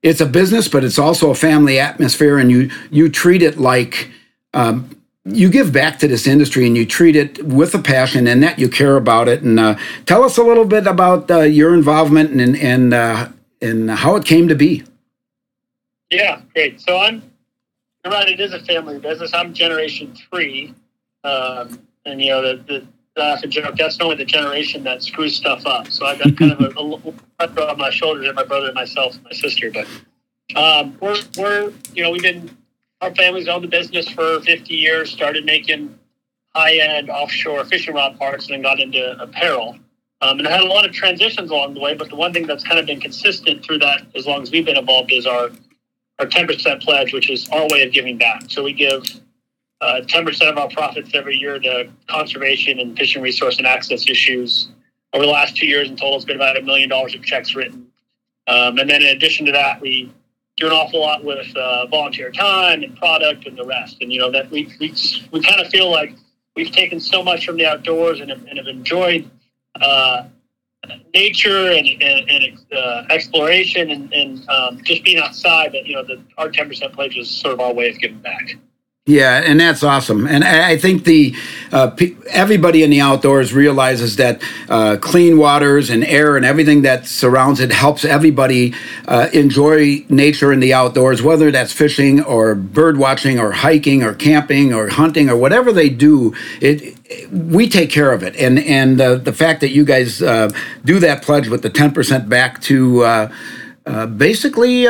it's 0.02 0.20
a 0.20 0.26
business, 0.26 0.68
but 0.68 0.84
it's 0.84 0.98
also 0.98 1.30
a 1.30 1.34
family 1.34 1.78
atmosphere, 1.78 2.38
and 2.38 2.50
you 2.50 2.70
you 2.90 3.08
treat 3.08 3.42
it 3.42 3.58
like. 3.58 4.10
Um, 4.52 4.90
you 5.26 5.48
give 5.48 5.72
back 5.72 5.98
to 6.00 6.06
this 6.06 6.26
industry 6.26 6.66
and 6.66 6.76
you 6.76 6.84
treat 6.84 7.16
it 7.16 7.42
with 7.42 7.74
a 7.74 7.78
passion 7.78 8.26
and 8.26 8.42
that 8.42 8.58
you 8.58 8.68
care 8.68 8.96
about 8.96 9.26
it 9.26 9.42
and 9.42 9.58
uh, 9.58 9.74
tell 10.04 10.22
us 10.22 10.36
a 10.36 10.42
little 10.42 10.66
bit 10.66 10.86
about 10.86 11.30
uh, 11.30 11.40
your 11.40 11.72
involvement 11.72 12.38
and 12.38 12.54
and 12.58 12.92
uh, 12.92 13.28
and 13.62 13.90
how 13.90 14.16
it 14.16 14.26
came 14.26 14.48
to 14.48 14.54
be 14.54 14.84
yeah 16.10 16.42
great 16.52 16.78
so 16.78 16.98
i'm 16.98 17.22
you're 18.04 18.12
right. 18.12 18.28
It 18.28 18.40
is 18.40 18.52
a 18.52 18.60
family 18.60 18.98
business. 18.98 19.32
I'm 19.32 19.54
generation 19.54 20.14
three, 20.30 20.74
um, 21.24 21.78
and 22.04 22.20
you 22.20 22.30
know 22.30 22.42
the, 22.42 22.62
the 22.66 22.86
I 23.16 23.36
joke 23.46 23.76
that's 23.76 23.98
only 24.00 24.16
the 24.16 24.24
generation 24.24 24.82
that 24.84 25.02
screws 25.02 25.36
stuff 25.36 25.64
up. 25.66 25.88
So 25.88 26.04
I've 26.04 26.18
got 26.18 26.36
kind 26.36 26.52
of 26.52 26.60
a, 26.60 27.08
a 27.08 27.12
pressure 27.38 27.68
on 27.70 27.78
my 27.78 27.90
shoulders, 27.90 28.26
and 28.26 28.36
my 28.36 28.44
brother 28.44 28.66
and 28.66 28.74
myself, 28.74 29.14
and 29.14 29.24
my 29.24 29.32
sister. 29.32 29.70
But 29.70 29.86
um, 30.56 30.98
we're 31.00 31.16
we're 31.38 31.72
you 31.94 32.02
know 32.02 32.10
we've 32.10 32.22
been 32.22 32.54
our 33.00 33.14
family's 33.14 33.48
owned 33.48 33.64
the 33.64 33.68
business 33.68 34.08
for 34.08 34.40
50 34.40 34.74
years. 34.74 35.10
Started 35.10 35.44
making 35.44 35.98
high 36.54 36.76
end 36.76 37.08
offshore 37.08 37.64
fishing 37.64 37.94
rod 37.94 38.18
parts, 38.18 38.46
and 38.46 38.54
then 38.54 38.62
got 38.62 38.80
into 38.80 39.18
apparel. 39.20 39.78
Um, 40.20 40.38
and 40.38 40.48
I 40.48 40.52
had 40.52 40.60
a 40.60 40.66
lot 40.66 40.86
of 40.86 40.92
transitions 40.92 41.50
along 41.50 41.74
the 41.74 41.80
way, 41.80 41.94
but 41.94 42.08
the 42.08 42.16
one 42.16 42.32
thing 42.32 42.46
that's 42.46 42.64
kind 42.64 42.78
of 42.78 42.86
been 42.86 43.00
consistent 43.00 43.62
through 43.62 43.78
that, 43.80 44.02
as 44.14 44.26
long 44.26 44.42
as 44.42 44.50
we've 44.50 44.64
been 44.64 44.78
involved, 44.78 45.12
is 45.12 45.26
our 45.26 45.50
our 46.18 46.26
10% 46.26 46.82
pledge, 46.82 47.12
which 47.12 47.30
is 47.30 47.48
our 47.50 47.66
way 47.68 47.82
of 47.82 47.92
giving 47.92 48.16
back. 48.16 48.44
So 48.48 48.62
we 48.62 48.72
give 48.72 49.02
uh, 49.80 50.00
10% 50.02 50.50
of 50.50 50.58
our 50.58 50.68
profits 50.68 51.10
every 51.14 51.36
year 51.36 51.58
to 51.58 51.90
conservation 52.08 52.80
and 52.80 52.96
fishing 52.96 53.22
resource 53.22 53.58
and 53.58 53.66
access 53.66 54.08
issues. 54.08 54.68
Over 55.12 55.26
the 55.26 55.32
last 55.32 55.56
two 55.56 55.66
years 55.66 55.88
in 55.88 55.96
total, 55.96 56.16
it's 56.16 56.24
been 56.24 56.36
about 56.36 56.56
a 56.56 56.62
million 56.62 56.88
dollars 56.88 57.14
of 57.14 57.22
checks 57.22 57.54
written. 57.54 57.86
Um, 58.46 58.78
and 58.78 58.88
then 58.88 59.02
in 59.02 59.08
addition 59.08 59.46
to 59.46 59.52
that, 59.52 59.80
we 59.80 60.12
do 60.56 60.66
an 60.66 60.72
awful 60.72 61.00
lot 61.00 61.24
with 61.24 61.54
uh, 61.56 61.86
volunteer 61.86 62.30
time 62.30 62.82
and 62.82 62.96
product 62.96 63.46
and 63.46 63.58
the 63.58 63.64
rest. 63.64 63.96
And, 64.00 64.12
you 64.12 64.20
know, 64.20 64.30
that 64.30 64.50
we, 64.50 64.72
we, 64.78 64.94
we 65.32 65.40
kind 65.40 65.60
of 65.60 65.68
feel 65.68 65.90
like 65.90 66.14
we've 66.54 66.70
taken 66.70 67.00
so 67.00 67.22
much 67.22 67.44
from 67.46 67.56
the 67.56 67.66
outdoors 67.66 68.20
and, 68.20 68.30
and 68.30 68.58
have 68.58 68.68
enjoyed 68.68 69.28
uh, 69.80 70.24
nature 71.12 71.70
and, 71.70 71.86
and, 72.02 72.30
and 72.30 72.58
uh, 72.72 73.04
exploration 73.10 73.90
and, 73.90 74.12
and 74.12 74.48
um, 74.48 74.80
just 74.82 75.04
being 75.04 75.18
outside 75.18 75.72
that 75.72 75.86
you 75.86 75.94
know 75.94 76.04
the 76.04 76.22
our 76.38 76.48
10% 76.48 76.92
pledge 76.92 77.16
is 77.16 77.30
sort 77.30 77.54
of 77.54 77.60
our 77.60 77.72
way 77.72 77.90
of 77.90 77.98
giving 77.98 78.18
back 78.18 78.56
yeah, 79.06 79.42
and 79.44 79.60
that's 79.60 79.82
awesome. 79.82 80.26
And 80.26 80.42
I 80.42 80.78
think 80.78 81.04
the 81.04 81.34
uh, 81.70 81.94
everybody 82.30 82.82
in 82.82 82.88
the 82.88 83.02
outdoors 83.02 83.52
realizes 83.52 84.16
that 84.16 84.42
uh, 84.70 84.96
clean 84.98 85.36
waters 85.36 85.90
and 85.90 86.02
air 86.04 86.38
and 86.38 86.46
everything 86.46 86.80
that 86.82 87.06
surrounds 87.06 87.60
it 87.60 87.70
helps 87.70 88.06
everybody 88.06 88.72
uh, 89.06 89.28
enjoy 89.34 90.06
nature 90.08 90.54
in 90.54 90.60
the 90.60 90.72
outdoors, 90.72 91.20
whether 91.20 91.50
that's 91.50 91.70
fishing 91.70 92.22
or 92.22 92.54
bird 92.54 92.96
watching 92.96 93.38
or 93.38 93.52
hiking 93.52 94.02
or 94.02 94.14
camping 94.14 94.72
or 94.72 94.88
hunting 94.88 95.28
or 95.28 95.36
whatever 95.36 95.70
they 95.70 95.90
do. 95.90 96.34
It, 96.62 96.96
we 97.30 97.68
take 97.68 97.90
care 97.90 98.12
of 98.12 98.22
it, 98.22 98.36
and 98.36 98.58
and 98.58 98.98
the 98.98 99.32
fact 99.32 99.60
that 99.60 99.70
you 99.70 99.84
guys 99.84 100.22
uh, 100.22 100.50
do 100.84 100.98
that 101.00 101.22
pledge 101.22 101.48
with 101.48 101.62
the 101.62 101.70
ten 101.70 101.92
percent 101.92 102.28
back 102.28 102.60
to 102.62 103.04
uh, 103.04 103.32
uh, 103.86 104.06
basically 104.06 104.86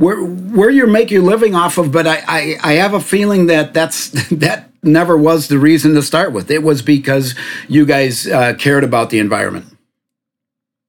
where 0.00 0.24
where 0.24 0.70
you 0.70 0.86
make 0.86 1.10
your 1.10 1.22
living 1.22 1.54
off 1.54 1.76
of, 1.76 1.92
but 1.92 2.06
I, 2.06 2.22
I, 2.26 2.56
I 2.62 2.72
have 2.74 2.94
a 2.94 3.00
feeling 3.00 3.46
that 3.46 3.74
that's 3.74 4.08
that 4.30 4.70
never 4.82 5.16
was 5.16 5.48
the 5.48 5.58
reason 5.58 5.94
to 5.94 6.02
start 6.02 6.32
with. 6.32 6.50
It 6.50 6.62
was 6.62 6.82
because 6.82 7.34
you 7.68 7.84
guys 7.84 8.26
uh, 8.26 8.54
cared 8.54 8.82
about 8.82 9.10
the 9.10 9.18
environment. 9.18 9.66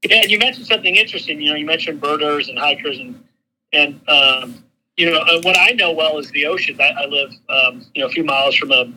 Yeah, 0.03 0.23
you 0.25 0.39
mentioned 0.39 0.65
something 0.65 0.95
interesting. 0.95 1.41
You 1.41 1.51
know, 1.51 1.55
you 1.57 1.65
mentioned 1.65 2.01
birders 2.01 2.47
and 2.47 2.57
hikers, 2.57 2.99
and 2.99 3.23
and 3.73 3.99
um, 4.09 4.63
you 4.95 5.11
know 5.11 5.17
uh, 5.17 5.41
what 5.41 5.57
I 5.59 5.71
know 5.71 5.91
well 5.91 6.17
is 6.17 6.31
the 6.31 6.45
oceans. 6.45 6.79
I, 6.79 6.89
I 6.89 7.05
live 7.05 7.31
um, 7.49 7.85
you 7.93 8.01
know 8.01 8.07
a 8.07 8.11
few 8.11 8.23
miles 8.23 8.55
from 8.55 8.71
a, 8.71 8.91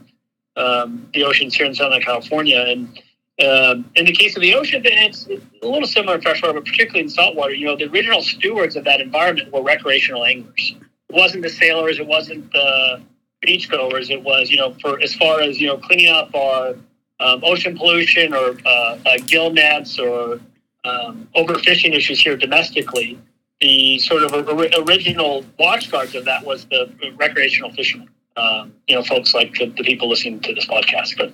um, 0.56 1.08
the 1.14 1.24
oceans 1.24 1.54
here 1.54 1.66
in 1.66 1.74
Southern 1.74 2.00
California, 2.00 2.64
and 2.68 3.00
um, 3.42 3.90
in 3.96 4.06
the 4.06 4.12
case 4.12 4.36
of 4.36 4.42
the 4.42 4.54
ocean, 4.54 4.82
it's 4.84 5.26
a 5.26 5.66
little 5.66 5.88
similar 5.88 6.16
in 6.16 6.22
freshwater, 6.22 6.54
but 6.54 6.64
particularly 6.64 7.00
in 7.00 7.08
saltwater. 7.08 7.52
You 7.52 7.66
know, 7.66 7.76
the 7.76 7.90
original 7.90 8.22
stewards 8.22 8.76
of 8.76 8.84
that 8.84 9.00
environment 9.00 9.52
were 9.52 9.62
recreational 9.62 10.24
anglers. 10.24 10.76
It 11.08 11.14
wasn't 11.14 11.42
the 11.42 11.50
sailors, 11.50 11.98
it 11.98 12.06
wasn't 12.06 12.52
the 12.52 13.02
beachgoers. 13.44 14.10
It 14.10 14.22
was, 14.22 14.50
you 14.50 14.56
know, 14.56 14.74
for 14.80 15.00
as 15.00 15.14
far 15.14 15.40
as 15.40 15.60
you 15.60 15.66
know, 15.66 15.78
cleaning 15.78 16.08
up 16.08 16.32
our 16.34 16.76
um, 17.20 17.40
ocean 17.42 17.76
pollution 17.76 18.34
or 18.34 18.56
uh, 18.64 18.98
uh, 19.04 19.18
gill 19.26 19.50
nets 19.52 19.98
or 19.98 20.40
um, 20.84 21.28
overfishing 21.34 21.92
issues 21.92 22.20
here 22.20 22.36
domestically. 22.36 23.18
The 23.60 23.98
sort 23.98 24.22
of 24.22 24.32
original 24.32 25.44
watchguards 25.58 26.14
of 26.14 26.24
that 26.26 26.44
was 26.44 26.66
the 26.66 26.92
recreational 27.16 27.72
fishermen 27.72 28.08
um, 28.37 28.75
you 28.88 28.97
know, 28.97 29.03
folks 29.03 29.35
like 29.35 29.53
the, 29.55 29.66
the, 29.77 29.85
people 29.85 30.09
listening 30.09 30.40
to 30.40 30.55
this 30.55 30.66
podcast. 30.66 31.16
But 31.16 31.33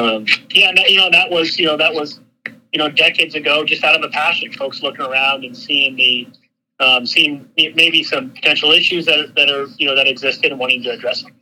um, 0.00 0.26
yeah, 0.50 0.72
you 0.86 0.96
know, 0.96 1.10
that 1.10 1.30
was 1.30 1.58
you 1.58 1.66
know 1.66 1.76
that 1.76 1.92
was 1.92 2.20
you 2.72 2.78
know 2.78 2.88
decades 2.88 3.34
ago, 3.34 3.64
just 3.64 3.84
out 3.84 3.96
of 3.96 4.02
a 4.02 4.08
passion, 4.08 4.52
folks 4.52 4.82
looking 4.82 5.04
around 5.04 5.44
and 5.44 5.56
seeing 5.56 5.96
the 5.96 6.28
um, 6.80 7.04
seeing 7.04 7.48
maybe 7.56 8.02
some 8.02 8.30
potential 8.30 8.70
issues 8.70 9.04
that 9.06 9.34
that 9.36 9.50
are 9.50 9.66
you 9.76 9.86
know 9.86 9.94
that 9.94 10.06
existed 10.06 10.50
and 10.50 10.58
wanting 10.58 10.82
to 10.84 10.90
address 10.90 11.22
them. 11.22 11.32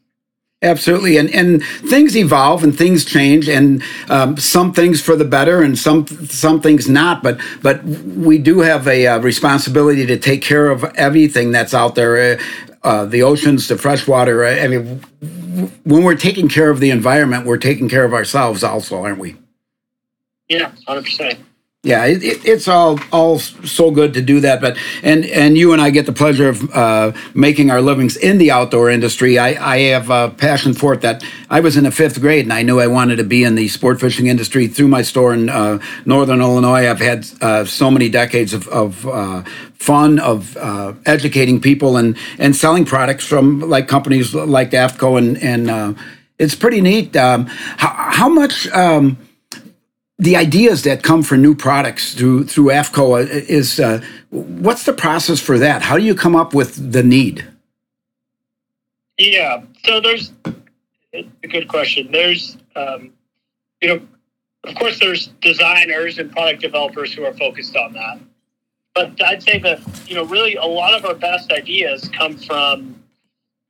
Absolutely, 0.60 1.16
and 1.18 1.30
and 1.30 1.62
things 1.62 2.16
evolve 2.16 2.64
and 2.64 2.76
things 2.76 3.04
change, 3.04 3.48
and 3.48 3.80
um, 4.08 4.36
some 4.36 4.72
things 4.72 5.00
for 5.00 5.14
the 5.14 5.24
better, 5.24 5.62
and 5.62 5.78
some 5.78 6.04
some 6.26 6.60
things 6.60 6.88
not. 6.88 7.22
But 7.22 7.38
but 7.62 7.84
we 7.84 8.38
do 8.38 8.58
have 8.58 8.88
a 8.88 9.06
uh, 9.06 9.18
responsibility 9.20 10.04
to 10.06 10.18
take 10.18 10.42
care 10.42 10.68
of 10.68 10.82
everything 10.96 11.52
that's 11.52 11.74
out 11.74 11.94
there. 11.94 12.34
Uh, 12.34 12.67
uh, 12.82 13.04
the 13.04 13.22
oceans, 13.22 13.68
the 13.68 13.78
freshwater. 13.78 14.44
I 14.44 14.68
mean, 14.68 15.00
when 15.84 16.04
we're 16.04 16.16
taking 16.16 16.48
care 16.48 16.70
of 16.70 16.80
the 16.80 16.90
environment, 16.90 17.46
we're 17.46 17.58
taking 17.58 17.88
care 17.88 18.04
of 18.04 18.14
ourselves 18.14 18.62
also, 18.62 19.02
aren't 19.02 19.18
we? 19.18 19.36
Yeah, 20.48 20.72
hundred 20.86 21.04
percent 21.04 21.38
yeah, 21.88 22.04
it, 22.04 22.22
it, 22.22 22.44
it's 22.44 22.68
all 22.68 23.00
all 23.12 23.38
so 23.38 23.90
good 23.90 24.12
to 24.12 24.20
do 24.20 24.40
that. 24.40 24.60
But 24.60 24.76
and 25.02 25.24
and 25.24 25.56
you 25.56 25.72
and 25.72 25.80
I 25.80 25.88
get 25.88 26.04
the 26.04 26.12
pleasure 26.12 26.50
of 26.50 26.70
uh, 26.74 27.12
making 27.32 27.70
our 27.70 27.80
livings 27.80 28.14
in 28.18 28.36
the 28.36 28.50
outdoor 28.50 28.90
industry. 28.90 29.38
I, 29.38 29.48
I 29.74 29.78
have 29.94 30.10
a 30.10 30.28
passion 30.28 30.74
for 30.74 30.92
it. 30.92 31.00
That 31.00 31.24
I 31.48 31.60
was 31.60 31.78
in 31.78 31.84
the 31.84 31.90
fifth 31.90 32.20
grade 32.20 32.44
and 32.44 32.52
I 32.52 32.62
knew 32.62 32.78
I 32.78 32.88
wanted 32.88 33.16
to 33.16 33.24
be 33.24 33.42
in 33.42 33.54
the 33.54 33.68
sport 33.68 34.00
fishing 34.00 34.26
industry. 34.26 34.66
Through 34.66 34.88
my 34.88 35.00
store 35.00 35.32
in 35.32 35.48
uh, 35.48 35.78
Northern 36.04 36.42
Illinois, 36.42 36.90
I've 36.90 37.00
had 37.00 37.26
uh, 37.40 37.64
so 37.64 37.90
many 37.90 38.10
decades 38.10 38.52
of, 38.52 38.68
of 38.68 39.06
uh, 39.06 39.42
fun 39.72 40.18
of 40.18 40.58
uh, 40.58 40.92
educating 41.06 41.58
people 41.58 41.96
and 41.96 42.18
and 42.38 42.54
selling 42.54 42.84
products 42.84 43.24
from 43.24 43.60
like 43.60 43.88
companies 43.88 44.34
like 44.34 44.72
AFTCO 44.72 45.16
and 45.16 45.38
and 45.42 45.70
uh, 45.70 45.94
it's 46.38 46.54
pretty 46.54 46.82
neat. 46.82 47.16
Um, 47.16 47.46
how, 47.46 47.94
how 48.10 48.28
much. 48.28 48.68
Um, 48.72 49.16
the 50.18 50.36
ideas 50.36 50.82
that 50.82 51.02
come 51.02 51.22
for 51.22 51.36
new 51.36 51.54
products 51.54 52.14
through 52.14 52.44
through 52.44 52.66
AFTCO 52.66 53.26
is 53.28 53.78
uh, 53.78 54.02
what's 54.30 54.84
the 54.84 54.92
process 54.92 55.40
for 55.40 55.58
that? 55.58 55.82
How 55.82 55.96
do 55.96 56.04
you 56.04 56.14
come 56.14 56.34
up 56.34 56.54
with 56.54 56.92
the 56.92 57.02
need? 57.02 57.46
Yeah, 59.16 59.62
so 59.84 60.00
there's 60.00 60.32
a 61.12 61.22
good 61.48 61.68
question. 61.68 62.10
There's 62.10 62.56
um, 62.74 63.12
you 63.80 63.88
know, 63.88 64.00
of 64.64 64.74
course, 64.74 64.98
there's 64.98 65.28
designers 65.40 66.18
and 66.18 66.32
product 66.32 66.62
developers 66.62 67.12
who 67.12 67.24
are 67.24 67.34
focused 67.34 67.76
on 67.76 67.92
that. 67.92 68.18
But 68.94 69.22
I'd 69.22 69.42
say 69.42 69.60
that 69.60 69.80
you 70.08 70.16
know, 70.16 70.24
really, 70.24 70.56
a 70.56 70.64
lot 70.64 70.94
of 70.94 71.04
our 71.04 71.14
best 71.14 71.52
ideas 71.52 72.08
come 72.12 72.36
from, 72.36 73.00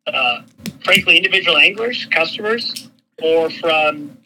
uh, 0.06 0.42
frankly, 0.82 1.18
individual 1.18 1.58
anglers, 1.58 2.06
customers, 2.06 2.88
or 3.22 3.50
from 3.50 4.16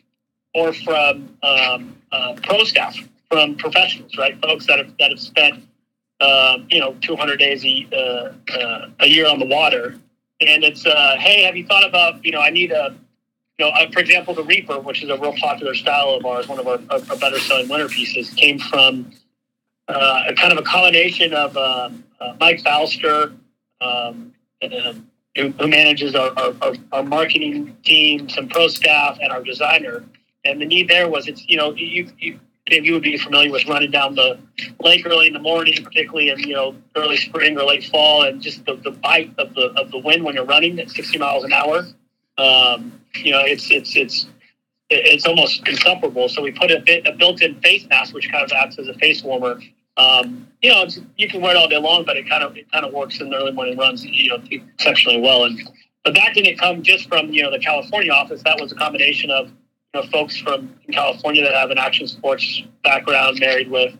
or 0.54 0.72
from 0.72 1.36
um, 1.42 1.96
uh, 2.12 2.34
pro 2.42 2.64
staff, 2.64 2.96
from 3.30 3.56
professionals, 3.56 4.16
right? 4.16 4.40
Folks 4.42 4.66
that 4.66 4.78
have 4.78 4.96
that 4.98 5.10
have 5.10 5.20
spent 5.20 5.64
uh, 6.20 6.58
you 6.68 6.80
know 6.80 6.94
200 7.00 7.38
days 7.38 7.64
a, 7.64 7.88
uh, 7.92 8.56
uh, 8.58 8.88
a 9.00 9.06
year 9.06 9.26
on 9.26 9.38
the 9.38 9.46
water, 9.46 9.98
and 10.40 10.64
it's 10.64 10.86
uh, 10.86 11.16
hey, 11.18 11.42
have 11.42 11.56
you 11.56 11.66
thought 11.66 11.86
about 11.86 12.24
you 12.24 12.32
know 12.32 12.40
I 12.40 12.50
need 12.50 12.72
a 12.72 12.94
you 13.58 13.66
know, 13.66 13.72
uh, 13.72 13.90
for 13.90 14.00
example, 14.00 14.34
the 14.34 14.44
Reaper, 14.44 14.80
which 14.80 15.02
is 15.02 15.10
a 15.10 15.18
real 15.18 15.34
popular 15.34 15.74
style 15.74 16.10
of 16.10 16.24
ours, 16.24 16.48
one 16.48 16.58
of 16.58 16.66
our, 16.66 16.80
our, 16.90 17.16
better 17.18 17.38
selling 17.38 17.68
winter 17.68 17.86
pieces, 17.86 18.30
came 18.30 18.58
from 18.58 19.12
a 19.88 20.32
kind 20.36 20.52
of 20.52 20.58
a 20.58 20.62
combination 20.62 21.34
of 21.34 21.54
Mike 22.40 22.60
Falster, 22.60 23.34
um, 23.82 24.32
uh, 24.62 24.94
who, 25.36 25.50
who 25.50 25.68
manages 25.68 26.14
our, 26.14 26.32
our, 26.62 26.74
our 26.92 27.02
marketing 27.02 27.76
team, 27.84 28.28
some 28.28 28.48
pro 28.48 28.68
staff, 28.68 29.18
and 29.20 29.32
our 29.32 29.42
designer. 29.42 30.04
And 30.44 30.60
the 30.60 30.66
need 30.66 30.88
there 30.88 31.08
was 31.08 31.28
it's 31.28 31.48
you 31.48 31.56
know 31.56 31.72
you 31.74 32.10
you 32.18 32.38
you 32.68 32.92
would 32.92 33.02
be 33.02 33.16
familiar 33.18 33.50
with 33.50 33.66
running 33.66 33.90
down 33.90 34.14
the 34.14 34.38
lake 34.80 35.06
early 35.06 35.26
in 35.26 35.32
the 35.32 35.38
morning, 35.38 35.82
particularly 35.82 36.30
in 36.30 36.38
you 36.40 36.54
know 36.54 36.74
early 36.96 37.16
spring 37.16 37.58
or 37.58 37.64
late 37.64 37.84
fall, 37.84 38.24
and 38.24 38.40
just 38.40 38.64
the, 38.66 38.76
the 38.76 38.90
bite 38.90 39.32
of 39.38 39.54
the 39.54 39.72
of 39.76 39.90
the 39.90 39.98
wind 39.98 40.24
when 40.24 40.34
you're 40.34 40.44
running 40.44 40.78
at 40.80 40.90
60 40.90 41.18
miles 41.18 41.44
an 41.44 41.52
hour. 41.52 41.86
Um, 42.38 43.00
you 43.14 43.32
know, 43.32 43.40
it's 43.40 43.70
it's 43.70 43.96
it's 43.96 44.26
it's 44.90 45.26
almost 45.26 45.66
insufferable. 45.66 46.28
So 46.28 46.42
we 46.42 46.52
put 46.52 46.70
a 46.70 46.80
bit 46.80 47.06
a 47.06 47.12
built-in 47.12 47.60
face 47.60 47.86
mask, 47.88 48.14
which 48.14 48.30
kind 48.30 48.44
of 48.44 48.52
acts 48.52 48.78
as 48.78 48.88
a 48.88 48.94
face 48.94 49.22
warmer. 49.22 49.60
Um, 49.96 50.48
you 50.62 50.70
know, 50.70 50.86
you 51.16 51.28
can 51.28 51.42
wear 51.42 51.54
it 51.54 51.58
all 51.58 51.68
day 51.68 51.78
long, 51.78 52.04
but 52.04 52.16
it 52.16 52.28
kind 52.28 52.42
of 52.42 52.56
it 52.56 52.70
kind 52.72 52.84
of 52.84 52.92
works 52.92 53.20
in 53.20 53.30
the 53.30 53.36
early 53.36 53.52
morning 53.52 53.76
runs, 53.76 54.04
you 54.04 54.30
know, 54.30 54.42
exceptionally 54.50 55.20
well. 55.20 55.44
And 55.44 55.60
but 56.04 56.14
that 56.14 56.34
didn't 56.34 56.58
come 56.58 56.82
just 56.82 57.08
from 57.08 57.30
you 57.30 57.42
know 57.42 57.50
the 57.50 57.58
California 57.58 58.12
office. 58.12 58.42
That 58.42 58.58
was 58.60 58.72
a 58.72 58.74
combination 58.74 59.30
of 59.30 59.50
know 59.94 60.02
folks 60.04 60.38
from 60.38 60.74
California 60.90 61.42
that 61.42 61.52
have 61.52 61.70
an 61.70 61.76
action 61.76 62.06
sports 62.06 62.62
background, 62.82 63.38
married 63.40 63.70
with 63.70 63.94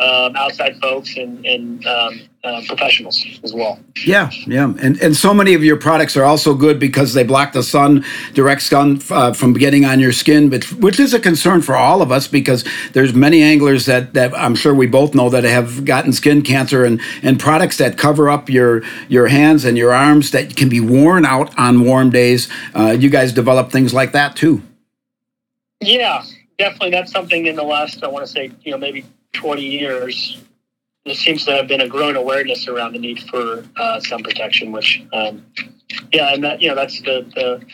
um, 0.00 0.34
outside 0.36 0.80
folks 0.80 1.16
and, 1.18 1.44
and 1.44 1.86
um, 1.86 2.20
uh, 2.42 2.62
professionals 2.66 3.24
as 3.44 3.52
well. 3.52 3.78
Yeah, 4.06 4.30
yeah, 4.46 4.72
and 4.80 4.98
and 5.02 5.14
so 5.14 5.34
many 5.34 5.52
of 5.52 5.62
your 5.62 5.76
products 5.76 6.16
are 6.16 6.24
also 6.24 6.54
good 6.54 6.80
because 6.80 7.12
they 7.12 7.24
block 7.24 7.52
the 7.52 7.62
sun, 7.62 8.06
direct 8.32 8.62
sun 8.62 9.02
uh, 9.10 9.34
from 9.34 9.52
getting 9.52 9.84
on 9.84 10.00
your 10.00 10.12
skin, 10.12 10.48
but 10.48 10.64
which 10.72 10.98
is 10.98 11.12
a 11.12 11.20
concern 11.20 11.60
for 11.60 11.76
all 11.76 12.00
of 12.00 12.10
us 12.10 12.26
because 12.26 12.64
there's 12.94 13.12
many 13.12 13.42
anglers 13.42 13.84
that 13.84 14.14
that 14.14 14.34
I'm 14.34 14.54
sure 14.54 14.74
we 14.74 14.86
both 14.86 15.14
know 15.14 15.28
that 15.28 15.44
have 15.44 15.84
gotten 15.84 16.14
skin 16.14 16.40
cancer 16.40 16.84
and 16.84 17.00
and 17.22 17.38
products 17.38 17.76
that 17.78 17.98
cover 17.98 18.30
up 18.30 18.48
your 18.48 18.82
your 19.08 19.28
hands 19.28 19.66
and 19.66 19.76
your 19.76 19.92
arms 19.92 20.30
that 20.30 20.56
can 20.56 20.70
be 20.70 20.80
worn 20.80 21.26
out 21.26 21.56
on 21.58 21.84
warm 21.84 22.08
days. 22.08 22.48
Uh, 22.74 22.96
you 22.98 23.10
guys 23.10 23.32
develop 23.32 23.70
things 23.70 23.92
like 23.92 24.12
that 24.12 24.36
too. 24.36 24.62
Yeah, 25.84 26.24
definitely. 26.58 26.90
That's 26.90 27.12
something 27.12 27.46
in 27.46 27.56
the 27.56 27.62
last 27.62 28.02
I 28.02 28.08
want 28.08 28.26
to 28.26 28.32
say 28.32 28.50
you 28.62 28.72
know 28.72 28.78
maybe 28.78 29.04
20 29.34 29.62
years, 29.62 30.38
there 31.04 31.14
seems 31.14 31.44
to 31.44 31.52
have 31.52 31.68
been 31.68 31.82
a 31.82 31.88
growing 31.88 32.16
awareness 32.16 32.66
around 32.66 32.94
the 32.94 32.98
need 32.98 33.20
for 33.24 33.64
uh, 33.76 34.00
sun 34.00 34.22
protection, 34.22 34.72
which, 34.72 35.02
um, 35.12 35.44
yeah, 36.12 36.32
and 36.32 36.42
that, 36.42 36.62
you 36.62 36.68
know, 36.68 36.74
that's 36.74 37.02
the, 37.02 37.26
the 37.34 37.66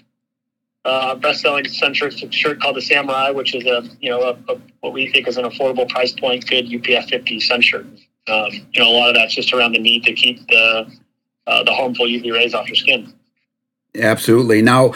uh, 0.84 1.14
best-selling 1.14 1.68
sun 1.68 1.94
shirt, 1.94 2.14
shirt 2.32 2.60
called 2.60 2.76
the 2.76 2.82
Samurai, 2.82 3.30
which 3.30 3.54
is 3.54 3.64
a, 3.66 3.88
you 4.00 4.10
know, 4.10 4.22
a, 4.22 4.52
a, 4.52 4.60
what 4.80 4.92
we 4.92 5.08
think 5.08 5.28
is 5.28 5.36
an 5.36 5.44
affordable 5.44 5.88
price 5.88 6.12
point, 6.12 6.44
good 6.48 6.66
UPF 6.66 7.08
50 7.08 7.38
sun 7.40 7.60
shirt. 7.60 7.86
Um, 8.26 8.50
you 8.72 8.82
know, 8.82 8.90
a 8.90 8.94
lot 8.94 9.08
of 9.10 9.14
that's 9.14 9.34
just 9.34 9.52
around 9.52 9.72
the 9.72 9.78
need 9.78 10.02
to 10.04 10.12
keep 10.12 10.44
the, 10.48 10.90
uh, 11.46 11.62
the 11.62 11.72
harmful 11.72 12.06
UV 12.06 12.32
rays 12.32 12.54
off 12.54 12.66
your 12.66 12.76
skin. 12.76 13.12
Absolutely. 13.94 14.62
Now, 14.62 14.94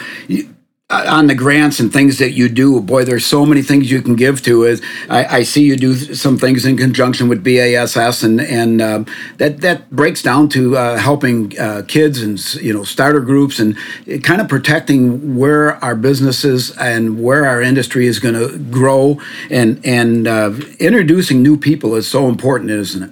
on 0.89 1.25
the 1.25 1.33
grants 1.33 1.79
and 1.79 1.91
things 1.91 2.19
that 2.19 2.31
you 2.31 2.47
do, 2.47 2.79
boy, 2.79 3.03
there's 3.03 3.25
so 3.25 3.43
many 3.43 3.63
things 3.63 3.89
you 3.89 4.03
can 4.03 4.15
give 4.15 4.43
to 4.43 4.63
it. 4.63 4.81
I, 5.09 5.37
I 5.37 5.43
see 5.43 5.63
you 5.63 5.75
do 5.75 5.95
some 5.95 6.37
things 6.37 6.63
in 6.63 6.77
conjunction 6.77 7.27
with 7.27 7.43
BASS, 7.43 8.21
and 8.21 8.39
and 8.39 8.81
uh, 8.81 9.03
that 9.37 9.61
that 9.61 9.89
breaks 9.89 10.21
down 10.21 10.47
to 10.49 10.77
uh, 10.77 10.97
helping 10.97 11.57
uh, 11.57 11.83
kids 11.87 12.21
and 12.21 12.39
you 12.55 12.71
know 12.71 12.83
starter 12.83 13.19
groups 13.19 13.59
and 13.59 13.75
kind 14.23 14.41
of 14.41 14.47
protecting 14.47 15.35
where 15.35 15.83
our 15.83 15.95
businesses 15.95 16.75
and 16.77 17.23
where 17.23 17.45
our 17.45 17.61
industry 17.61 18.05
is 18.05 18.19
going 18.19 18.35
to 18.35 18.57
grow, 18.71 19.19
and 19.49 19.83
and 19.83 20.27
uh, 20.27 20.53
introducing 20.79 21.41
new 21.41 21.57
people 21.57 21.95
is 21.95 22.07
so 22.07 22.29
important, 22.29 22.69
isn't 22.69 23.01
it? 23.01 23.11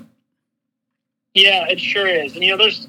Yeah, 1.34 1.66
it 1.68 1.80
sure 1.80 2.08
is. 2.08 2.36
And 2.36 2.44
you 2.44 2.52
know, 2.52 2.58
there's 2.58 2.88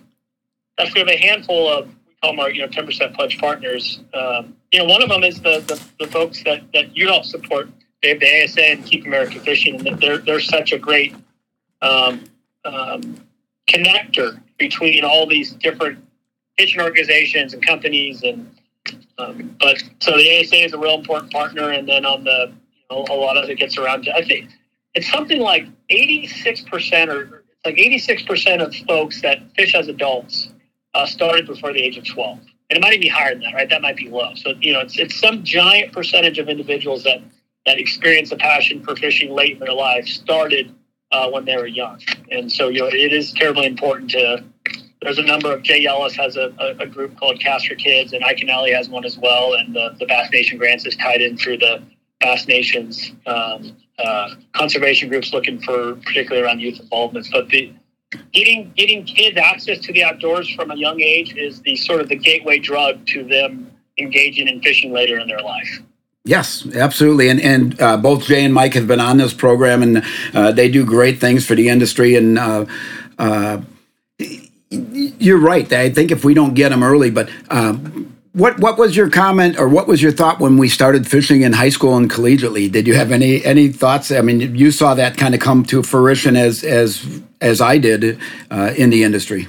we 0.92 1.00
have 1.00 1.08
a 1.08 1.16
handful 1.16 1.68
of 1.68 1.88
them 2.26 2.40
are 2.40 2.50
you 2.50 2.62
know 2.62 2.68
10% 2.68 3.14
pledge 3.14 3.38
partners. 3.38 4.00
Um, 4.12 4.56
you 4.74 4.80
know, 4.80 4.86
one 4.86 5.04
of 5.04 5.08
them 5.08 5.22
is 5.22 5.40
the, 5.40 5.60
the, 5.68 5.80
the 6.04 6.10
folks 6.10 6.42
that, 6.42 6.64
that 6.72 6.96
you 6.96 7.06
help 7.06 7.24
support. 7.24 7.68
The 8.02 8.42
ASA 8.42 8.60
and 8.60 8.84
Keep 8.84 9.06
America 9.06 9.38
Fishing, 9.38 9.86
and 9.86 9.98
they're 9.98 10.18
they're 10.18 10.40
such 10.40 10.72
a 10.72 10.78
great 10.78 11.14
um, 11.80 12.24
um, 12.66 13.16
connector 13.66 14.42
between 14.58 15.04
all 15.04 15.26
these 15.26 15.52
different 15.52 16.04
fishing 16.58 16.82
organizations 16.82 17.54
and 17.54 17.64
companies. 17.64 18.22
And 18.22 18.54
um, 19.16 19.56
but 19.58 19.82
so 20.00 20.18
the 20.18 20.40
ASA 20.40 20.56
is 20.56 20.72
a 20.74 20.78
real 20.78 20.96
important 20.96 21.32
partner, 21.32 21.70
and 21.70 21.88
then 21.88 22.04
on 22.04 22.24
the 22.24 22.52
you 22.76 22.84
know 22.90 23.06
a 23.08 23.14
lot 23.14 23.38
of 23.38 23.48
it 23.48 23.58
gets 23.58 23.78
around. 23.78 24.04
To, 24.04 24.14
I 24.14 24.22
think 24.22 24.50
it's 24.92 25.10
something 25.10 25.40
like 25.40 25.66
86 25.88 26.62
percent 26.62 27.10
or 27.10 27.44
like 27.64 27.78
86 27.78 28.24
percent 28.24 28.60
of 28.60 28.74
folks 28.86 29.22
that 29.22 29.38
fish 29.56 29.74
as 29.74 29.88
adults 29.88 30.50
uh, 30.92 31.06
started 31.06 31.46
before 31.46 31.72
the 31.72 31.80
age 31.80 31.96
of 31.96 32.04
12. 32.04 32.40
And 32.70 32.78
it 32.78 32.80
might 32.80 32.94
even 32.94 33.02
be 33.02 33.08
higher 33.08 33.34
than 33.34 33.42
that, 33.42 33.54
right? 33.54 33.68
That 33.68 33.82
might 33.82 33.96
be 33.96 34.08
low. 34.08 34.34
So, 34.36 34.54
you 34.60 34.72
know, 34.72 34.80
it's, 34.80 34.98
it's 34.98 35.20
some 35.20 35.44
giant 35.44 35.92
percentage 35.92 36.38
of 36.38 36.48
individuals 36.48 37.04
that, 37.04 37.18
that 37.66 37.78
experience 37.78 38.32
a 38.32 38.36
passion 38.36 38.82
for 38.82 38.96
fishing 38.96 39.32
late 39.32 39.52
in 39.52 39.58
their 39.58 39.74
life 39.74 40.06
started 40.06 40.74
uh, 41.12 41.30
when 41.30 41.44
they 41.44 41.56
were 41.56 41.66
young. 41.66 42.00
And 42.30 42.50
so, 42.50 42.68
you 42.68 42.80
know, 42.80 42.86
it 42.86 43.12
is 43.12 43.32
terribly 43.32 43.66
important 43.66 44.10
to, 44.12 44.44
there's 45.02 45.18
a 45.18 45.22
number 45.22 45.52
of, 45.52 45.62
Jay 45.62 45.84
Yelas 45.84 46.16
has 46.16 46.36
a, 46.36 46.54
a, 46.58 46.84
a 46.84 46.86
group 46.86 47.18
called 47.18 47.38
Cast 47.38 47.68
for 47.68 47.74
Kids, 47.74 48.14
and 48.14 48.24
Ike 48.24 48.38
Iaconelli 48.38 48.74
has 48.74 48.88
one 48.88 49.04
as 49.04 49.18
well. 49.18 49.54
And 49.54 49.74
the, 49.74 49.94
the 49.98 50.06
Bass 50.06 50.30
Nation 50.32 50.56
Grants 50.56 50.86
is 50.86 50.96
tied 50.96 51.20
in 51.20 51.36
through 51.36 51.58
the 51.58 51.82
Bass 52.20 52.48
Nations 52.48 53.12
um, 53.26 53.76
uh, 53.98 54.30
conservation 54.54 55.10
groups 55.10 55.34
looking 55.34 55.60
for, 55.60 55.96
particularly 55.96 56.42
around 56.42 56.60
youth 56.60 56.80
involvement. 56.80 57.28
But 57.30 57.48
the, 57.50 57.74
getting 58.32 58.72
getting 58.76 59.04
kids 59.04 59.36
access 59.36 59.78
to 59.80 59.92
the 59.92 60.04
outdoors 60.04 60.48
from 60.50 60.70
a 60.70 60.76
young 60.76 61.00
age 61.00 61.34
is 61.36 61.60
the 61.62 61.76
sort 61.76 62.00
of 62.00 62.08
the 62.08 62.16
gateway 62.16 62.58
drug 62.58 63.06
to 63.08 63.24
them 63.24 63.70
engaging 63.98 64.48
in 64.48 64.60
fishing 64.60 64.92
later 64.92 65.18
in 65.18 65.28
their 65.28 65.40
life. 65.40 65.82
Yes, 66.24 66.66
absolutely, 66.74 67.28
and 67.28 67.40
and 67.40 67.80
uh, 67.80 67.96
both 67.96 68.24
Jay 68.24 68.44
and 68.44 68.54
Mike 68.54 68.74
have 68.74 68.86
been 68.86 69.00
on 69.00 69.18
this 69.18 69.34
program, 69.34 69.82
and 69.82 70.02
uh, 70.32 70.52
they 70.52 70.70
do 70.70 70.84
great 70.84 71.20
things 71.20 71.46
for 71.46 71.54
the 71.54 71.68
industry. 71.68 72.16
And 72.16 72.38
uh, 72.38 72.64
uh 73.18 73.60
you're 74.70 75.38
right. 75.38 75.70
I 75.72 75.90
think 75.90 76.10
if 76.10 76.24
we 76.24 76.34
don't 76.34 76.54
get 76.54 76.70
them 76.70 76.82
early, 76.82 77.10
but 77.10 77.30
um, 77.50 78.13
what 78.34 78.58
what 78.58 78.76
was 78.76 78.96
your 78.96 79.08
comment 79.08 79.58
or 79.58 79.68
what 79.68 79.86
was 79.86 80.02
your 80.02 80.10
thought 80.10 80.40
when 80.40 80.58
we 80.58 80.68
started 80.68 81.06
fishing 81.06 81.42
in 81.42 81.52
high 81.52 81.68
school 81.68 81.96
and 81.96 82.10
collegiately? 82.10 82.70
Did 82.70 82.86
you 82.86 82.94
have 82.94 83.12
any 83.12 83.44
any 83.44 83.68
thoughts? 83.68 84.10
I 84.10 84.20
mean, 84.22 84.54
you 84.56 84.72
saw 84.72 84.94
that 84.94 85.16
kind 85.16 85.34
of 85.34 85.40
come 85.40 85.64
to 85.66 85.82
fruition 85.84 86.36
as 86.36 86.64
as 86.64 87.22
as 87.40 87.60
I 87.60 87.78
did 87.78 88.18
uh, 88.50 88.74
in 88.76 88.90
the 88.90 89.04
industry. 89.04 89.46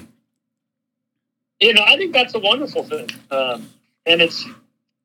You 1.59 1.73
know, 1.73 1.83
I 1.83 1.97
think 1.97 2.13
that's 2.13 2.35
a 2.35 2.39
wonderful 2.39 2.83
thing, 2.83 3.09
um, 3.31 3.67
and 4.05 4.21
it's 4.21 4.45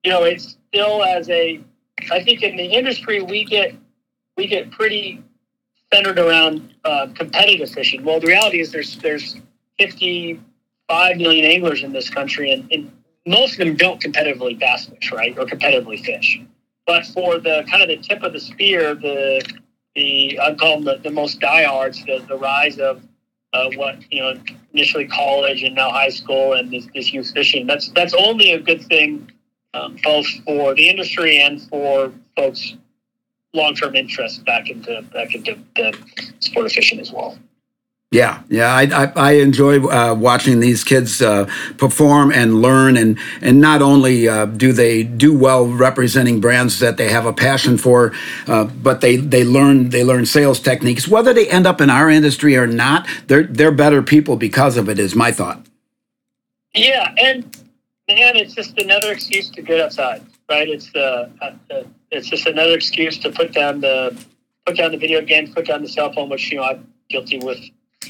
you 0.04 0.10
know 0.10 0.24
it's 0.24 0.58
still 0.68 1.02
as 1.02 1.30
a 1.30 1.60
I 2.12 2.22
think 2.22 2.42
in 2.42 2.56
the 2.56 2.66
industry 2.66 3.22
we 3.22 3.44
get 3.44 3.74
we 4.36 4.46
get 4.46 4.70
pretty 4.70 5.24
centered 5.90 6.18
around 6.18 6.74
uh, 6.84 7.06
competitive 7.14 7.70
fishing. 7.70 8.04
Well, 8.04 8.20
the 8.20 8.26
reality 8.26 8.60
is 8.60 8.72
there's 8.72 8.98
there's 8.98 9.36
55 9.78 11.16
million 11.16 11.46
anglers 11.46 11.82
in 11.82 11.92
this 11.92 12.10
country, 12.10 12.52
and, 12.52 12.70
and 12.70 12.92
most 13.26 13.52
of 13.52 13.58
them 13.58 13.76
don't 13.76 14.00
competitively 14.00 14.58
bass 14.58 14.86
fish, 14.86 15.12
right, 15.12 15.36
or 15.38 15.44
competitively 15.44 16.02
fish. 16.04 16.40
But 16.86 17.06
for 17.06 17.38
the 17.38 17.64
kind 17.70 17.82
of 17.82 17.88
the 17.88 17.96
tip 17.98 18.22
of 18.22 18.32
the 18.32 18.40
spear, 18.40 18.94
the 18.94 19.42
the 19.94 20.40
I 20.40 20.54
call 20.54 20.76
them 20.76 20.84
the, 20.84 20.96
the 21.02 21.10
most 21.10 21.40
diehards, 21.40 22.04
the, 22.04 22.24
the 22.28 22.36
rise 22.36 22.78
of 22.78 23.02
uh, 23.52 23.70
what 23.74 23.96
you 24.12 24.20
know 24.20 24.34
initially 24.72 25.06
college 25.06 25.62
and 25.62 25.74
now 25.74 25.90
high 25.90 26.08
school 26.08 26.54
and 26.54 26.70
this, 26.70 26.86
this 26.94 27.12
youth 27.12 27.30
fishing. 27.32 27.66
That's 27.66 27.90
that's 27.90 28.14
only 28.14 28.52
a 28.52 28.60
good 28.60 28.82
thing, 28.86 29.30
um, 29.74 29.96
both 30.02 30.26
for 30.44 30.74
the 30.74 30.88
industry 30.88 31.40
and 31.40 31.60
for 31.62 32.12
folks' 32.36 32.74
long-term 33.52 33.96
interest 33.96 34.44
back 34.44 34.70
into 34.70 35.02
back 35.12 35.34
into 35.34 35.58
the 35.76 35.96
sport 36.38 36.66
of 36.66 36.72
fishing 36.72 37.00
as 37.00 37.12
well. 37.12 37.38
Yeah, 38.12 38.42
yeah, 38.48 38.74
I 38.74 38.82
I, 39.04 39.12
I 39.14 39.32
enjoy 39.34 39.86
uh, 39.86 40.14
watching 40.14 40.58
these 40.58 40.82
kids 40.82 41.22
uh, 41.22 41.44
perform 41.78 42.32
and 42.32 42.60
learn, 42.60 42.96
and 42.96 43.16
and 43.40 43.60
not 43.60 43.82
only 43.82 44.28
uh, 44.28 44.46
do 44.46 44.72
they 44.72 45.04
do 45.04 45.36
well 45.38 45.64
representing 45.64 46.40
brands 46.40 46.80
that 46.80 46.96
they 46.96 47.08
have 47.08 47.24
a 47.24 47.32
passion 47.32 47.78
for, 47.78 48.12
uh, 48.48 48.64
but 48.64 49.00
they 49.00 49.14
they 49.14 49.44
learn 49.44 49.90
they 49.90 50.02
learn 50.02 50.26
sales 50.26 50.58
techniques. 50.58 51.06
Whether 51.06 51.32
they 51.32 51.48
end 51.48 51.68
up 51.68 51.80
in 51.80 51.88
our 51.88 52.10
industry 52.10 52.56
or 52.56 52.66
not, 52.66 53.06
they're 53.28 53.44
they're 53.44 53.70
better 53.70 54.02
people 54.02 54.34
because 54.34 54.76
of 54.76 54.88
it. 54.88 54.98
Is 54.98 55.14
my 55.14 55.30
thought. 55.30 55.64
Yeah, 56.74 57.14
and 57.16 57.44
man, 58.08 58.34
it's 58.34 58.54
just 58.54 58.76
another 58.80 59.12
excuse 59.12 59.50
to 59.50 59.62
get 59.62 59.80
outside, 59.80 60.26
right? 60.48 60.68
It's 60.68 60.90
the 60.90 61.30
uh, 61.40 61.52
uh, 61.70 61.82
it's 62.10 62.28
just 62.28 62.46
another 62.46 62.74
excuse 62.74 63.18
to 63.18 63.30
put 63.30 63.52
down 63.52 63.80
the 63.80 64.20
put 64.66 64.76
down 64.76 64.90
the 64.90 64.98
video 64.98 65.20
game, 65.20 65.54
put 65.54 65.66
down 65.66 65.80
the 65.82 65.88
cell 65.88 66.12
phone, 66.12 66.28
which 66.28 66.50
you 66.50 66.56
know 66.56 66.64
I'm 66.64 66.92
guilty 67.08 67.38
with 67.38 67.60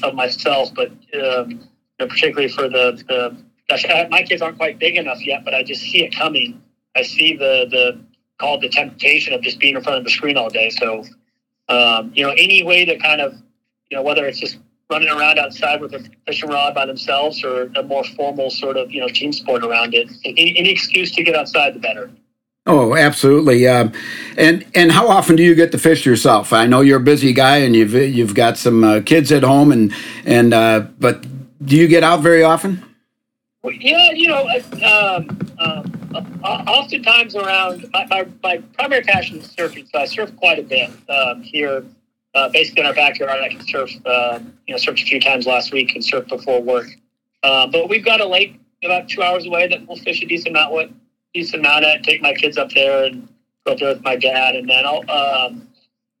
of 0.03 0.15
myself, 0.15 0.73
but 0.73 0.89
um, 0.89 1.49
you 1.51 1.59
know, 1.99 2.07
particularly 2.07 2.49
for 2.49 2.69
the, 2.69 3.03
the 3.07 3.37
gosh, 3.69 3.85
my 4.09 4.23
kids 4.23 4.41
aren't 4.41 4.57
quite 4.57 4.79
big 4.79 4.97
enough 4.97 5.25
yet, 5.25 5.43
but 5.45 5.53
I 5.53 5.63
just 5.63 5.81
see 5.81 6.03
it 6.03 6.15
coming. 6.15 6.61
I 6.95 7.03
see 7.03 7.35
the 7.35 7.67
the 7.69 8.01
called 8.41 8.61
the 8.61 8.69
temptation 8.69 9.33
of 9.33 9.41
just 9.41 9.59
being 9.59 9.75
in 9.75 9.83
front 9.83 9.99
of 9.99 10.03
the 10.03 10.09
screen 10.09 10.35
all 10.35 10.49
day. 10.49 10.69
So, 10.71 11.05
um, 11.69 12.11
you 12.15 12.25
know, 12.25 12.31
any 12.31 12.63
way 12.63 12.83
to 12.83 12.97
kind 12.97 13.21
of, 13.21 13.33
you 13.89 13.97
know, 13.97 14.01
whether 14.01 14.25
it's 14.25 14.39
just 14.39 14.57
running 14.89 15.09
around 15.09 15.39
outside 15.39 15.79
with 15.79 15.93
a 15.93 16.03
fishing 16.25 16.49
rod 16.49 16.73
by 16.73 16.85
themselves 16.85 17.43
or 17.45 17.71
a 17.75 17.83
more 17.83 18.03
formal 18.03 18.49
sort 18.49 18.77
of, 18.77 18.91
you 18.91 18.99
know, 18.99 19.07
team 19.07 19.31
sport 19.31 19.63
around 19.63 19.93
it, 19.93 20.09
any, 20.25 20.57
any 20.57 20.69
excuse 20.69 21.11
to 21.11 21.23
get 21.23 21.35
outside, 21.35 21.73
the 21.73 21.79
better. 21.79 22.11
Oh, 22.67 22.95
absolutely. 22.95 23.67
Um, 23.67 23.91
and 24.37 24.65
and 24.75 24.91
how 24.91 25.07
often 25.07 25.35
do 25.35 25.43
you 25.43 25.55
get 25.55 25.71
to 25.71 25.79
fish 25.79 26.05
yourself? 26.05 26.53
I 26.53 26.67
know 26.67 26.81
you're 26.81 26.99
a 26.99 27.03
busy 27.03 27.33
guy 27.33 27.57
and 27.57 27.75
you've 27.75 27.93
you've 27.93 28.35
got 28.35 28.57
some 28.57 28.83
uh, 28.83 29.01
kids 29.01 29.31
at 29.31 29.43
home 29.43 29.71
and 29.71 29.93
and 30.25 30.53
uh, 30.53 30.81
but 30.99 31.25
do 31.65 31.75
you 31.75 31.87
get 31.87 32.03
out 32.03 32.21
very 32.21 32.43
often? 32.43 32.83
Well, 33.63 33.73
yeah, 33.73 34.11
you 34.11 34.27
know, 34.27 34.47
um, 34.83 35.53
um, 35.59 36.11
uh, 36.43 36.63
oftentimes 36.67 37.35
around 37.35 37.85
my, 37.93 38.07
my, 38.07 38.27
my, 38.41 38.57
primary 38.73 39.03
passion 39.03 39.37
is 39.37 39.47
surfing, 39.49 39.87
so 39.91 39.99
I 39.99 40.05
surf 40.05 40.35
quite 40.35 40.57
a 40.57 40.63
bit 40.63 40.89
um, 41.09 41.43
here. 41.43 41.85
Uh, 42.33 42.49
basically, 42.49 42.81
in 42.81 42.87
our 42.87 42.93
backyard, 42.93 43.39
I 43.39 43.49
can 43.49 43.61
surf. 43.67 43.91
Uh, 44.05 44.39
you 44.65 44.73
know, 44.73 44.79
surfed 44.79 45.03
a 45.03 45.05
few 45.05 45.19
times 45.19 45.45
last 45.45 45.71
week 45.71 45.93
and 45.93 46.03
surf 46.03 46.27
before 46.27 46.61
work. 46.61 46.87
Uh, 47.43 47.67
but 47.67 47.87
we've 47.87 48.05
got 48.05 48.19
a 48.19 48.25
lake 48.25 48.59
about 48.83 49.07
two 49.07 49.21
hours 49.21 49.45
away 49.45 49.67
that 49.67 49.87
we'll 49.87 49.97
fish 49.97 50.23
a 50.23 50.25
decent 50.25 50.55
amount 50.55 50.73
with, 50.73 50.91
decent 51.33 51.65
amount 51.65 51.85
at. 51.85 52.03
Take 52.03 52.21
my 52.21 52.33
kids 52.33 52.57
up 52.57 52.71
there 52.71 53.05
and 53.05 53.27
go 53.65 53.75
there 53.75 53.93
with 53.93 54.03
my 54.03 54.15
dad, 54.15 54.55
and 54.55 54.69
then 54.69 54.85
I'll. 54.85 55.09
Um, 55.09 55.67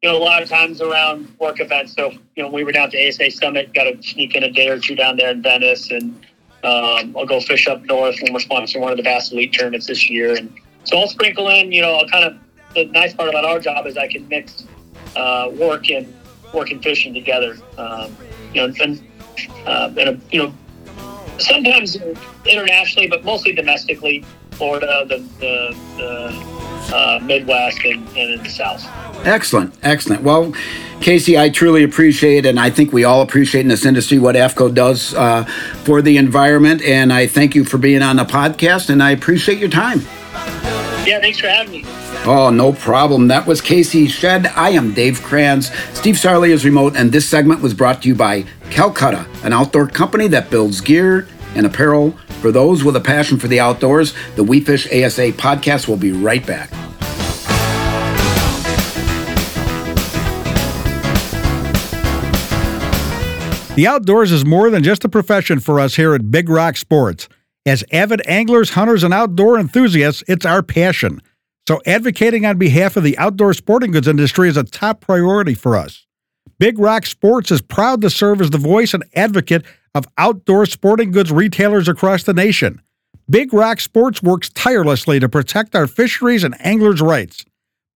you 0.01 0.09
know, 0.09 0.17
a 0.17 0.23
lot 0.23 0.41
of 0.41 0.49
times 0.49 0.81
around 0.81 1.31
work 1.39 1.59
events. 1.59 1.93
So, 1.93 2.11
you 2.35 2.41
know, 2.41 2.49
we 2.49 2.63
were 2.63 2.71
down 2.71 2.89
to 2.89 3.07
ASA 3.07 3.29
Summit, 3.29 3.71
got 3.73 3.83
to 3.83 4.01
sneak 4.01 4.33
in 4.33 4.43
a 4.43 4.49
day 4.49 4.67
or 4.67 4.79
two 4.79 4.95
down 4.95 5.15
there 5.15 5.29
in 5.29 5.43
Venice, 5.43 5.91
and 5.91 6.15
um, 6.63 7.15
I'll 7.15 7.25
go 7.25 7.39
fish 7.39 7.67
up 7.67 7.83
north 7.83 8.15
when 8.21 8.33
we're 8.33 8.39
sponsoring 8.39 8.81
one 8.81 8.91
of 8.91 8.97
the 8.97 9.03
Bass 9.03 9.31
Elite 9.31 9.53
tournaments 9.53 9.87
this 9.87 10.09
year. 10.09 10.35
And 10.35 10.51
so 10.85 10.97
I'll 10.97 11.07
sprinkle 11.07 11.49
in, 11.49 11.71
you 11.71 11.81
know, 11.81 11.95
I'll 11.95 12.07
kind 12.07 12.25
of, 12.25 12.37
the 12.73 12.85
nice 12.85 13.13
part 13.13 13.29
about 13.29 13.45
our 13.45 13.59
job 13.59 13.85
is 13.85 13.97
I 13.97 14.07
can 14.07 14.27
mix 14.27 14.65
uh, 15.15 15.51
work 15.53 15.89
and 15.89 16.11
work 16.53 16.71
and 16.71 16.81
fishing 16.81 17.13
together. 17.13 17.57
Um, 17.77 18.15
you 18.53 18.67
know, 18.67 18.73
and, 18.81 19.01
uh, 19.67 19.93
and 19.97 20.09
uh, 20.09 20.15
you 20.31 20.39
know, 20.39 20.53
sometimes 21.37 21.97
internationally, 22.45 23.07
but 23.07 23.23
mostly 23.23 23.53
domestically, 23.53 24.25
Florida, 24.51 25.05
the, 25.07 25.17
the, 25.39 25.75
the 25.97 26.95
uh, 26.95 27.19
Midwest, 27.23 27.83
and, 27.85 28.07
and 28.09 28.33
in 28.33 28.43
the 28.43 28.49
South. 28.49 28.85
Excellent, 29.25 29.73
excellent. 29.83 30.23
Well, 30.23 30.53
Casey, 30.99 31.37
I 31.37 31.49
truly 31.49 31.83
appreciate, 31.83 32.45
and 32.45 32.59
I 32.59 32.69
think 32.69 32.91
we 32.91 33.03
all 33.03 33.21
appreciate 33.21 33.61
in 33.61 33.67
this 33.67 33.85
industry 33.85 34.19
what 34.19 34.35
AFTCO 34.35 34.73
does 34.73 35.13
uh, 35.13 35.45
for 35.83 36.01
the 36.01 36.17
environment. 36.17 36.81
And 36.83 37.11
I 37.11 37.27
thank 37.27 37.55
you 37.55 37.63
for 37.65 37.77
being 37.77 38.01
on 38.01 38.17
the 38.17 38.23
podcast, 38.25 38.89
and 38.89 39.01
I 39.01 39.11
appreciate 39.11 39.57
your 39.57 39.69
time. 39.69 40.01
Yeah, 41.05 41.19
thanks 41.19 41.39
for 41.39 41.47
having 41.47 41.71
me. 41.71 41.83
Oh, 42.23 42.51
no 42.51 42.71
problem. 42.71 43.29
That 43.29 43.47
was 43.47 43.61
Casey 43.61 44.05
Shedd. 44.07 44.45
I 44.47 44.69
am 44.69 44.93
Dave 44.93 45.21
Kranz. 45.23 45.71
Steve 45.97 46.15
Sarley 46.15 46.49
is 46.49 46.63
remote, 46.63 46.95
and 46.95 47.11
this 47.11 47.27
segment 47.27 47.61
was 47.61 47.73
brought 47.73 48.03
to 48.03 48.07
you 48.07 48.13
by 48.13 48.45
Calcutta, 48.69 49.25
an 49.43 49.53
outdoor 49.53 49.87
company 49.87 50.27
that 50.27 50.51
builds 50.51 50.81
gear 50.81 51.27
and 51.55 51.65
apparel 51.65 52.11
for 52.41 52.51
those 52.51 52.83
with 52.83 52.95
a 52.95 53.01
passion 53.01 53.37
for 53.37 53.47
the 53.47 53.59
outdoors. 53.59 54.13
The 54.35 54.43
We 54.43 54.59
Fish 54.61 54.85
ASA 54.87 55.33
podcast 55.33 55.87
will 55.87 55.97
be 55.97 56.11
right 56.11 56.45
back. 56.45 56.69
The 63.75 63.87
outdoors 63.87 64.33
is 64.33 64.43
more 64.43 64.69
than 64.69 64.83
just 64.83 65.05
a 65.05 65.09
profession 65.09 65.61
for 65.61 65.79
us 65.79 65.95
here 65.95 66.13
at 66.13 66.29
Big 66.29 66.49
Rock 66.49 66.75
Sports. 66.75 67.29
As 67.65 67.85
avid 67.93 68.21
anglers, 68.27 68.71
hunters, 68.71 69.03
and 69.03 69.13
outdoor 69.13 69.57
enthusiasts, 69.57 70.23
it's 70.27 70.45
our 70.45 70.61
passion. 70.61 71.21
So, 71.67 71.79
advocating 71.85 72.45
on 72.45 72.57
behalf 72.57 72.97
of 72.97 73.03
the 73.03 73.17
outdoor 73.17 73.53
sporting 73.53 73.91
goods 73.91 74.09
industry 74.09 74.49
is 74.49 74.57
a 74.57 74.63
top 74.63 74.99
priority 74.99 75.53
for 75.53 75.77
us. 75.77 76.05
Big 76.59 76.79
Rock 76.79 77.05
Sports 77.05 77.49
is 77.49 77.61
proud 77.61 78.01
to 78.01 78.09
serve 78.09 78.41
as 78.41 78.49
the 78.49 78.57
voice 78.57 78.93
and 78.93 79.05
advocate 79.15 79.63
of 79.93 80.05
outdoor 80.17 80.65
sporting 80.65 81.11
goods 81.11 81.31
retailers 81.31 81.87
across 81.87 82.23
the 82.23 82.33
nation. 82.33 82.81
Big 83.29 83.53
Rock 83.53 83.79
Sports 83.79 84.21
works 84.21 84.49
tirelessly 84.49 85.19
to 85.19 85.29
protect 85.29 85.75
our 85.75 85.87
fisheries 85.87 86.43
and 86.43 86.55
anglers' 86.59 87.01
rights. 87.01 87.45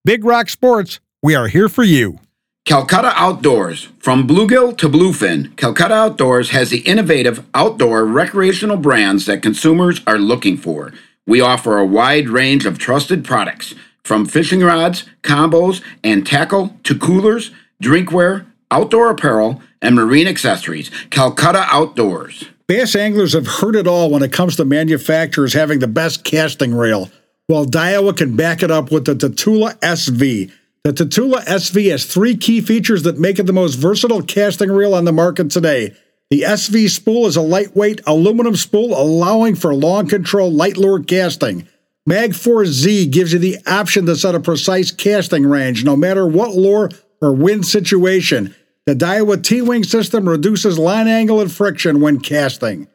Big 0.04 0.24
Rock 0.24 0.48
Sports, 0.48 1.00
we 1.22 1.34
are 1.34 1.48
here 1.48 1.68
for 1.68 1.82
you. 1.84 2.18
Calcutta 2.64 3.12
Outdoors. 3.14 3.88
From 4.00 4.26
bluegill 4.26 4.76
to 4.78 4.88
bluefin, 4.88 5.56
Calcutta 5.56 5.94
Outdoors 5.94 6.50
has 6.50 6.70
the 6.70 6.80
innovative 6.80 7.46
outdoor 7.54 8.04
recreational 8.04 8.76
brands 8.76 9.26
that 9.26 9.42
consumers 9.42 10.00
are 10.06 10.18
looking 10.18 10.56
for. 10.56 10.92
We 11.26 11.40
offer 11.40 11.78
a 11.78 11.86
wide 11.86 12.28
range 12.28 12.66
of 12.66 12.78
trusted 12.78 13.24
products, 13.24 13.74
from 14.04 14.26
fishing 14.26 14.62
rods, 14.62 15.04
combos, 15.22 15.82
and 16.02 16.26
tackle 16.26 16.76
to 16.84 16.98
coolers, 16.98 17.50
drinkware, 17.82 18.46
outdoor 18.70 19.10
apparel, 19.10 19.62
and 19.82 19.94
marine 19.94 20.26
accessories. 20.26 20.90
Calcutta 21.10 21.66
Outdoors. 21.68 22.44
Bass 22.66 22.96
anglers 22.96 23.32
have 23.32 23.46
heard 23.46 23.76
it 23.76 23.86
all 23.86 24.10
when 24.10 24.22
it 24.22 24.32
comes 24.32 24.56
to 24.56 24.64
manufacturers 24.64 25.52
having 25.52 25.78
the 25.78 25.86
best 25.86 26.24
casting 26.24 26.74
reel, 26.74 27.10
while 27.46 27.64
Daiwa 27.64 28.16
can 28.16 28.34
back 28.34 28.62
it 28.62 28.70
up 28.70 28.90
with 28.90 29.04
the 29.04 29.14
Tatula 29.14 29.78
SV. 29.78 30.50
The 30.82 30.92
Tatula 30.92 31.44
SV 31.44 31.90
has 31.90 32.06
three 32.06 32.36
key 32.36 32.60
features 32.60 33.04
that 33.04 33.18
make 33.18 33.38
it 33.38 33.46
the 33.46 33.52
most 33.52 33.74
versatile 33.74 34.22
casting 34.22 34.70
reel 34.70 34.94
on 34.94 35.04
the 35.04 35.12
market 35.12 35.50
today. 35.50 35.94
The 36.30 36.42
SV 36.42 36.90
spool 36.90 37.26
is 37.26 37.36
a 37.36 37.40
lightweight 37.40 38.00
aluminum 38.04 38.56
spool 38.56 39.00
allowing 39.00 39.54
for 39.54 39.72
long 39.72 40.08
control 40.08 40.50
light 40.50 40.76
lure 40.76 41.02
casting. 41.02 41.68
Magforce 42.08 42.66
Z 42.66 43.06
gives 43.06 43.32
you 43.32 43.38
the 43.38 43.58
option 43.66 44.06
to 44.06 44.16
set 44.16 44.34
a 44.34 44.40
precise 44.40 44.90
casting 44.90 45.46
range 45.46 45.84
no 45.84 45.94
matter 45.96 46.26
what 46.26 46.54
lure 46.54 46.90
or 47.20 47.32
wind 47.32 47.64
situation. 47.66 48.54
The 48.86 48.94
Daiwa 48.94 49.42
T-Wing 49.42 49.82
system 49.82 50.28
reduces 50.28 50.78
line 50.78 51.08
angle 51.08 51.40
and 51.40 51.50
friction 51.50 52.00
when 52.00 52.20
casting. 52.20 52.86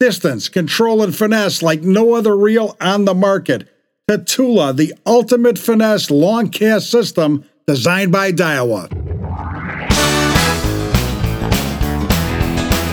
Distance, 0.00 0.48
control, 0.48 1.04
and 1.04 1.14
finesse 1.14 1.62
like 1.62 1.82
no 1.82 2.14
other 2.14 2.36
reel 2.36 2.76
on 2.80 3.04
the 3.04 3.14
market. 3.14 3.68
Tatula, 4.10 4.74
the 4.74 4.92
ultimate 5.06 5.56
finesse 5.56 6.10
long 6.10 6.48
cast 6.48 6.90
system 6.90 7.44
designed 7.64 8.10
by 8.10 8.32
Daiwa. 8.32 8.92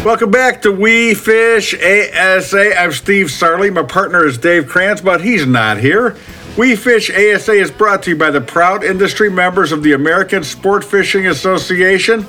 Welcome 0.05 0.29
back 0.29 0.61
to 0.61 0.71
We 0.71 1.15
Fish 1.15 1.73
ASA. 1.73 2.79
I'm 2.79 2.91
Steve 2.91 3.27
Sarley. 3.27 3.73
My 3.73 3.81
partner 3.81 4.27
is 4.27 4.37
Dave 4.37 4.67
Kranz, 4.67 5.01
but 5.01 5.21
he's 5.21 5.47
not 5.47 5.77
here. 5.77 6.15
We 6.55 6.75
Fish 6.75 7.09
ASA 7.09 7.53
is 7.53 7.71
brought 7.71 8.03
to 8.03 8.11
you 8.11 8.15
by 8.15 8.29
the 8.29 8.39
proud 8.39 8.83
industry 8.83 9.27
members 9.27 9.71
of 9.71 9.81
the 9.81 9.93
American 9.93 10.43
Sport 10.43 10.83
Fishing 10.83 11.25
Association. 11.27 12.25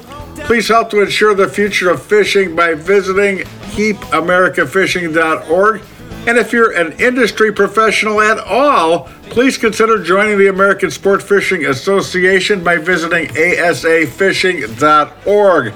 Please 0.46 0.66
help 0.66 0.88
to 0.90 1.02
ensure 1.02 1.34
the 1.34 1.46
future 1.46 1.90
of 1.90 2.02
fishing 2.02 2.56
by 2.56 2.72
visiting 2.72 3.40
keepamericafishing.org 3.74 5.82
and 6.26 6.38
if 6.38 6.54
you're 6.54 6.72
an 6.72 6.92
industry 6.92 7.52
professional 7.52 8.22
at 8.22 8.38
all, 8.38 9.10
please 9.24 9.58
consider 9.58 10.02
joining 10.02 10.38
the 10.38 10.48
American 10.48 10.90
Sport 10.90 11.22
Fishing 11.22 11.66
Association 11.66 12.64
by 12.64 12.78
visiting 12.78 13.28
asafishing.org. 13.28 15.74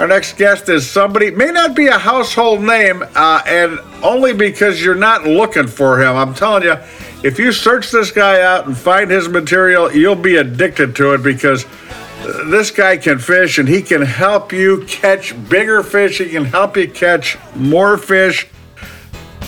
Our 0.00 0.08
next 0.08 0.36
guest 0.36 0.68
is 0.68 0.90
somebody, 0.90 1.30
may 1.30 1.52
not 1.52 1.76
be 1.76 1.86
a 1.86 1.98
household 1.98 2.62
name, 2.62 3.04
uh, 3.14 3.42
and 3.46 3.78
only 4.02 4.32
because 4.32 4.82
you're 4.82 4.96
not 4.96 5.24
looking 5.24 5.68
for 5.68 6.02
him. 6.02 6.16
I'm 6.16 6.34
telling 6.34 6.64
you, 6.64 6.74
if 7.22 7.38
you 7.38 7.52
search 7.52 7.90
this 7.90 8.10
guy 8.10 8.42
out 8.42 8.66
and 8.66 8.76
find 8.76 9.10
his 9.10 9.28
material, 9.28 9.92
you'll 9.92 10.14
be 10.14 10.36
addicted 10.36 10.96
to 10.96 11.14
it 11.14 11.22
because 11.22 11.64
this 12.46 12.70
guy 12.70 12.96
can 12.96 13.18
fish 13.18 13.58
and 13.58 13.68
he 13.68 13.82
can 13.82 14.02
help 14.02 14.52
you 14.52 14.84
catch 14.86 15.34
bigger 15.48 15.82
fish. 15.82 16.18
He 16.18 16.30
can 16.30 16.44
help 16.44 16.76
you 16.76 16.88
catch 16.88 17.38
more 17.54 17.96
fish 17.96 18.48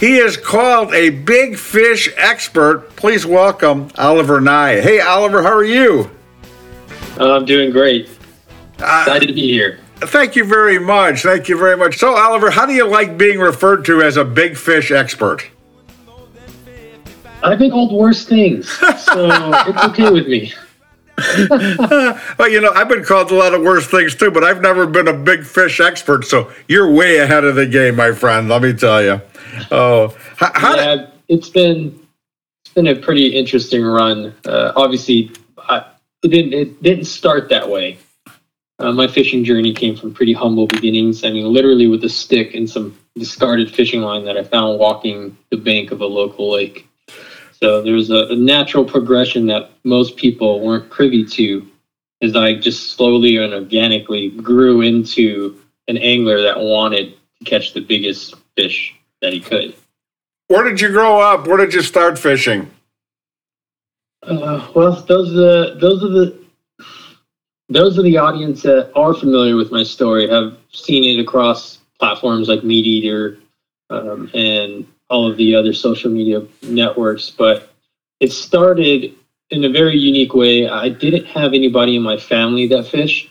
he 0.03 0.17
is 0.17 0.37
called 0.37 0.93
a 0.93 1.11
big 1.11 1.57
fish 1.57 2.13
expert. 2.17 2.97
Please 2.97 3.25
welcome 3.25 3.89
Oliver 3.97 4.41
Ngy. 4.41 4.83
Hey, 4.83 4.99
Oliver, 4.99 5.45
how 5.45 5.53
are 5.53 5.63
you? 5.63 6.11
I'm 7.19 7.45
doing 7.45 7.71
great. 7.71 8.09
Uh, 8.81 9.05
Excited 9.07 9.29
to 9.29 9.33
be 9.33 9.53
here. 9.53 9.79
Thank 9.99 10.35
you 10.35 10.45
very 10.45 10.81
much. 10.81 11.23
Thank 11.23 11.49
you 11.49 11.57
very 11.57 11.77
much. 11.77 11.99
So, 11.99 12.17
Oliver, 12.17 12.51
how 12.51 12.67
do 12.67 12.73
you 12.73 12.85
like 12.85 13.17
being 13.17 13.39
referred 13.39 13.85
to 13.85 14.03
as 14.03 14.17
a 14.17 14.25
big 14.25 14.57
fish 14.57 14.91
expert? 14.91 15.49
I've 17.43 17.59
been 17.59 17.71
called 17.71 17.93
worse 17.93 18.25
things, 18.25 18.69
so 18.69 18.87
it's 19.67 19.85
okay 19.85 20.11
with 20.11 20.29
me. 20.29 20.53
well, 22.39 22.49
you 22.49 22.61
know, 22.61 22.73
I've 22.73 22.89
been 22.89 23.05
called 23.05 23.31
a 23.31 23.35
lot 23.35 23.55
of 23.55 23.63
worse 23.63 23.87
things 23.87 24.15
too, 24.15 24.31
but 24.31 24.45
I've 24.45 24.61
never 24.61 24.87
been 24.87 25.09
a 25.09 25.13
big 25.13 25.45
fish 25.45 25.81
expert. 25.81 26.25
So 26.25 26.51
you're 26.69 26.91
way 26.91 27.19
ahead 27.19 27.45
of 27.45 27.55
the 27.55 27.67
game, 27.67 27.97
my 27.97 28.13
friend. 28.13 28.49
Let 28.49 28.63
me 28.63 28.73
tell 28.73 29.03
you. 29.03 29.21
Oh, 29.71 30.17
how, 30.37 30.77
yeah, 30.77 30.97
did... 30.97 31.09
it's 31.29 31.49
been 31.49 31.99
it's 32.65 32.75
been 32.75 32.87
a 32.87 32.97
pretty 32.97 33.27
interesting 33.37 33.85
run. 33.85 34.35
Uh, 34.47 34.73
obviously, 34.75 35.33
I, 35.59 35.85
it 36.23 36.29
didn't 36.29 36.55
it 36.55 36.83
didn't 36.83 37.05
start 37.05 37.49
that 37.51 37.69
way. 37.69 37.99
Uh, 38.79 38.93
my 38.93 39.07
fishing 39.07 39.45
journey 39.45 39.73
came 39.73 39.97
from 39.97 40.15
pretty 40.15 40.33
humble 40.33 40.67
beginnings. 40.67 41.25
I 41.25 41.31
mean, 41.31 41.53
literally 41.53 41.87
with 41.87 42.03
a 42.05 42.09
stick 42.09 42.55
and 42.55 42.69
some 42.69 42.99
discarded 43.17 43.71
fishing 43.73 44.01
line 44.01 44.25
that 44.25 44.37
I 44.37 44.43
found 44.43 44.79
walking 44.79 45.37
the 45.51 45.57
bank 45.57 45.93
of 45.93 46.01
a 46.01 46.07
local 46.07 46.51
lake. 46.51 46.89
So 47.63 47.81
there's 47.81 48.11
a, 48.11 48.27
a 48.27 48.35
natural 48.35 48.85
progression 48.85 49.47
that 49.47 49.71
most 49.85 50.17
people 50.17 50.59
weren't 50.67 50.91
privy 50.91 51.25
to 51.25 51.65
as 52.21 52.35
I 52.35 52.55
just 52.55 52.97
slowly 52.97 53.37
and 53.37 53.55
organically 53.55 54.31
grew 54.31 54.81
into 54.81 55.61
an 55.87 55.97
angler 55.97 56.43
that 56.43 56.59
wanted 56.59 57.15
to 57.39 57.45
catch 57.45 57.73
the 57.73 57.81
biggest 57.81 58.35
fish 58.57 58.97
that 59.21 59.33
he 59.33 59.39
could. 59.39 59.77
Where 60.49 60.65
did 60.65 60.81
you 60.81 60.89
grow 60.89 61.21
up? 61.21 61.47
Where 61.47 61.57
did 61.57 61.73
you 61.73 61.83
start 61.83 62.19
fishing? 62.19 62.69
Uh, 64.25 64.69
well, 64.75 65.01
those 65.03 65.31
are 65.31 65.35
the 65.35 65.79
those 65.81 66.03
are 66.03 66.09
the 66.09 66.45
those 67.69 67.97
are 67.97 68.03
the 68.03 68.17
audience 68.17 68.63
that 68.63 68.91
are 68.97 69.15
familiar 69.15 69.55
with 69.55 69.71
my 69.71 69.85
story. 69.85 70.29
Have 70.29 70.57
seen 70.73 71.05
it 71.05 71.23
across 71.23 71.79
platforms 72.01 72.49
like 72.49 72.61
MeatEater 72.63 73.39
um, 73.89 74.29
and 74.35 74.85
all 75.13 75.31
of 75.31 75.37
the 75.37 75.55
other 75.55 75.75
social 75.75 76.11
media 76.11 76.43
networks. 76.63 77.29
But 77.31 77.71
it 78.19 78.33
started 78.33 79.15
in 79.51 79.65
a 79.65 79.69
very 79.69 79.97
unique 79.97 80.35
way. 80.35 80.67
I 80.67 80.89
didn't 80.89 81.27
have 81.27 81.53
anybody 81.53 81.97
in 81.97 82.03
my 82.03 82.17
family 82.17 82.67
that 82.69 82.87
fished. 82.87 83.31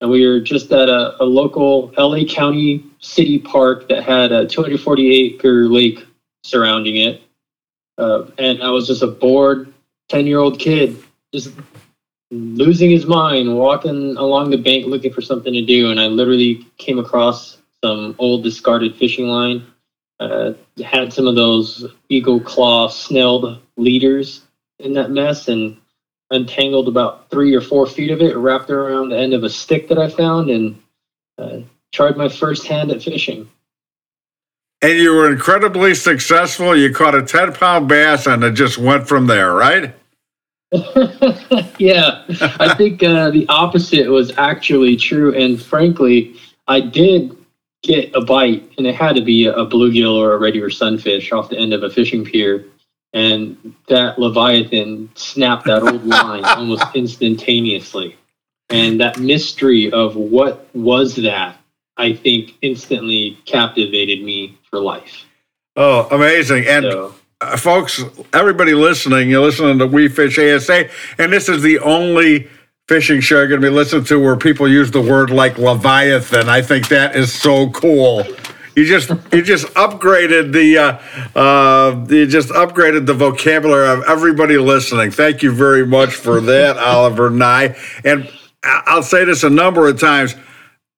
And 0.00 0.10
we 0.10 0.24
were 0.26 0.40
just 0.40 0.70
at 0.70 0.88
a, 0.88 1.20
a 1.20 1.24
local 1.24 1.92
LA 1.98 2.24
County 2.24 2.84
city 3.00 3.38
park 3.40 3.88
that 3.88 4.04
had 4.04 4.30
a 4.30 4.46
240 4.46 5.34
acre 5.34 5.68
lake 5.68 6.06
surrounding 6.44 6.96
it. 6.96 7.22
Uh, 7.98 8.26
and 8.38 8.62
I 8.62 8.70
was 8.70 8.86
just 8.86 9.02
a 9.02 9.08
bored 9.08 9.72
10 10.08 10.26
year 10.26 10.38
old 10.38 10.60
kid, 10.60 10.96
just 11.34 11.50
losing 12.30 12.90
his 12.90 13.06
mind, 13.06 13.56
walking 13.56 14.16
along 14.16 14.50
the 14.50 14.58
bank 14.58 14.86
looking 14.86 15.12
for 15.12 15.22
something 15.22 15.52
to 15.52 15.64
do. 15.64 15.90
And 15.90 15.98
I 15.98 16.06
literally 16.06 16.66
came 16.78 17.00
across 17.00 17.58
some 17.82 18.14
old 18.18 18.44
discarded 18.44 18.94
fishing 18.94 19.26
line. 19.26 19.66
Uh, 20.18 20.52
had 20.84 21.12
some 21.12 21.26
of 21.26 21.34
those 21.34 21.84
eagle 22.08 22.40
claw 22.40 22.88
snelled 22.88 23.60
leaders 23.76 24.46
in 24.78 24.94
that 24.94 25.10
mess 25.10 25.48
and 25.48 25.76
untangled 26.30 26.88
about 26.88 27.28
three 27.30 27.54
or 27.54 27.60
four 27.60 27.86
feet 27.86 28.10
of 28.10 28.20
it, 28.20 28.36
wrapped 28.36 28.70
it 28.70 28.74
around 28.74 29.10
the 29.10 29.18
end 29.18 29.34
of 29.34 29.44
a 29.44 29.50
stick 29.50 29.88
that 29.88 29.98
I 29.98 30.08
found, 30.08 30.50
and 30.50 30.82
uh, 31.38 31.58
tried 31.92 32.16
my 32.16 32.28
first 32.28 32.66
hand 32.66 32.90
at 32.90 33.02
fishing. 33.02 33.48
And 34.82 34.98
you 34.98 35.14
were 35.14 35.32
incredibly 35.32 35.94
successful. 35.94 36.76
You 36.76 36.92
caught 36.92 37.14
a 37.14 37.22
10 37.22 37.54
pound 37.54 37.88
bass 37.88 38.26
and 38.26 38.44
it 38.44 38.52
just 38.52 38.78
went 38.78 39.08
from 39.08 39.26
there, 39.26 39.54
right? 39.54 39.94
yeah, 41.78 42.24
I 42.58 42.74
think 42.76 43.02
uh, 43.02 43.30
the 43.30 43.46
opposite 43.48 44.08
was 44.08 44.36
actually 44.36 44.96
true. 44.96 45.34
And 45.34 45.60
frankly, 45.60 46.36
I 46.68 46.80
did 46.80 47.36
get 47.82 48.14
a 48.14 48.20
bite, 48.20 48.72
and 48.78 48.86
it 48.86 48.94
had 48.94 49.16
to 49.16 49.22
be 49.22 49.46
a 49.46 49.66
bluegill 49.66 50.16
or 50.16 50.34
a 50.34 50.38
red 50.38 50.56
ear 50.56 50.70
sunfish 50.70 51.32
off 51.32 51.50
the 51.50 51.58
end 51.58 51.72
of 51.72 51.82
a 51.82 51.90
fishing 51.90 52.24
pier 52.24 52.66
and 53.16 53.74
that 53.88 54.18
Leviathan 54.18 55.08
snapped 55.14 55.64
that 55.64 55.82
old 55.82 56.04
line 56.06 56.44
almost 56.44 56.84
instantaneously. 56.94 58.14
And 58.68 59.00
that 59.00 59.18
mystery 59.18 59.90
of 59.90 60.16
what 60.16 60.68
was 60.74 61.16
that, 61.16 61.58
I 61.96 62.12
think, 62.12 62.56
instantly 62.60 63.38
captivated 63.46 64.22
me 64.22 64.58
for 64.68 64.80
life. 64.80 65.24
Oh, 65.76 66.08
amazing. 66.10 66.66
And 66.66 66.84
so, 66.84 67.14
uh, 67.40 67.56
folks, 67.56 68.02
everybody 68.34 68.74
listening, 68.74 69.30
you're 69.30 69.44
listening 69.44 69.78
to 69.78 69.86
We 69.86 70.08
Fish 70.08 70.38
ASA, 70.38 70.90
and 71.18 71.32
this 71.32 71.48
is 71.48 71.62
the 71.62 71.78
only 71.78 72.48
fishing 72.88 73.20
show 73.20 73.38
you're 73.38 73.48
going 73.48 73.60
to 73.60 73.66
be 73.66 73.72
listening 73.72 74.04
to 74.04 74.20
where 74.20 74.36
people 74.36 74.68
use 74.68 74.92
the 74.92 75.00
word 75.00 75.30
like 75.30 75.58
Leviathan. 75.58 76.48
I 76.48 76.62
think 76.62 76.88
that 76.88 77.16
is 77.16 77.32
so 77.32 77.68
cool. 77.70 78.24
You 78.76 78.84
just 78.84 79.08
you 79.32 79.42
just 79.42 79.66
upgraded 79.74 80.52
the 80.52 80.78
uh, 80.78 81.38
uh, 81.38 82.06
you 82.08 82.26
just 82.26 82.50
upgraded 82.50 83.06
the 83.06 83.14
vocabulary 83.14 83.88
of 83.88 84.04
everybody 84.06 84.58
listening. 84.58 85.10
Thank 85.10 85.42
you 85.42 85.50
very 85.50 85.86
much 85.86 86.14
for 86.14 86.40
that, 86.42 86.76
Oliver 86.78 87.30
Ngy. 87.30 87.76
And 88.04 88.30
I'll 88.62 89.02
say 89.02 89.24
this 89.24 89.42
a 89.42 89.50
number 89.50 89.88
of 89.88 89.98
times. 89.98 90.34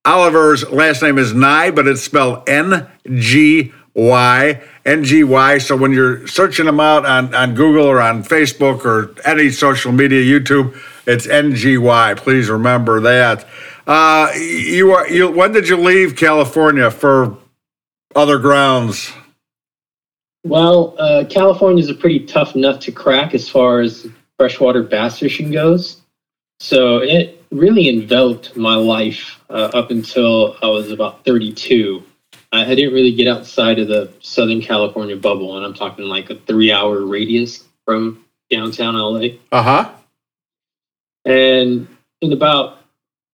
Oliver's 0.05 0.68
last 0.70 1.03
name 1.03 1.18
is 1.18 1.33
Nye, 1.33 1.70
but 1.70 1.87
it's 1.87 2.03
spelled 2.03 2.48
N 2.48 2.88
G 3.14 3.72
Y 3.94 4.61
N 4.85 5.05
G 5.05 5.22
Y. 5.22 5.59
So 5.59 5.77
when 5.77 5.92
you're 5.92 6.27
searching 6.27 6.66
them 6.66 6.81
out 6.81 7.07
on, 7.07 7.33
on 7.35 7.55
Google 7.55 7.87
or 7.87 8.01
on 8.01 8.24
Facebook 8.24 8.85
or 8.85 9.14
any 9.24 9.51
social 9.51 9.92
media, 9.92 10.22
YouTube, 10.22 10.77
it's 11.09 11.27
N 11.27 11.55
G 11.55 11.79
Y. 11.79 12.14
Please 12.14 12.49
remember 12.49 13.01
that. 13.01 13.47
Uh, 13.87 14.31
you 14.37 14.92
are 14.92 15.09
you. 15.09 15.31
When 15.31 15.53
did 15.53 15.66
you 15.66 15.79
leave 15.79 16.14
California 16.14 16.90
for 16.90 17.37
other 18.14 18.38
grounds? 18.38 19.12
Well, 20.44 20.94
uh, 20.99 21.25
California 21.29 21.83
is 21.83 21.90
a 21.90 21.94
pretty 21.94 22.21
tough 22.21 22.55
nut 22.55 22.81
to 22.83 22.92
crack 22.92 23.35
as 23.35 23.49
far 23.49 23.81
as 23.81 24.07
freshwater 24.38 24.83
bass 24.83 25.18
fishing 25.18 25.51
goes. 25.51 26.03
So 26.61 26.99
it 26.99 27.42
really 27.51 27.88
enveloped 27.88 28.57
my 28.57 28.75
life 28.75 29.40
uh, 29.51 29.71
up 29.75 29.90
until 29.90 30.57
I 30.62 30.66
was 30.66 30.90
about 30.90 31.25
32. 31.25 32.03
I, 32.53 32.62
I 32.71 32.75
didn't 32.75 32.94
really 32.94 33.14
get 33.14 33.29
outside 33.29 33.79
of 33.79 33.88
the 33.88 34.12
Southern 34.21 34.61
California 34.61 35.16
bubble, 35.16 35.57
and 35.57 35.64
I'm 35.64 35.75
talking 35.75 36.05
like 36.05 36.31
a 36.31 36.35
three 36.35 36.73
hour 36.73 37.05
radius 37.05 37.64
from 37.85 38.25
downtown 38.51 38.94
LA. 38.94 39.38
Uh 39.53 39.62
huh. 39.62 39.92
And 41.28 41.86
in 42.22 42.32
about 42.32 42.78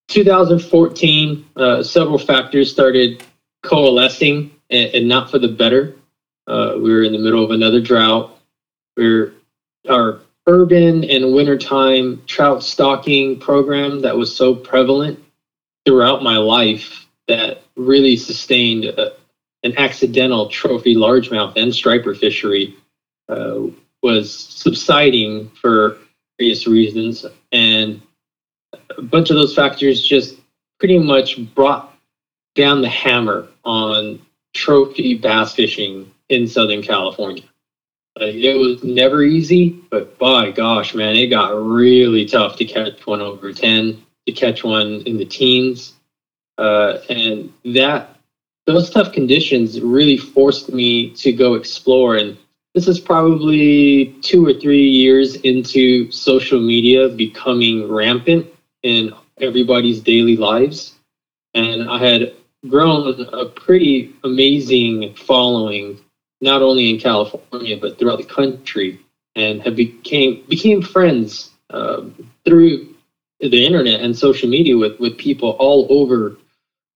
2014, 0.08 1.48
uh, 1.54 1.82
several 1.84 2.18
factors 2.18 2.70
started 2.70 3.22
coalescing 3.62 4.50
and, 4.68 4.94
and 4.94 5.08
not 5.08 5.30
for 5.30 5.38
the 5.38 5.48
better. 5.48 5.94
Uh, 6.48 6.74
we 6.74 6.92
were 6.92 7.04
in 7.04 7.12
the 7.12 7.20
middle 7.20 7.44
of 7.44 7.52
another 7.52 7.80
drought. 7.80 8.36
We're 8.96 9.32
our 9.88 10.20
urban 10.48 11.04
and 11.04 11.34
wintertime 11.34 12.22
trout 12.26 12.64
stocking 12.64 13.38
program 13.38 14.00
that 14.00 14.16
was 14.16 14.34
so 14.34 14.56
prevalent 14.56 15.22
throughout 15.86 16.22
my 16.22 16.36
life 16.36 17.06
that 17.28 17.62
really 17.76 18.16
sustained 18.16 18.86
a, 18.86 19.12
an 19.62 19.72
accidental 19.78 20.48
trophy 20.48 20.96
largemouth 20.96 21.56
and 21.56 21.72
striper 21.72 22.14
fishery 22.14 22.74
uh, 23.28 23.60
was 24.02 24.34
subsiding 24.34 25.48
for 25.50 25.98
various 26.38 26.66
reasons. 26.66 27.26
And 27.52 28.00
a 28.96 29.02
bunch 29.02 29.30
of 29.30 29.36
those 29.36 29.54
factors 29.54 30.02
just 30.02 30.36
pretty 30.78 30.98
much 30.98 31.38
brought 31.54 31.94
down 32.54 32.82
the 32.82 32.88
hammer 32.88 33.48
on 33.64 34.20
trophy 34.54 35.14
bass 35.14 35.54
fishing 35.54 36.10
in 36.28 36.46
Southern 36.46 36.82
California. 36.82 37.42
it 38.16 38.58
was 38.58 38.84
never 38.84 39.22
easy, 39.22 39.70
but 39.90 40.18
by 40.18 40.50
gosh, 40.50 40.94
man, 40.94 41.16
it 41.16 41.26
got 41.26 41.50
really 41.50 42.24
tough 42.24 42.56
to 42.56 42.64
catch 42.64 43.06
one 43.06 43.20
over 43.20 43.52
10, 43.52 44.00
to 44.26 44.32
catch 44.32 44.62
one 44.62 45.02
in 45.06 45.16
the 45.16 45.24
teens. 45.24 45.94
Uh, 46.56 46.98
and 47.08 47.52
that 47.64 48.16
those 48.66 48.88
tough 48.88 49.12
conditions 49.12 49.80
really 49.80 50.16
forced 50.16 50.72
me 50.72 51.10
to 51.10 51.32
go 51.32 51.54
explore. 51.54 52.16
And 52.16 52.36
this 52.74 52.88
is 52.88 52.98
probably 52.98 54.06
two 54.20 54.44
or 54.44 54.52
three 54.52 54.88
years 54.88 55.36
into 55.36 56.10
social 56.10 56.60
media 56.60 57.08
becoming 57.08 57.90
rampant 57.90 58.46
in 58.82 59.12
everybody's 59.40 60.00
daily 60.00 60.36
lives. 60.36 60.96
And 61.54 61.88
I 61.88 61.98
had 61.98 62.34
grown 62.68 63.20
a 63.32 63.46
pretty 63.46 64.12
amazing 64.24 65.14
following, 65.14 66.00
not 66.40 66.62
only 66.62 66.90
in 66.90 66.98
California 66.98 67.76
but 67.76 67.98
throughout 67.98 68.18
the 68.18 68.24
country, 68.24 68.98
and 69.36 69.62
have 69.62 69.76
became 69.76 70.44
became 70.48 70.82
friends 70.82 71.50
uh, 71.70 72.02
through 72.44 72.94
the 73.40 73.64
internet 73.64 74.00
and 74.00 74.16
social 74.16 74.48
media 74.48 74.76
with 74.76 74.98
with 74.98 75.16
people 75.16 75.50
all 75.60 75.86
over 75.90 76.36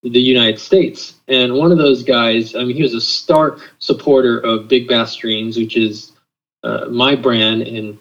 the 0.02 0.20
United 0.20 0.60
States. 0.60 1.14
And 1.28 1.54
one 1.54 1.72
of 1.72 1.78
those 1.78 2.02
guys, 2.02 2.54
I 2.54 2.64
mean, 2.64 2.76
he 2.76 2.82
was 2.82 2.94
a 2.94 3.00
stark 3.00 3.72
supporter 3.78 4.38
of 4.38 4.68
Big 4.68 4.88
Bass 4.88 5.16
Dreams, 5.16 5.56
which 5.56 5.76
is 5.76 6.12
uh, 6.62 6.86
my 6.86 7.14
brand, 7.14 7.62
and 7.62 7.98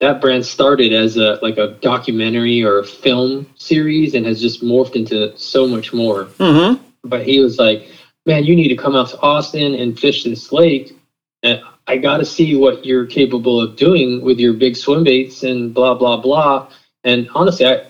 that 0.00 0.20
brand 0.20 0.44
started 0.44 0.92
as 0.92 1.16
a 1.16 1.38
like 1.42 1.58
a 1.58 1.68
documentary 1.80 2.62
or 2.62 2.78
a 2.78 2.84
film 2.84 3.46
series 3.56 4.14
and 4.14 4.26
has 4.26 4.40
just 4.40 4.62
morphed 4.62 4.96
into 4.96 5.36
so 5.38 5.66
much 5.66 5.92
more. 5.92 6.26
Mm-hmm 6.38 6.82
but 7.08 7.26
he 7.26 7.40
was 7.40 7.58
like, 7.58 7.88
"Man, 8.26 8.44
you 8.44 8.54
need 8.56 8.68
to 8.68 8.76
come 8.76 8.94
out 8.94 9.08
to 9.10 9.20
Austin 9.20 9.74
and 9.74 9.98
fish 9.98 10.24
this 10.24 10.52
lake. 10.52 10.96
And 11.42 11.62
I 11.86 11.96
got 11.98 12.18
to 12.18 12.24
see 12.24 12.56
what 12.56 12.84
you're 12.84 13.06
capable 13.06 13.60
of 13.60 13.76
doing 13.76 14.20
with 14.22 14.38
your 14.38 14.52
big 14.52 14.76
swim 14.76 15.04
baits 15.04 15.42
and 15.42 15.72
blah 15.72 15.94
blah 15.94 16.20
blah." 16.20 16.68
And 17.04 17.28
honestly, 17.34 17.66
I, 17.66 17.86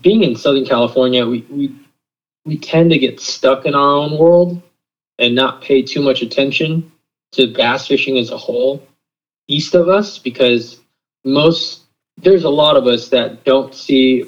being 0.00 0.22
in 0.22 0.36
Southern 0.36 0.64
California, 0.64 1.26
we 1.26 1.40
we 1.50 1.74
we 2.44 2.58
tend 2.58 2.90
to 2.90 2.98
get 2.98 3.20
stuck 3.20 3.66
in 3.66 3.74
our 3.74 3.96
own 3.96 4.18
world 4.18 4.62
and 5.18 5.34
not 5.34 5.62
pay 5.62 5.82
too 5.82 6.02
much 6.02 6.22
attention 6.22 6.90
to 7.32 7.52
bass 7.52 7.86
fishing 7.86 8.18
as 8.18 8.30
a 8.30 8.36
whole 8.36 8.86
east 9.48 9.74
of 9.74 9.88
us 9.88 10.18
because 10.18 10.80
most 11.24 11.82
there's 12.18 12.44
a 12.44 12.50
lot 12.50 12.76
of 12.76 12.86
us 12.86 13.08
that 13.08 13.44
don't 13.44 13.74
see 13.74 14.24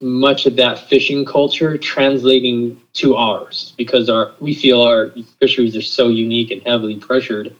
much 0.00 0.46
of 0.46 0.56
that 0.56 0.78
fishing 0.88 1.24
culture 1.24 1.76
translating 1.76 2.80
to 2.92 3.16
ours 3.16 3.74
because 3.76 4.08
our 4.08 4.32
we 4.38 4.54
feel 4.54 4.80
our 4.82 5.12
fisheries 5.40 5.76
are 5.76 5.82
so 5.82 6.08
unique 6.08 6.50
and 6.50 6.62
heavily 6.62 6.96
pressured. 6.96 7.54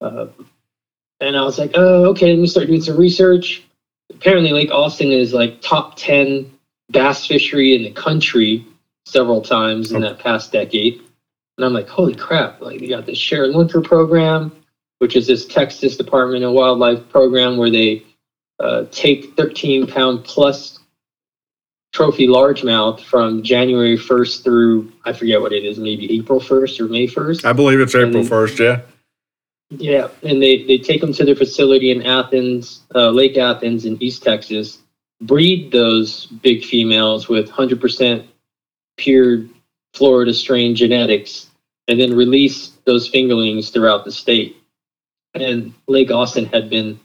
Uh, 0.00 0.26
And 1.20 1.36
I 1.36 1.42
was 1.42 1.58
like, 1.58 1.72
oh, 1.74 2.04
okay, 2.10 2.30
let 2.30 2.38
me 2.38 2.46
start 2.46 2.66
doing 2.66 2.82
some 2.82 2.98
research. 2.98 3.64
Apparently, 4.10 4.52
Lake 4.52 4.70
Austin 4.70 5.10
is 5.10 5.32
like 5.32 5.60
top 5.62 5.96
10 5.96 6.52
bass 6.92 7.26
fishery 7.26 7.74
in 7.74 7.82
the 7.82 7.90
country 7.90 8.64
several 9.06 9.40
times 9.40 9.92
in 9.92 10.00
that 10.02 10.18
past 10.18 10.52
decade. 10.52 11.00
And 11.56 11.64
I'm 11.64 11.72
like, 11.72 11.88
holy 11.88 12.14
crap, 12.14 12.60
like 12.60 12.80
you 12.80 12.88
got 12.88 13.06
the 13.06 13.12
ShareLunker 13.12 13.82
program, 13.82 14.52
which 14.98 15.16
is 15.16 15.26
this 15.26 15.46
Texas 15.46 15.96
Department 15.96 16.44
of 16.44 16.52
Wildlife 16.52 17.08
program 17.08 17.56
where 17.56 17.70
they 17.70 18.02
uh, 18.58 18.84
take 18.90 19.34
13 19.36 19.86
pound 19.86 20.24
plus 20.24 20.80
trophy 21.92 22.26
largemouth 22.26 23.00
from 23.00 23.42
January 23.42 23.96
1st 23.96 24.44
through, 24.44 24.92
I 25.04 25.12
forget 25.14 25.40
what 25.40 25.52
it 25.52 25.64
is, 25.64 25.78
maybe 25.78 26.18
April 26.18 26.40
1st 26.40 26.80
or 26.80 26.88
May 26.88 27.06
1st. 27.06 27.44
I 27.46 27.52
believe 27.54 27.80
it's 27.80 27.94
April 27.94 28.18
And- 28.18 28.28
1st, 28.28 28.58
yeah. 28.58 28.80
Yeah, 29.70 30.08
and 30.22 30.40
they, 30.40 30.62
they 30.64 30.78
take 30.78 31.00
them 31.00 31.12
to 31.14 31.24
their 31.24 31.34
facility 31.34 31.90
in 31.90 32.02
Athens, 32.02 32.82
uh, 32.94 33.10
Lake 33.10 33.36
Athens 33.36 33.84
in 33.84 34.00
East 34.00 34.22
Texas, 34.22 34.78
breed 35.22 35.72
those 35.72 36.26
big 36.26 36.62
females 36.64 37.28
with 37.28 37.50
100% 37.50 38.24
pure 38.96 39.44
Florida 39.94 40.32
strain 40.34 40.74
genetics, 40.74 41.48
and 41.88 42.00
then 42.00 42.14
release 42.14 42.72
those 42.84 43.10
fingerlings 43.10 43.72
throughout 43.72 44.04
the 44.04 44.12
state. 44.12 44.56
And 45.34 45.74
Lake 45.86 46.10
Austin 46.10 46.46
had 46.46 46.68
been 46.70 46.98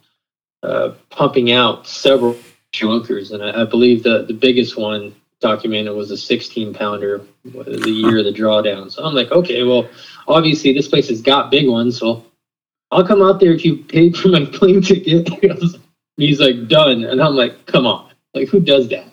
uh, 0.64 0.94
pumping 1.10 1.52
out 1.52 1.88
several 1.88 2.38
chonkers, 2.74 3.32
and 3.32 3.44
I, 3.44 3.62
I 3.62 3.66
believe 3.66 4.04
the, 4.04 4.24
the 4.26 4.34
biggest 4.34 4.78
one 4.78 5.16
documented 5.40 5.96
was 5.96 6.12
a 6.12 6.18
16 6.18 6.74
pounder 6.74 7.22
the 7.44 7.90
year 7.90 8.20
of 8.20 8.26
the 8.26 8.32
drawdown. 8.32 8.92
So 8.92 9.04
I'm 9.04 9.16
like, 9.16 9.32
okay, 9.32 9.64
well, 9.64 9.90
obviously 10.28 10.72
this 10.72 10.88
place 10.88 11.10
has 11.10 11.22
got 11.22 11.52
big 11.52 11.68
ones, 11.68 11.98
so 11.98 12.24
I'll 12.92 13.06
come 13.06 13.22
out 13.22 13.40
there 13.40 13.54
if 13.54 13.66
you 13.66 13.78
paid 13.78 14.16
for 14.16 14.30
my 14.30 14.46
plane 14.46 14.82
ticket. 14.82 15.30
He's 16.18 16.40
like, 16.40 16.68
done. 16.68 17.06
And 17.06 17.22
I'm 17.22 17.36
like, 17.36 17.66
come 17.66 17.88
on. 17.88 18.12
Like, 18.34 18.50
who 18.50 18.60
does 18.60 18.88
that? 18.90 19.11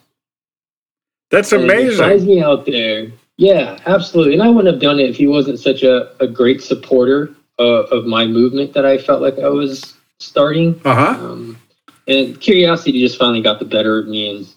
That's 1.30 1.52
amazing. 1.52 2.26
me 2.26 2.42
out 2.42 2.64
there. 2.66 3.10
Yeah, 3.36 3.78
absolutely. 3.86 4.34
And 4.34 4.42
I 4.42 4.48
wouldn't 4.48 4.72
have 4.72 4.82
done 4.82 4.98
it 4.98 5.08
if 5.08 5.16
he 5.16 5.26
wasn't 5.26 5.58
such 5.60 5.82
a, 5.82 6.12
a 6.22 6.26
great 6.26 6.62
supporter 6.62 7.34
uh, 7.58 7.84
of 7.84 8.06
my 8.06 8.26
movement 8.26 8.72
that 8.74 8.84
I 8.84 8.98
felt 8.98 9.22
like 9.22 9.38
I 9.38 9.48
was 9.48 9.94
starting. 10.18 10.80
Uh 10.84 10.94
huh. 10.94 11.24
Um, 11.24 11.58
and 12.08 12.40
curiosity 12.40 13.00
just 13.00 13.18
finally 13.18 13.42
got 13.42 13.58
the 13.58 13.64
better 13.64 13.98
of 13.98 14.08
me. 14.08 14.30
And 14.30 14.48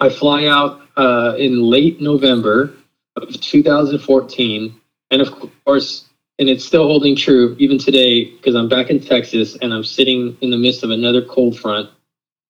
I 0.00 0.10
fly 0.10 0.46
out 0.46 0.82
uh, 0.96 1.34
in 1.38 1.62
late 1.62 2.00
November 2.00 2.72
of 3.16 3.40
2014. 3.40 4.80
And 5.10 5.22
of 5.22 5.50
course, 5.64 6.06
and 6.38 6.48
it's 6.48 6.64
still 6.64 6.86
holding 6.86 7.16
true 7.16 7.56
even 7.58 7.78
today 7.78 8.24
because 8.24 8.54
I'm 8.54 8.68
back 8.68 8.90
in 8.90 9.00
Texas 9.00 9.56
and 9.60 9.74
I'm 9.74 9.84
sitting 9.84 10.36
in 10.40 10.50
the 10.50 10.56
midst 10.56 10.82
of 10.82 10.90
another 10.90 11.22
cold 11.22 11.58
front. 11.58 11.90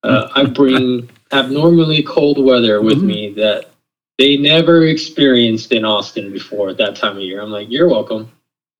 Uh, 0.02 0.28
I 0.34 0.44
bring 0.44 1.08
abnormally 1.32 2.02
cold 2.02 2.44
weather 2.44 2.82
with 2.82 3.02
me 3.02 3.32
that 3.34 3.70
they 4.18 4.36
never 4.36 4.86
experienced 4.86 5.72
in 5.72 5.84
Austin 5.84 6.32
before 6.32 6.68
at 6.68 6.76
that 6.76 6.96
time 6.96 7.16
of 7.16 7.22
year. 7.22 7.40
I'm 7.40 7.50
like, 7.50 7.70
you're 7.70 7.88
welcome. 7.88 8.30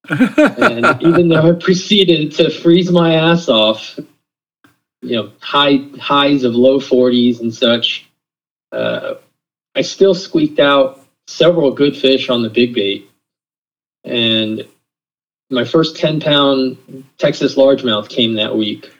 and 0.09 1.03
even 1.03 1.29
though 1.29 1.51
I 1.51 1.53
proceeded 1.53 2.33
to 2.33 2.51
freeze 2.51 2.91
my 2.91 3.15
ass 3.15 3.49
off, 3.49 3.99
you 5.03 5.17
know, 5.17 5.33
high 5.41 5.89
highs 5.99 6.45
of 6.45 6.55
low 6.55 6.79
40s 6.79 7.41
and 7.41 7.55
such, 7.55 8.07
uh, 8.73 9.15
I 9.75 9.83
still 9.83 10.15
squeaked 10.15 10.59
out 10.59 11.01
several 11.27 11.71
good 11.71 11.97
fish 11.97 12.29
on 12.29 12.43
the 12.43 12.51
big 12.51 12.75
bait. 12.75 13.11
And 14.05 14.67
my 15.49 15.65
first 15.65 15.97
10 15.97 16.21
pound 16.21 17.05
Texas 17.19 17.57
largemouth 17.57 18.09
came 18.09 18.35
that 18.35 18.55
week. 18.55 18.93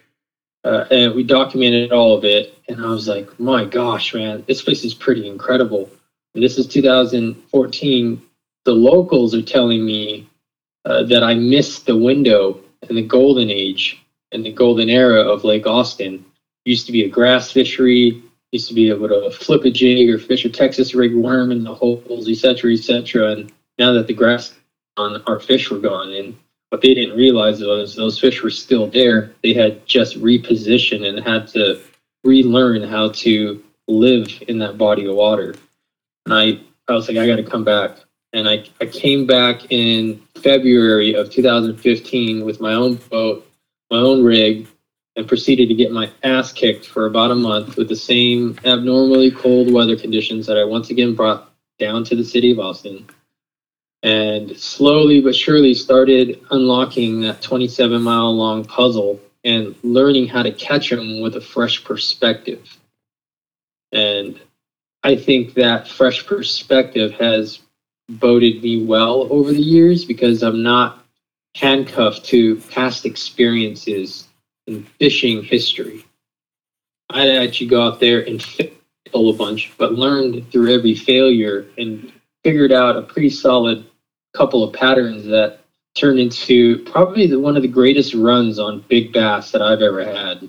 Uh, 0.65 0.85
and 0.91 1.15
we 1.15 1.23
documented 1.23 1.93
all 1.93 2.17
of 2.17 2.25
it. 2.25 2.55
And 2.69 2.85
I 2.85 2.89
was 2.89 3.09
like, 3.09 3.39
my 3.41 3.65
gosh, 3.65 4.15
man, 4.15 4.45
this 4.47 4.63
place 4.63 4.85
is 4.85 4.95
pretty 4.95 5.29
incredible. 5.29 5.91
And 6.35 6.43
this 6.43 6.59
is 6.59 6.67
2014. 6.67 8.23
The 8.65 8.73
locals 8.73 9.35
are 9.35 9.43
telling 9.43 9.85
me 9.85 10.29
uh, 10.85 11.05
that 11.05 11.23
I 11.23 11.35
missed 11.35 11.87
the 11.87 11.97
window 11.97 12.61
in 12.89 12.97
the 12.97 13.03
golden 13.03 13.51
age 13.51 14.05
and 14.33 14.45
the 14.45 14.53
golden 14.53 14.91
era 14.91 15.21
of 15.21 15.45
Lake 15.45 15.67
Austin. 15.67 16.25
Used 16.65 16.87
to 16.87 16.93
be 16.93 17.05
a 17.05 17.09
grass 17.09 17.51
fishery, 17.51 18.23
used 18.53 18.69
to 18.69 18.75
be 18.75 18.91
able 18.91 19.09
to 19.09 19.31
flip 19.31 19.65
a 19.65 19.71
jig 19.71 20.11
or 20.11 20.19
fish 20.19 20.45
a 20.45 20.51
Texas 20.51 20.95
rig 20.95 21.15
worm 21.15 21.53
in 21.53 21.65
the 21.65 21.75
holes, 21.75 22.29
et 22.29 22.37
cetera, 22.37 22.73
et 22.73 22.79
cetera. 22.79 23.33
And 23.33 23.53
now 23.79 23.93
that 23.93 24.07
the 24.07 24.15
grass 24.15 24.55
on 24.97 25.23
our 25.27 25.41
fish 25.41 25.71
were 25.71 25.79
gone, 25.79 26.13
and 26.13 26.37
what 26.71 26.81
they 26.81 26.95
didn't 26.95 27.17
realize 27.17 27.61
was 27.61 27.95
those 27.95 28.19
fish 28.19 28.43
were 28.43 28.51
still 28.51 28.87
there. 28.87 29.33
They 29.43 29.53
had 29.53 29.85
just 29.87 30.21
repositioned 30.21 31.07
and 31.07 31.19
had 31.19 31.49
to 31.49 31.81
relearn 32.25 32.83
how 32.83 33.11
to 33.11 33.63
live 33.89 34.29
in 34.49 34.59
that 34.61 34.79
body 34.79 35.07
of 35.07 35.17
water. 35.17 35.55
And 36.27 36.35
I, 36.35 36.61
I 36.89 36.95
was 36.95 37.09
like, 37.09 37.17
I 37.19 37.27
got 37.27 37.37
to 37.37 37.43
come 37.43 37.65
back. 37.65 37.99
And 38.33 38.49
I, 38.49 38.65
I 38.81 38.87
came 38.87 39.27
back 39.27 39.73
in 39.73 40.23
February 40.41 41.15
of 41.15 41.31
2015 41.31 42.45
with 42.45 42.61
my 42.61 42.75
own 42.75 42.95
boat, 42.95 43.51
my 43.91 43.99
own 43.99 44.23
rig, 44.23 44.69
and 45.17 45.27
proceeded 45.27 45.69
to 45.69 45.75
get 45.75 45.91
my 45.91 46.09
ass 46.23 46.53
kicked 46.53 46.87
for 46.87 47.07
about 47.07 47.33
a 47.33 47.35
month 47.35 47.77
with 47.77 47.89
the 47.89 47.97
same 47.97 48.57
abnormally 48.65 49.33
cold 49.33 49.73
weather 49.73 49.97
conditions 49.97 50.47
that 50.47 50.57
I 50.57 50.65
once 50.65 50.91
again 50.91 51.17
brought 51.17 51.53
down 51.81 52.05
to 52.05 52.15
the 52.15 52.25
city 52.25 52.53
of 52.53 52.61
Austin. 52.61 53.09
And 54.03 54.57
slowly 54.57 55.21
but 55.21 55.37
surely 55.37 55.75
started 55.75 56.41
unlocking 56.51 57.21
that 57.21 57.43
27 57.43 58.01
mile 58.01 58.35
long 58.35 58.65
puzzle 58.65 59.21
and 59.45 59.75
learning 59.83 60.29
how 60.29 60.43
to 60.43 60.53
catch 60.53 60.91
them 60.91 61.21
with 61.21 61.37
a 61.37 61.41
fresh 61.41 61.85
perspective. 61.85 62.79
And 63.93 64.41
I 65.03 65.17
think 65.17 65.55
that 65.55 65.89
fresh 65.89 66.27
perspective 66.27 67.13
has 67.13 67.61
boded 68.09 68.63
me 68.63 68.85
well 68.85 69.29
over 69.31 69.53
the 69.53 69.63
years 69.63 70.05
because 70.05 70.43
I'm 70.43 70.63
not 70.63 71.05
handcuffed 71.55 72.25
to 72.27 72.57
past 72.71 73.07
experiences 73.07 74.29
in 74.67 74.85
fishing 74.99 75.43
history. 75.43 76.05
I 77.09 77.37
actually 77.37 77.67
go 77.69 77.83
out 77.83 78.01
there 78.01 78.21
and 78.21 78.43
fail 78.43 78.71
a 79.13 79.33
bunch, 79.33 79.73
but 79.79 79.95
learned 79.95 80.51
through 80.51 80.75
every 80.75 80.95
failure 80.95 81.67
and 81.77 82.13
figured 82.45 82.73
out 82.73 82.97
a 82.97 83.03
pretty 83.03 83.31
solid 83.31 83.85
couple 84.35 84.63
of 84.63 84.73
patterns 84.73 85.25
that 85.27 85.61
turned 85.95 86.19
into 86.19 86.79
probably 86.85 87.27
the, 87.27 87.39
one 87.39 87.57
of 87.57 87.63
the 87.63 87.69
greatest 87.69 88.15
runs 88.15 88.59
on 88.59 88.85
big 88.89 89.13
bass 89.13 89.51
that 89.51 89.61
I've 89.63 89.83
ever 89.83 90.05
had. 90.05 90.49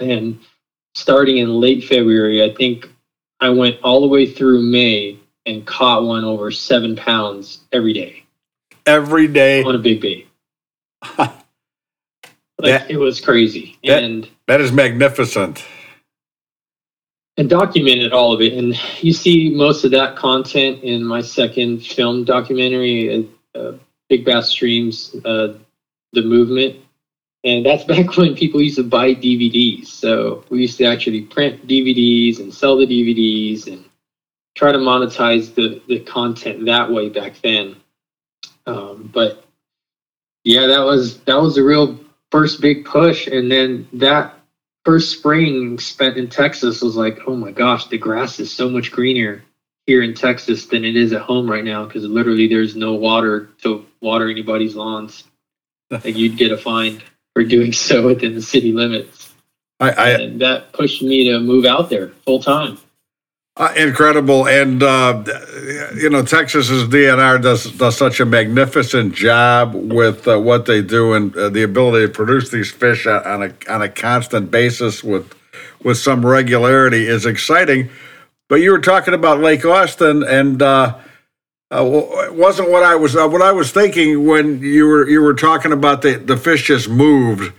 And 0.00 0.38
starting 0.94 1.38
in 1.38 1.48
late 1.60 1.84
February, 1.84 2.42
I 2.44 2.54
think 2.54 2.88
I 3.40 3.48
went 3.48 3.76
all 3.82 4.00
the 4.02 4.08
way 4.08 4.26
through 4.26 4.62
May 4.62 5.18
and 5.46 5.66
caught 5.66 6.04
one 6.04 6.24
over 6.24 6.50
seven 6.50 6.94
pounds 6.96 7.60
every 7.72 7.92
day 7.94 8.24
Every 8.86 9.26
day. 9.28 9.62
on 9.62 9.74
a 9.74 9.78
big 9.78 10.00
bait. 10.00 10.28
like 11.18 11.30
That- 12.58 12.90
it 12.90 12.96
was 12.98 13.20
crazy. 13.20 13.78
that- 13.84 14.02
and 14.02 14.28
That 14.46 14.60
is 14.60 14.70
magnificent. 14.72 15.64
And 17.38 17.48
documented 17.48 18.12
all 18.12 18.32
of 18.32 18.40
it. 18.40 18.52
And 18.52 18.78
you 19.00 19.12
see 19.12 19.50
most 19.54 19.84
of 19.84 19.92
that 19.92 20.16
content 20.16 20.82
in 20.82 21.04
my 21.04 21.22
second 21.22 21.86
film 21.86 22.24
documentary, 22.24 23.28
uh, 23.54 23.58
uh, 23.58 23.78
Big 24.08 24.24
Bass 24.24 24.52
Dreams, 24.52 25.14
uh, 25.24 25.54
The 26.12 26.22
Movement. 26.22 26.76
And 27.44 27.64
that's 27.64 27.84
back 27.92 28.16
when 28.16 28.34
people 28.34 28.60
used 28.60 28.76
to 28.76 28.82
buy 28.82 29.14
DVDs. 29.14 29.86
So 29.86 30.44
we 30.50 30.62
used 30.62 30.78
to 30.78 30.84
actually 30.84 31.22
print 31.22 31.66
DVDs 31.66 32.40
and 32.40 32.52
sell 32.52 32.76
the 32.76 32.86
DVDs 32.86 33.68
and 33.68 33.84
try 34.56 34.72
to 34.72 34.78
monetize 34.78 35.54
the, 35.54 35.80
the 35.86 36.00
content 36.00 36.64
that 36.66 36.90
way 36.90 37.08
back 37.08 37.40
then. 37.40 37.76
Um, 38.66 39.10
but 39.14 39.44
yeah, 40.44 40.66
that 40.66 40.80
was 40.80 41.20
that 41.20 41.40
was 41.40 41.54
the 41.54 41.62
real 41.62 41.98
first 42.30 42.60
big 42.60 42.84
push. 42.84 43.28
And 43.28 43.50
then 43.50 43.88
that 43.94 44.37
first 44.88 45.18
spring 45.18 45.78
spent 45.78 46.16
in 46.16 46.30
Texas 46.30 46.80
was 46.80 46.96
like, 46.96 47.18
oh 47.26 47.36
my 47.36 47.52
gosh, 47.52 47.88
the 47.88 47.98
grass 47.98 48.40
is 48.40 48.50
so 48.50 48.70
much 48.70 48.90
greener 48.90 49.44
here 49.84 50.02
in 50.02 50.14
Texas 50.14 50.64
than 50.64 50.82
it 50.82 50.96
is 50.96 51.12
at 51.12 51.20
home 51.20 51.46
right 51.46 51.62
now 51.62 51.84
because 51.84 52.04
literally 52.04 52.48
there's 52.48 52.74
no 52.74 52.94
water 52.94 53.50
to 53.62 53.84
water 54.00 54.30
anybody's 54.30 54.74
lawns. 54.74 55.24
like 55.90 56.16
you'd 56.16 56.38
get 56.38 56.52
a 56.52 56.56
fine 56.56 57.02
for 57.34 57.44
doing 57.44 57.70
so 57.70 58.06
within 58.06 58.34
the 58.34 58.40
city 58.40 58.72
limits. 58.72 59.30
I, 59.78 59.90
I 59.90 60.08
And 60.12 60.40
that 60.40 60.72
pushed 60.72 61.02
me 61.02 61.30
to 61.32 61.38
move 61.38 61.66
out 61.66 61.90
there 61.90 62.08
full 62.24 62.42
time. 62.42 62.78
Uh, 63.58 63.72
incredible, 63.74 64.46
and 64.46 64.84
uh, 64.84 65.20
you 65.96 66.08
know 66.08 66.22
Texas's 66.22 66.84
DNR 66.84 67.42
does 67.42 67.64
does 67.72 67.96
such 67.96 68.20
a 68.20 68.24
magnificent 68.24 69.12
job 69.12 69.74
with 69.74 70.28
uh, 70.28 70.38
what 70.38 70.66
they 70.66 70.80
do 70.80 71.14
and 71.14 71.36
uh, 71.36 71.48
the 71.48 71.64
ability 71.64 72.06
to 72.06 72.12
produce 72.12 72.50
these 72.50 72.70
fish 72.70 73.04
on 73.04 73.42
a 73.42 73.52
on 73.68 73.82
a 73.82 73.88
constant 73.88 74.52
basis 74.52 75.02
with 75.02 75.34
with 75.82 75.98
some 75.98 76.24
regularity 76.24 77.08
is 77.08 77.26
exciting. 77.26 77.90
But 78.48 78.56
you 78.56 78.70
were 78.70 78.78
talking 78.78 79.12
about 79.12 79.40
Lake 79.40 79.64
Austin, 79.64 80.22
and 80.22 80.62
uh, 80.62 80.96
uh, 81.72 81.84
it 82.26 82.34
wasn't 82.34 82.70
what 82.70 82.84
I 82.84 82.94
was 82.94 83.16
what 83.16 83.42
I 83.42 83.50
was 83.50 83.72
thinking 83.72 84.24
when 84.24 84.62
you 84.62 84.86
were 84.86 85.08
you 85.08 85.20
were 85.20 85.34
talking 85.34 85.72
about 85.72 86.02
the 86.02 86.14
the 86.14 86.36
fish 86.36 86.68
just 86.68 86.88
moved. 86.88 87.52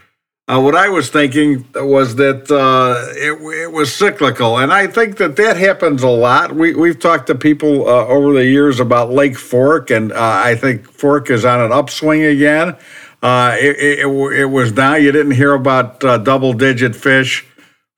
Uh, 0.50 0.60
what 0.60 0.76
I 0.76 0.90
was 0.90 1.12
thinking 1.12 1.64
was 1.76 2.16
that 2.16 2.50
uh, 2.50 3.14
it, 3.16 3.34
it 3.66 3.72
was 3.72 3.94
cyclical, 3.94 4.58
and 4.58 4.74
I 4.74 4.88
think 4.88 5.18
that 5.18 5.36
that 5.36 5.58
happens 5.58 6.02
a 6.02 6.10
lot. 6.10 6.56
We 6.56 6.74
we've 6.74 6.98
talked 6.98 7.28
to 7.28 7.36
people 7.36 7.88
uh, 7.88 8.08
over 8.08 8.34
the 8.34 8.46
years 8.46 8.80
about 8.80 9.12
Lake 9.12 9.38
Fork, 9.38 9.92
and 9.92 10.12
uh, 10.12 10.16
I 10.18 10.56
think 10.56 10.90
Fork 10.90 11.30
is 11.30 11.46
on 11.46 11.62
an 11.62 11.72
upswing 11.72 12.24
again. 12.24 12.76
Uh, 13.22 13.58
it, 13.60 13.78
it, 13.78 14.08
it 14.08 14.46
was 14.46 14.72
down. 14.72 15.04
You 15.04 15.12
didn't 15.12 15.34
hear 15.34 15.54
about 15.54 16.04
uh, 16.04 16.18
double 16.18 16.54
digit 16.54 16.96
fish 16.96 17.46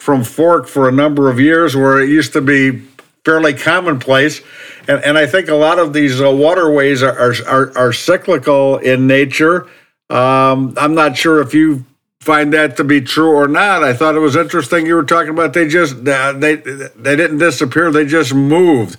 from 0.01 0.25
Fork 0.25 0.67
for 0.67 0.89
a 0.89 0.91
number 0.91 1.29
of 1.29 1.39
years, 1.39 1.73
where 1.73 2.01
it 2.01 2.09
used 2.09 2.33
to 2.33 2.41
be 2.41 2.81
fairly 3.23 3.53
commonplace. 3.53 4.41
And, 4.89 5.01
and 5.05 5.17
I 5.17 5.25
think 5.25 5.47
a 5.47 5.55
lot 5.55 5.79
of 5.79 5.93
these 5.93 6.19
waterways 6.19 7.01
are, 7.01 7.17
are, 7.17 7.33
are, 7.47 7.77
are 7.77 7.93
cyclical 7.93 8.77
in 8.77 9.07
nature. 9.07 9.69
Um, 10.09 10.73
I'm 10.75 10.95
not 10.95 11.15
sure 11.15 11.39
if 11.39 11.53
you 11.53 11.85
find 12.21 12.53
that 12.53 12.77
to 12.77 12.83
be 12.83 13.01
true 13.01 13.31
or 13.31 13.47
not. 13.47 13.83
I 13.83 13.93
thought 13.93 14.15
it 14.15 14.19
was 14.19 14.35
interesting 14.35 14.85
you 14.85 14.95
were 14.95 15.03
talking 15.03 15.31
about 15.31 15.53
they 15.53 15.67
just 15.67 16.05
they 16.05 16.31
they 16.35 17.15
didn't 17.15 17.39
disappear; 17.39 17.91
they 17.91 18.05
just 18.05 18.33
moved. 18.33 18.97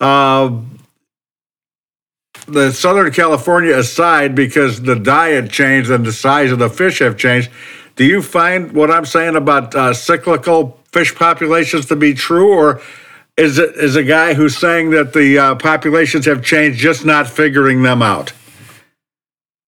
Uh, 0.00 0.60
the 2.46 2.72
Southern 2.72 3.10
California 3.10 3.74
aside, 3.74 4.34
because 4.34 4.82
the 4.82 4.96
diet 4.96 5.50
changed 5.50 5.90
and 5.90 6.04
the 6.04 6.12
size 6.12 6.50
of 6.50 6.58
the 6.58 6.68
fish 6.68 6.98
have 6.98 7.16
changed. 7.16 7.50
Do 7.96 8.04
you 8.04 8.20
find 8.20 8.72
what 8.72 8.90
I'm 8.90 9.06
saying 9.06 9.36
about 9.36 9.74
uh, 9.74 9.94
cyclical 9.94 10.78
fish 10.92 11.14
populations 11.14 11.86
to 11.86 11.96
be 11.96 12.12
true, 12.12 12.52
or 12.52 12.82
is 13.36 13.58
it 13.58 13.76
is 13.76 13.96
a 13.96 14.02
guy 14.02 14.34
who's 14.34 14.58
saying 14.58 14.90
that 14.90 15.12
the 15.12 15.38
uh, 15.38 15.54
populations 15.54 16.26
have 16.26 16.44
changed, 16.44 16.78
just 16.80 17.04
not 17.04 17.28
figuring 17.28 17.82
them 17.82 18.02
out? 18.02 18.32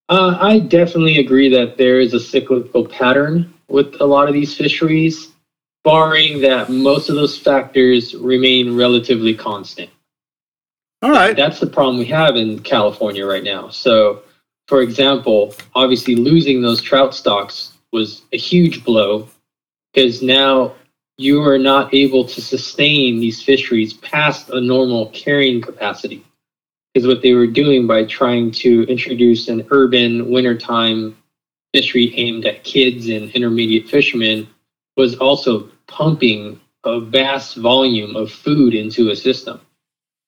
Uh, 0.08 0.38
I 0.40 0.60
definitely 0.60 1.18
agree 1.18 1.48
that 1.50 1.76
there 1.76 1.98
is 1.98 2.14
a 2.14 2.20
cyclical 2.20 2.86
pattern 2.86 3.52
with 3.68 4.00
a 4.00 4.04
lot 4.04 4.28
of 4.28 4.34
these 4.34 4.56
fisheries, 4.56 5.32
barring 5.82 6.40
that 6.42 6.70
most 6.70 7.08
of 7.08 7.16
those 7.16 7.36
factors 7.36 8.14
remain 8.14 8.76
relatively 8.76 9.34
constant. 9.34 9.90
All 11.02 11.10
right. 11.10 11.36
That's 11.36 11.60
the 11.60 11.66
problem 11.66 11.98
we 11.98 12.06
have 12.06 12.36
in 12.36 12.60
California 12.60 13.26
right 13.26 13.44
now. 13.44 13.68
So, 13.68 14.22
for 14.68 14.80
example, 14.80 15.54
obviously 15.74 16.14
losing 16.14 16.62
those 16.62 16.80
trout 16.80 17.14
stocks 17.14 17.72
was 17.92 18.22
a 18.32 18.36
huge 18.36 18.84
blow 18.84 19.28
because 19.92 20.22
now 20.22 20.74
you 21.18 21.42
are 21.42 21.58
not 21.58 21.92
able 21.94 22.24
to 22.24 22.40
sustain 22.40 23.18
these 23.18 23.42
fisheries 23.42 23.94
past 23.94 24.50
a 24.50 24.60
normal 24.60 25.06
carrying 25.10 25.60
capacity 25.60 26.24
is 26.96 27.06
what 27.06 27.20
they 27.20 27.34
were 27.34 27.46
doing 27.46 27.86
by 27.86 28.04
trying 28.06 28.50
to 28.50 28.84
introduce 28.84 29.48
an 29.48 29.66
urban 29.70 30.30
wintertime 30.30 31.14
fishery 31.74 32.10
aimed 32.16 32.46
at 32.46 32.64
kids 32.64 33.10
and 33.10 33.30
intermediate 33.32 33.86
fishermen 33.86 34.48
was 34.96 35.14
also 35.16 35.68
pumping 35.86 36.58
a 36.84 36.98
vast 36.98 37.56
volume 37.56 38.16
of 38.16 38.32
food 38.32 38.72
into 38.72 39.10
a 39.10 39.16
system. 39.16 39.60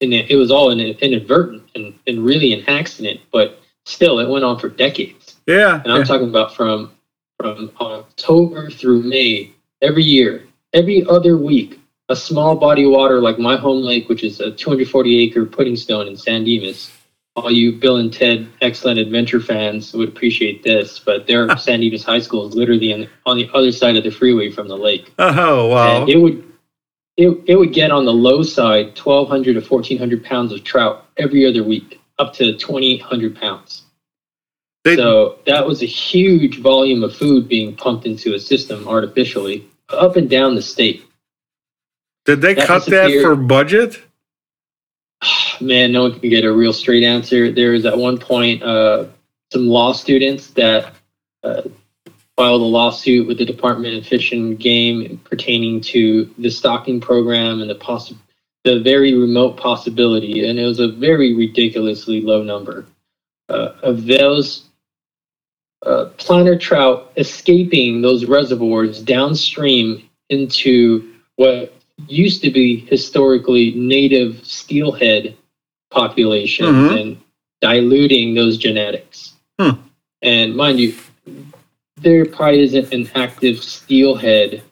And 0.03 0.13
it, 0.13 0.37
was 0.37 0.51
all 0.51 0.71
in, 0.71 0.79
inadvertent 0.79 1.63
and, 1.75 1.95
and 2.07 2.23
really 2.23 2.53
an 2.53 2.69
accident, 2.69 3.21
but 3.33 3.61
still 3.87 4.19
it 4.19 4.29
went 4.29 4.45
on 4.45 4.59
for 4.59 4.69
decades. 4.69 5.37
Yeah. 5.47 5.81
And 5.83 5.91
I'm 5.91 6.01
yeah. 6.01 6.05
talking 6.05 6.29
about 6.29 6.55
from 6.55 6.93
from 7.41 7.71
October 7.81 8.69
through 8.69 9.05
May, 9.05 9.53
every 9.81 10.03
year, 10.03 10.45
every 10.73 11.07
other 11.07 11.39
week, 11.39 11.81
a 12.09 12.17
small 12.17 12.57
body 12.57 12.85
of 12.85 12.91
water 12.91 13.21
like 13.21 13.39
my 13.39 13.57
home 13.57 13.83
lake, 13.83 14.09
which 14.09 14.25
is 14.25 14.41
a 14.41 14.51
240 14.51 15.19
acre 15.21 15.45
Puddingstone 15.45 16.09
in 16.09 16.17
San 16.17 16.45
Dimas. 16.45 16.91
All 17.37 17.51
you 17.53 17.73
Bill 17.73 17.99
and 17.99 18.13
Ted 18.13 18.49
excellent 18.63 18.99
adventure 18.99 19.41
fans 19.41 19.93
would 19.95 20.09
appreciate 20.09 20.63
this, 20.65 20.99
but 20.99 21.27
their 21.27 21.57
San 21.59 21.81
Dimas 21.81 22.03
High 22.05 22.19
School 22.21 22.49
is 22.49 22.55
literally 22.55 22.93
on 22.93 23.01
the, 23.01 23.09
on 23.27 23.37
the 23.37 23.49
other 23.55 23.71
side 23.71 23.97
of 23.97 24.05
the 24.05 24.11
freeway 24.11 24.51
from 24.51 24.67
the 24.69 24.77
lake. 24.77 25.13
Oh 25.19 25.69
wow! 25.69 26.01
And 26.01 26.09
it 26.11 26.17
would 26.17 26.45
it, 27.17 27.37
it 27.47 27.57
would 27.57 27.73
get 27.73 27.91
on 27.91 28.05
the 28.05 28.13
low 28.13 28.43
side 28.43 28.97
1,200 28.99 29.55
to 29.55 29.61
1,400 29.61 30.25
pounds 30.25 30.53
of 30.53 30.63
trout 30.65 31.07
every 31.17 31.47
other 31.47 31.65
week, 31.65 32.01
up 32.19 32.33
to 32.35 32.57
2,800 32.57 33.37
pounds. 33.37 33.83
They- 34.85 34.97
so 34.97 35.39
that 35.47 35.67
was 35.67 35.83
a 35.83 35.87
huge 35.87 36.61
volume 36.61 37.03
of 37.03 37.15
food 37.15 37.49
being 37.49 37.75
pumped 37.75 38.07
into 38.07 38.35
a 38.35 38.39
system 38.39 38.87
artificially 38.87 39.67
up 39.89 40.17
and 40.17 40.31
down 40.31 40.55
the 40.55 40.63
state. 40.63 41.08
Did 42.29 42.43
they 42.43 42.53
that 42.53 42.67
cut 42.67 42.85
that 42.85 43.11
for 43.23 43.35
budget? 43.35 44.03
man, 45.63 45.93
no 45.93 46.03
one 46.03 46.21
can 46.21 46.29
get 46.29 46.45
a 46.45 46.53
real 46.53 46.75
straight 46.75 47.03
answer. 47.03 47.51
There 47.51 47.71
was 47.71 47.87
at 47.87 47.97
one 47.97 48.19
point 48.19 48.63
uh, 48.63 49.07
some 49.51 49.67
law 49.67 49.93
students 49.93 50.49
that 50.51 50.93
uh, 51.43 51.63
filed 52.37 52.61
a 52.61 52.65
lawsuit 52.67 53.27
with 53.27 53.39
the 53.39 53.47
Department 53.47 53.97
of 53.97 54.07
Fish 54.07 54.33
and 54.33 54.59
Game 54.59 55.17
pertaining 55.25 55.81
to 55.81 56.31
the 56.37 56.51
stocking 56.51 57.01
program 57.01 57.63
and 57.63 57.71
the 57.71 57.77
possi- 57.77 58.19
the 58.63 58.81
very 58.81 59.15
remote 59.15 59.57
possibility, 59.57 60.47
and 60.47 60.59
it 60.59 60.67
was 60.67 60.81
a 60.81 60.89
very 60.89 61.33
ridiculously 61.33 62.21
low 62.21 62.43
number 62.43 62.85
uh, 63.49 63.71
of 63.83 64.05
those 64.05 64.67
uh, 65.87 66.11
planter 66.19 66.59
trout 66.59 67.11
escaping 67.17 68.03
those 68.03 68.27
reservoirs 68.27 69.01
downstream 69.01 70.07
into 70.29 71.15
what 71.37 71.73
used 72.07 72.43
to 72.43 72.51
be 72.51 72.77
historically 72.77 73.73
native 73.73 74.45
steelhead 74.45 75.37
populations 75.91 76.69
Mhm. 76.69 77.01
and 77.01 77.17
diluting 77.61 78.35
those 78.35 78.57
genetics. 78.57 79.35
Hmm. 79.59 79.71
And 80.23 80.55
mind 80.57 80.79
you, 80.79 80.95
there 82.01 82.25
probably 82.25 82.61
isn't 82.61 82.93
an 82.93 83.11
active 83.15 83.63
steelhead 83.63 84.63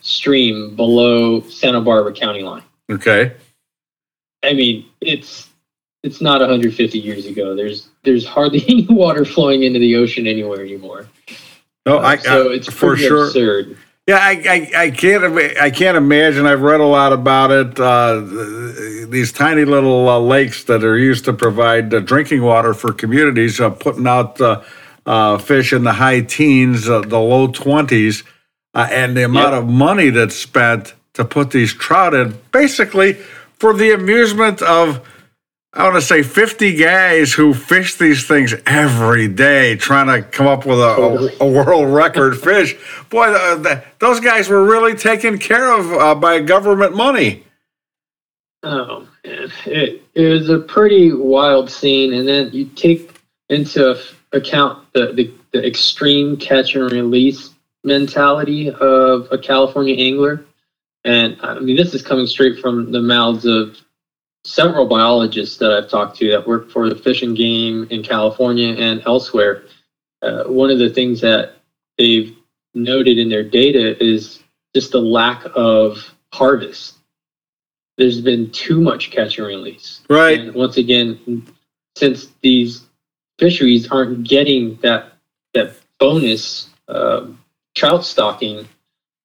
stream 0.00 0.76
below 0.76 1.40
Santa 1.42 1.80
Barbara 1.80 2.12
County 2.12 2.42
line. 2.42 2.62
Okay. 2.90 3.32
I 4.42 4.52
mean, 4.52 4.86
it's 5.00 5.48
it's 6.02 6.22
not 6.22 6.40
150 6.40 6.98
years 6.98 7.26
ago. 7.26 7.54
There's 7.54 7.88
there's 8.04 8.24
hardly 8.24 8.64
any 8.68 8.86
water 8.86 9.24
flowing 9.24 9.64
into 9.64 9.78
the 9.78 9.96
ocean 9.96 10.26
anywhere 10.26 10.62
anymore. 10.62 11.08
No, 11.86 11.98
I, 11.98 12.16
so 12.16 12.50
I- 12.50 12.54
it's 12.54 12.72
for 12.72 12.96
sure. 12.96 13.26
absurd. 13.26 13.76
Yeah, 14.10 14.18
I, 14.20 14.42
I, 14.74 14.82
I 14.86 14.90
can't 14.90 15.22
I 15.60 15.70
can't 15.70 15.96
imagine. 15.96 16.44
I've 16.44 16.62
read 16.62 16.80
a 16.80 16.84
lot 16.84 17.12
about 17.12 17.52
it. 17.52 17.78
Uh, 17.78 18.20
these 19.08 19.30
tiny 19.30 19.64
little 19.64 20.08
uh, 20.08 20.18
lakes 20.18 20.64
that 20.64 20.82
are 20.82 20.98
used 20.98 21.24
to 21.26 21.32
provide 21.32 21.94
uh, 21.94 22.00
drinking 22.00 22.42
water 22.42 22.74
for 22.74 22.92
communities, 22.92 23.60
uh, 23.60 23.70
putting 23.70 24.08
out 24.08 24.40
uh, 24.40 24.62
uh, 25.06 25.38
fish 25.38 25.72
in 25.72 25.84
the 25.84 25.92
high 25.92 26.22
teens, 26.22 26.88
uh, 26.88 27.02
the 27.02 27.20
low 27.20 27.46
twenties, 27.52 28.24
uh, 28.74 28.88
and 28.90 29.16
the 29.16 29.22
amount 29.22 29.52
Yep. 29.52 29.62
of 29.62 29.68
money 29.68 30.10
that's 30.10 30.34
spent 30.34 30.94
to 31.14 31.24
put 31.24 31.52
these 31.52 31.72
trout 31.72 32.12
in, 32.12 32.36
basically 32.50 33.12
for 33.60 33.72
the 33.72 33.92
amusement 33.92 34.60
of. 34.60 35.00
I 35.72 35.84
want 35.84 35.94
to 35.94 36.02
say 36.02 36.24
50 36.24 36.74
guys 36.76 37.32
who 37.32 37.54
fish 37.54 37.96
these 37.96 38.26
things 38.26 38.54
every 38.66 39.28
day 39.28 39.76
trying 39.76 40.08
to 40.08 40.28
come 40.28 40.48
up 40.48 40.66
with 40.66 40.80
a, 40.80 41.36
a, 41.40 41.44
a 41.44 41.48
world 41.48 41.94
record 41.94 42.38
fish. 42.40 42.76
Boy, 43.08 43.30
the, 43.30 43.84
those 44.00 44.18
guys 44.18 44.48
were 44.48 44.64
really 44.64 44.96
taken 44.96 45.38
care 45.38 45.72
of 45.72 45.92
uh, 45.92 46.14
by 46.16 46.40
government 46.40 46.96
money. 46.96 47.44
Oh 48.64 49.06
man, 49.24 49.50
it, 49.66 50.02
it 50.14 50.28
was 50.28 50.50
a 50.50 50.58
pretty 50.58 51.12
wild 51.12 51.70
scene, 51.70 52.14
and 52.14 52.28
then 52.28 52.50
you 52.52 52.66
take 52.66 53.20
into 53.48 53.96
account 54.32 54.92
the, 54.92 55.12
the, 55.12 55.32
the 55.52 55.66
extreme 55.66 56.36
catch 56.36 56.74
and 56.74 56.90
release 56.90 57.50
mentality 57.84 58.70
of 58.70 59.28
a 59.30 59.38
California 59.38 59.94
angler, 59.96 60.44
and 61.04 61.38
I 61.42 61.60
mean 61.60 61.76
this 61.76 61.94
is 61.94 62.02
coming 62.02 62.26
straight 62.26 62.58
from 62.58 62.92
the 62.92 63.00
mouths 63.00 63.46
of 63.46 63.78
several 64.44 64.86
biologists 64.86 65.58
that 65.58 65.72
I've 65.72 65.90
talked 65.90 66.16
to 66.18 66.30
that 66.30 66.46
work 66.46 66.70
for 66.70 66.88
the 66.88 66.96
Fish 66.96 67.22
and 67.22 67.36
Game 67.36 67.86
in 67.90 68.02
California 68.02 68.74
and 68.74 69.02
elsewhere. 69.06 69.64
Uh, 70.22 70.44
one 70.44 70.70
of 70.70 70.78
the 70.78 70.90
things 70.90 71.20
that 71.20 71.56
they've 71.98 72.36
noted 72.74 73.18
in 73.18 73.28
their 73.28 73.44
data 73.44 74.02
is 74.02 74.42
just 74.74 74.92
the 74.92 75.00
lack 75.00 75.44
of 75.54 76.14
harvest 76.32 77.00
there's 78.00 78.20
been 78.22 78.50
too 78.50 78.80
much 78.80 79.10
catch 79.10 79.38
and 79.38 79.46
release. 79.46 80.00
Right. 80.08 80.40
And 80.40 80.54
once 80.54 80.78
again, 80.78 81.46
since 81.96 82.28
these 82.40 82.86
fisheries 83.38 83.90
aren't 83.90 84.26
getting 84.26 84.76
that 84.76 85.12
that 85.52 85.74
bonus 85.98 86.70
um, 86.88 87.38
trout 87.74 88.04
stocking, 88.06 88.66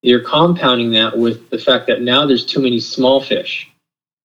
you're 0.02 0.20
compounding 0.20 0.90
that 0.90 1.16
with 1.16 1.48
the 1.48 1.58
fact 1.58 1.86
that 1.86 2.02
now 2.02 2.26
there's 2.26 2.44
too 2.44 2.60
many 2.60 2.78
small 2.78 3.20
fish 3.20 3.70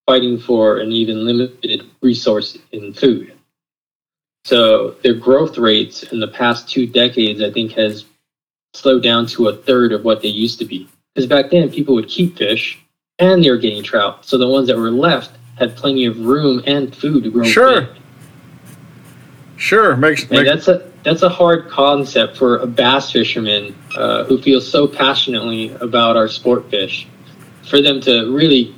fighting 0.05 0.39
for 0.39 0.79
an 0.79 0.91
even 0.91 1.25
limited 1.25 1.83
resource 2.01 2.57
in 2.71 2.93
food. 2.93 3.33
So 4.45 4.91
their 5.03 5.13
growth 5.13 5.57
rates 5.57 6.03
in 6.03 6.19
the 6.19 6.27
past 6.27 6.67
two 6.67 6.87
decades, 6.87 7.41
I 7.41 7.51
think, 7.51 7.73
has 7.73 8.05
slowed 8.73 9.03
down 9.03 9.27
to 9.27 9.49
a 9.49 9.55
third 9.55 9.91
of 9.91 10.03
what 10.03 10.21
they 10.21 10.29
used 10.29 10.59
to 10.59 10.65
be. 10.65 10.89
Because 11.13 11.27
back 11.27 11.51
then, 11.51 11.69
people 11.69 11.93
would 11.95 12.07
keep 12.07 12.37
fish 12.37 12.79
and 13.19 13.43
they 13.43 13.51
were 13.51 13.57
getting 13.57 13.83
trout. 13.83 14.25
So 14.25 14.37
the 14.37 14.47
ones 14.47 14.67
that 14.67 14.77
were 14.77 14.91
left 14.91 15.37
had 15.57 15.75
plenty 15.75 16.05
of 16.05 16.19
room 16.19 16.63
and 16.65 16.95
food 16.95 17.23
to 17.23 17.31
grow. 17.31 17.43
Sure. 17.43 17.81
big. 17.81 18.01
Sure, 19.57 19.95
makes, 19.95 20.23
And 20.23 20.31
makes 20.31 20.65
that's 20.65 20.67
a 20.67 20.91
that's 21.03 21.21
a 21.21 21.29
hard 21.29 21.69
concept 21.69 22.35
for 22.35 22.57
a 22.57 22.67
bass 22.67 23.11
fisherman 23.11 23.75
uh, 23.95 24.23
who 24.23 24.41
feels 24.41 24.69
so 24.69 24.87
passionately 24.87 25.69
about 25.81 26.17
our 26.17 26.27
sport 26.27 26.69
fish, 26.71 27.07
for 27.69 27.79
them 27.79 28.01
to 28.01 28.33
really 28.33 28.75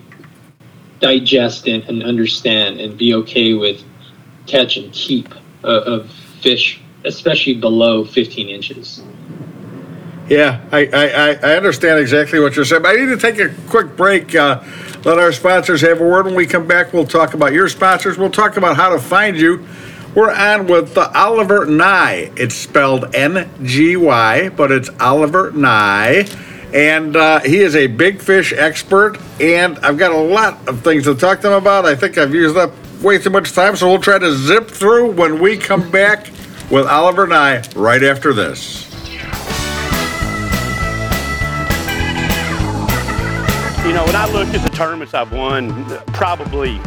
digest 1.04 1.68
and, 1.68 1.84
and 1.84 2.02
understand 2.02 2.80
and 2.80 2.98
be 2.98 3.14
okay 3.14 3.54
with 3.54 3.84
catch 4.48 4.78
and 4.78 4.92
keep 4.94 5.36
uh, 5.66 5.82
of 5.82 6.10
fish, 6.42 6.82
especially 7.04 7.56
below 7.56 8.06
15 8.06 8.48
inches. 8.48 9.04
Yeah, 10.30 10.62
I, 10.72 10.86
I, 10.88 11.52
I 11.52 11.58
understand 11.58 12.00
exactly 12.00 12.40
what 12.40 12.56
you're 12.56 12.64
saying. 12.64 12.84
But 12.84 12.96
I 12.96 13.04
need 13.04 13.08
to 13.08 13.18
take 13.18 13.38
a 13.40 13.54
quick 13.68 13.98
break. 13.98 14.34
Uh, 14.34 14.64
let 15.04 15.20
our 15.20 15.34
sponsors 15.34 15.82
have 15.82 16.00
a 16.00 16.08
word. 16.08 16.26
When 16.26 16.36
we 16.36 16.48
come 16.48 16.66
back, 16.66 16.94
we'll 16.94 17.06
talk 17.06 17.34
about 17.34 17.52
your 17.52 17.68
sponsors. 17.68 18.18
We'll 18.18 18.32
talk 18.32 18.56
about 18.56 18.78
how 18.78 18.90
to 18.90 19.00
find 19.00 19.36
you. 19.36 19.68
We're 20.16 20.32
on 20.32 20.68
with 20.68 20.98
Oliver 20.98 21.66
Ngy. 21.66 22.40
It's 22.40 22.56
spelled 22.56 23.14
N 23.14 23.50
G 23.64 23.98
Y, 23.98 24.50
but 24.50 24.72
it's 24.72 24.90
Oliver 25.02 25.52
Ngy. 25.52 26.53
And 26.74 27.16
uh, 27.16 27.40
he 27.42 27.60
is 27.60 27.76
a 27.76 27.88
big 27.88 28.20
fish 28.20 28.52
expert. 28.52 29.18
And 29.40 29.78
I've 29.80 29.98
got 29.98 30.12
a 30.12 30.18
lot 30.18 30.68
of 30.68 30.84
things 30.84 31.04
to 31.04 31.16
talk 31.16 31.42
to 31.42 31.48
him 31.48 31.54
about. 31.54 31.86
I 31.86 31.96
think 31.96 32.18
I've 32.18 32.34
used 32.34 32.58
up 32.58 32.72
way 33.02 33.20
too 33.20 33.30
much 33.30 33.52
time, 33.52 33.76
so 33.76 33.88
we'll 33.90 34.00
try 34.00 34.18
to 34.18 34.36
zip 34.36 34.70
through 34.70 35.12
when 35.12 35.40
we 35.40 35.58
come 35.58 35.92
back 35.92 36.32
with 36.72 36.88
Oliver 36.88 37.26
and 37.26 37.34
I 37.34 37.64
right 37.76 38.02
after 38.02 38.34
this. 38.34 38.90
You 43.86 43.92
know, 43.92 44.06
when 44.06 44.16
I 44.16 44.30
look 44.32 44.48
at 44.48 44.64
the 44.64 44.76
tournaments 44.76 45.14
I've 45.14 45.34
won, 45.34 45.86
probably 46.14 46.80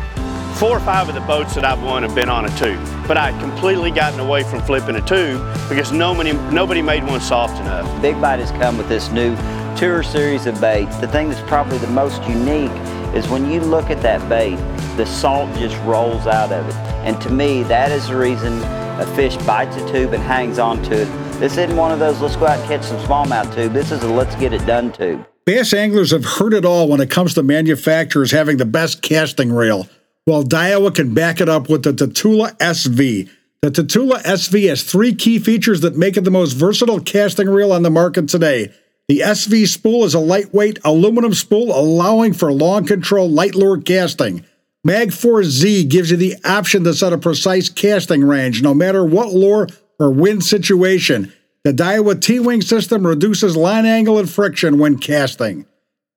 four 0.55 0.79
or 0.79 0.81
five 0.81 1.11
of 1.11 1.15
the 1.15 1.21
boats 1.21 1.55
that 1.55 1.65
I've 1.65 1.83
won 1.83 2.03
have 2.03 2.15
been 2.15 2.31
on 2.31 2.47
a 2.47 2.59
tube. 2.59 2.81
But 3.07 3.19
I 3.19 3.39
completely 3.39 3.91
gotten 3.91 4.19
away 4.19 4.43
from 4.43 4.63
flipping 4.63 4.97
a 4.97 5.03
tube 5.03 5.39
because 5.69 5.93
nobody, 5.93 6.33
nobody 6.33 6.81
made 6.81 7.05
one 7.05 7.21
soft 7.21 7.61
enough. 7.61 8.01
Big 8.01 8.19
Bite 8.21 8.41
has 8.41 8.51
come 8.53 8.79
with 8.79 8.89
this 8.89 9.11
new 9.11 9.37
tour 9.77 10.03
series 10.03 10.47
of 10.47 10.59
baits. 10.59 10.97
The 10.97 11.09
thing 11.09 11.29
that's 11.29 11.47
probably 11.49 11.77
the 11.79 11.87
most 11.89 12.23
unique 12.25 12.73
is 13.15 13.29
when 13.29 13.51
you 13.51 13.61
look 13.61 13.91
at 13.91 14.01
that 14.01 14.27
bait, 14.27 14.57
the 14.97 15.05
salt 15.05 15.55
just 15.59 15.77
rolls 15.83 16.27
out 16.27 16.51
of 16.51 16.67
it. 16.67 16.75
And 17.05 17.21
to 17.21 17.31
me, 17.31 17.63
that 17.65 17.93
is 17.93 18.09
the 18.09 18.17
reason 18.17 18.63
a 18.99 19.07
fish 19.15 19.37
bites 19.39 19.77
a 19.77 19.93
tube 19.93 20.15
and 20.15 20.23
hangs 20.23 20.59
onto 20.59 20.93
it. 20.93 21.05
This 21.39 21.59
isn't 21.59 21.77
one 21.77 21.93
of 21.93 21.99
those 21.99 22.21
let's 22.23 22.37
go 22.37 22.47
out 22.47 22.59
and 22.59 22.69
catch 22.69 22.85
some 22.85 22.99
smallmouth 23.01 23.55
tube. 23.55 23.75
This 23.75 23.93
is 23.93 24.03
a 24.03 24.09
let's 24.09 24.35
get 24.37 24.55
it 24.55 24.65
done 24.65 24.93
tube. 24.93 25.27
Bass 25.45 25.75
anglers 25.75 26.11
have 26.11 26.25
heard 26.25 26.55
it 26.55 26.65
all 26.65 26.89
when 26.89 27.01
it 27.01 27.11
comes 27.11 27.35
to 27.35 27.43
manufacturers 27.43 28.31
having 28.31 28.57
the 28.57 28.65
best 28.65 29.03
casting 29.03 29.53
reel. 29.53 29.87
Well, 30.27 30.43
Daiwa 30.43 30.95
can 30.95 31.13
back 31.13 31.41
it 31.41 31.51
up 31.51 31.69
with 31.69 31.83
the 31.83 31.93
Tatula 31.93 32.57
SV. 32.57 33.29
The 33.61 33.71
Tatula 33.71 34.23
SV 34.23 34.69
has 34.71 34.83
three 34.83 35.15
key 35.15 35.39
features 35.39 35.83
that 35.83 35.97
make 35.97 36.17
it 36.17 36.25
the 36.25 36.31
most 36.31 36.55
versatile 36.55 37.01
casting 37.01 37.49
reel 37.49 37.73
on 37.73 37.83
the 37.83 37.91
market 37.91 38.29
today. 38.29 38.73
The 39.09 39.21
SV 39.21 39.69
spool 39.69 40.05
is 40.05 40.15
a 40.15 40.19
lightweight 40.19 40.81
aluminum 40.85 41.33
spool 41.33 41.71
allowing 41.79 42.33
for 42.33 42.53
long 42.53 42.85
control 42.87 43.31
light 43.31 43.55
lure 43.55 43.81
casting. 43.81 44.45
Magforce 44.87 45.45
Z 45.45 45.85
gives 45.85 46.11
you 46.11 46.17
the 46.17 46.35
option 46.45 46.83
to 46.85 46.93
set 46.93 47.13
a 47.13 47.19
precise 47.19 47.69
casting 47.69 48.25
range 48.25 48.63
no 48.63 48.75
matter 48.75 49.05
what 49.05 49.33
lure 49.33 49.69
or 50.01 50.11
wind 50.11 50.45
situation. 50.45 51.33
The 51.63 51.73
Daiwa 51.73 52.21
T-Wing 52.21 52.63
system 52.63 53.07
reduces 53.07 53.57
line 53.57 53.87
angle 53.87 54.19
and 54.19 54.29
friction 54.29 54.79
when 54.79 54.99
casting. 54.99 55.67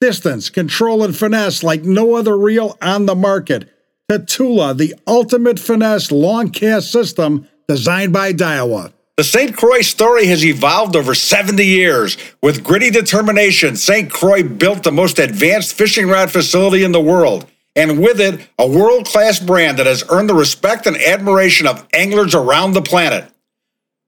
Distance, 0.01 0.49
control, 0.49 1.03
and 1.03 1.15
finesse 1.15 1.63
like 1.63 1.83
no 1.83 2.15
other 2.15 2.37
reel 2.37 2.75
on 2.81 3.05
the 3.05 3.15
market. 3.15 3.69
Tatula, 4.11 4.75
the 4.75 4.95
ultimate 5.05 5.59
finesse 5.59 6.11
long 6.11 6.49
cast 6.49 6.91
system 6.91 7.47
designed 7.67 8.13
by 8.13 8.33
Daiwa. 8.33 8.93
The 9.20 9.26
St. 9.26 9.53
Croix 9.53 9.82
story 9.82 10.28
has 10.28 10.45
evolved 10.45 10.95
over 10.95 11.13
70 11.13 11.65
years. 11.65 12.15
With 12.41 12.63
gritty 12.63 12.89
determination, 12.89 13.76
St. 13.76 14.09
Croix 14.09 14.43
built 14.43 14.84
the 14.84 14.93
most 14.93 15.20
advanced 15.20 15.74
fishing 15.74 16.07
rod 16.07 16.32
facility 16.32 16.86
in 16.86 16.93
the 16.93 17.01
world, 17.01 17.45
and 17.76 17.99
with 17.99 18.22
it, 18.22 18.47
a 18.57 18.65
world 18.65 19.05
class 19.05 19.38
brand 19.38 19.78
that 19.78 19.88
has 19.88 20.05
earned 20.07 20.30
the 20.30 20.34
respect 20.34 20.88
and 20.88 20.95
admiration 20.95 21.67
of 21.67 21.86
anglers 21.93 22.34
around 22.34 22.72
the 22.72 22.82
planet. 22.82 23.30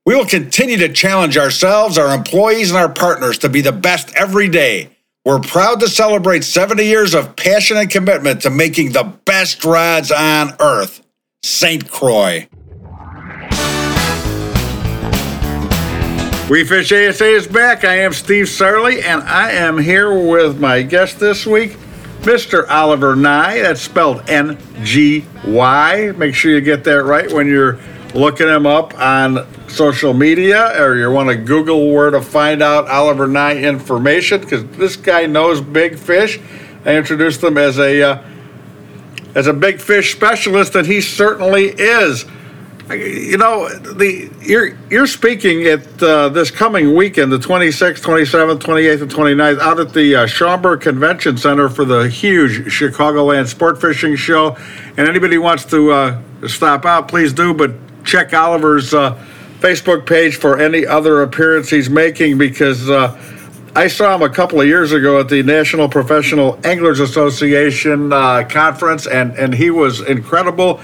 We 0.06 0.16
will 0.16 0.26
continue 0.26 0.78
to 0.78 0.94
challenge 0.94 1.38
ourselves, 1.38 1.98
our 1.98 2.16
employees, 2.16 2.72
and 2.72 2.80
our 2.80 2.88
partners 2.88 3.38
to 3.40 3.50
be 3.50 3.60
the 3.60 3.74
best 3.74 4.16
every 4.16 4.48
day. 4.48 4.92
We're 5.26 5.42
proud 5.42 5.82
to 5.82 5.90
celebrate 5.90 6.46
70 6.46 6.86
years 6.86 7.14
of 7.14 7.36
passion 7.36 7.76
and 7.76 7.90
commitment 7.90 8.44
to 8.44 8.50
making 8.50 8.94
the 8.94 9.12
best 9.26 9.66
rods 9.66 10.10
on 10.10 10.56
earth. 10.62 11.06
St. 11.44 11.92
Croix. 11.92 12.48
We 16.52 16.66
Fish 16.66 16.92
ASA 16.92 17.28
is 17.28 17.48
back. 17.48 17.86
I 17.86 18.00
am 18.00 18.12
Steve 18.12 18.48
Sarley, 18.48 19.02
and 19.02 19.24
I 19.24 19.52
am 19.52 19.78
here 19.78 20.14
with 20.14 20.60
my 20.60 20.82
guest 20.82 21.18
this 21.18 21.46
week, 21.46 21.78
Mr. 22.24 22.70
Oliver 22.70 23.16
Ngy. 23.16 23.62
That's 23.62 23.80
spelled 23.80 24.30
N 24.30 24.58
G 24.84 25.24
Y. 25.46 26.12
Make 26.18 26.36
sure 26.36 26.52
you 26.52 26.60
get 26.60 26.84
that 26.84 27.04
right 27.06 27.32
when 27.32 27.48
you're 27.48 27.80
looking 28.14 28.50
him 28.50 28.66
up 28.66 28.94
on 29.00 29.48
social 29.70 30.14
media 30.14 30.78
or 30.78 30.98
you 30.98 31.10
want 31.10 31.30
to 31.30 31.38
Google 31.38 31.90
where 31.94 32.10
to 32.10 32.22
find 32.22 32.62
out 32.62 32.86
Oliver 32.90 33.30
Ngy 33.30 33.64
information 33.64 34.42
because 34.42 34.66
this 34.72 34.98
guy 34.98 35.28
knows 35.28 35.62
big 35.62 35.98
fish. 35.98 36.38
I 36.84 36.98
introduced 36.98 37.42
him 37.42 37.58
as 37.58 37.80
a 37.80 38.04
uh, 38.04 38.24
as 39.36 39.48
a 39.48 39.54
big 39.54 39.80
fish 39.80 40.14
specialist, 40.14 40.76
and 40.76 40.86
he 40.86 41.00
certainly 41.00 41.68
is. 41.68 42.26
You 42.94 43.38
know, 43.38 43.70
the 43.70 44.30
you're 44.42 44.78
you're 44.90 45.08
speaking 45.08 45.66
at 45.66 46.02
uh, 46.04 46.30
this 46.30 46.52
coming 46.52 46.96
weekend, 46.96 47.32
the 47.32 47.38
26th, 47.38 48.02
27th, 48.02 48.60
28th, 48.60 49.02
and 49.02 49.12
29th, 49.12 49.60
out 49.60 49.80
at 49.80 49.94
the 49.94 50.16
uh, 50.16 50.26
Schaumburg 50.26 50.82
Convention 50.82 51.38
Center 51.38 51.70
for 51.70 51.86
the 51.86 52.10
huge 52.10 52.66
Chicagoland 52.74 53.48
Sport 53.48 53.80
Fishing 53.80 54.16
Show. 54.16 54.58
And 54.98 55.08
anybody 55.08 55.38
wants 55.38 55.66
to 55.66 55.92
uh, 55.92 56.22
stop 56.48 56.86
out, 56.86 57.08
please 57.08 57.34
do. 57.34 57.54
But 57.54 57.72
check 58.04 58.34
Oliver's 58.34 58.94
uh, 58.94 59.16
Facebook 59.60 60.06
page 60.06 60.36
for 60.36 60.60
any 60.60 60.86
other 60.86 61.22
appearance 61.22 61.70
he's 61.70 61.90
making 61.90 62.38
because 62.38 62.90
uh, 62.90 63.18
I 63.74 63.88
saw 63.88 64.16
him 64.16 64.22
a 64.22 64.30
couple 64.30 64.60
of 64.60 64.68
years 64.68 64.92
ago 64.92 65.22
at 65.22 65.30
the 65.30 65.44
National 65.44 65.88
Professional 65.88 66.60
Anglers 66.66 67.00
Association 67.00 68.12
uh, 68.12 68.44
conference, 68.50 69.08
and, 69.08 69.32
and 69.38 69.54
he 69.54 69.72
was 69.72 70.02
incredible. 70.02 70.82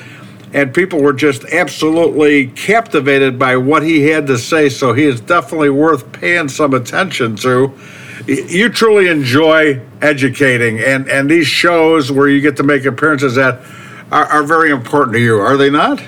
And 0.53 0.73
people 0.73 1.01
were 1.01 1.13
just 1.13 1.43
absolutely 1.45 2.47
captivated 2.47 3.37
by 3.37 3.57
what 3.57 3.83
he 3.83 4.07
had 4.07 4.27
to 4.27 4.37
say. 4.37 4.69
So 4.69 4.93
he 4.93 5.03
is 5.03 5.19
definitely 5.19 5.69
worth 5.69 6.11
paying 6.13 6.47
some 6.47 6.73
attention 6.73 7.35
to. 7.37 7.73
You 8.25 8.69
truly 8.69 9.07
enjoy 9.07 9.81
educating, 10.01 10.79
and, 10.79 11.09
and 11.09 11.29
these 11.29 11.47
shows 11.47 12.11
where 12.11 12.27
you 12.27 12.41
get 12.41 12.57
to 12.57 12.63
make 12.63 12.83
appearances 12.85 13.37
at 13.37 13.61
are, 14.11 14.25
are 14.25 14.43
very 14.43 14.71
important 14.71 15.13
to 15.13 15.19
you, 15.19 15.39
are 15.39 15.57
they 15.57 15.69
not? 15.69 16.01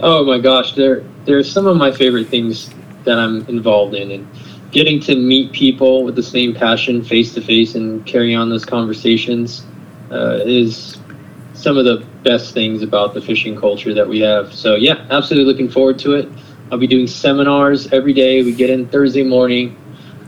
Oh 0.00 0.24
my 0.24 0.38
gosh, 0.38 0.74
they're 0.74 1.02
they're 1.24 1.42
some 1.42 1.66
of 1.66 1.76
my 1.76 1.90
favorite 1.90 2.28
things 2.28 2.70
that 3.04 3.18
I'm 3.18 3.46
involved 3.46 3.94
in, 3.94 4.10
and 4.10 4.28
getting 4.70 5.00
to 5.00 5.16
meet 5.16 5.52
people 5.52 6.04
with 6.04 6.16
the 6.16 6.22
same 6.22 6.54
passion 6.54 7.02
face 7.02 7.32
to 7.34 7.40
face 7.40 7.74
and 7.74 8.04
carry 8.06 8.34
on 8.34 8.50
those 8.50 8.64
conversations 8.64 9.64
uh, 10.10 10.40
is 10.44 10.95
some 11.66 11.76
of 11.76 11.84
the 11.84 12.06
best 12.22 12.54
things 12.54 12.80
about 12.84 13.12
the 13.12 13.20
fishing 13.20 13.58
culture 13.58 13.92
that 13.92 14.06
we 14.06 14.20
have. 14.20 14.54
So 14.54 14.76
yeah, 14.76 15.04
absolutely 15.10 15.52
looking 15.52 15.68
forward 15.68 15.98
to 15.98 16.12
it. 16.12 16.28
I'll 16.70 16.78
be 16.78 16.86
doing 16.86 17.08
seminars 17.08 17.92
every 17.92 18.12
day. 18.12 18.44
We 18.44 18.54
get 18.54 18.70
in 18.70 18.86
Thursday 18.86 19.24
morning. 19.24 19.76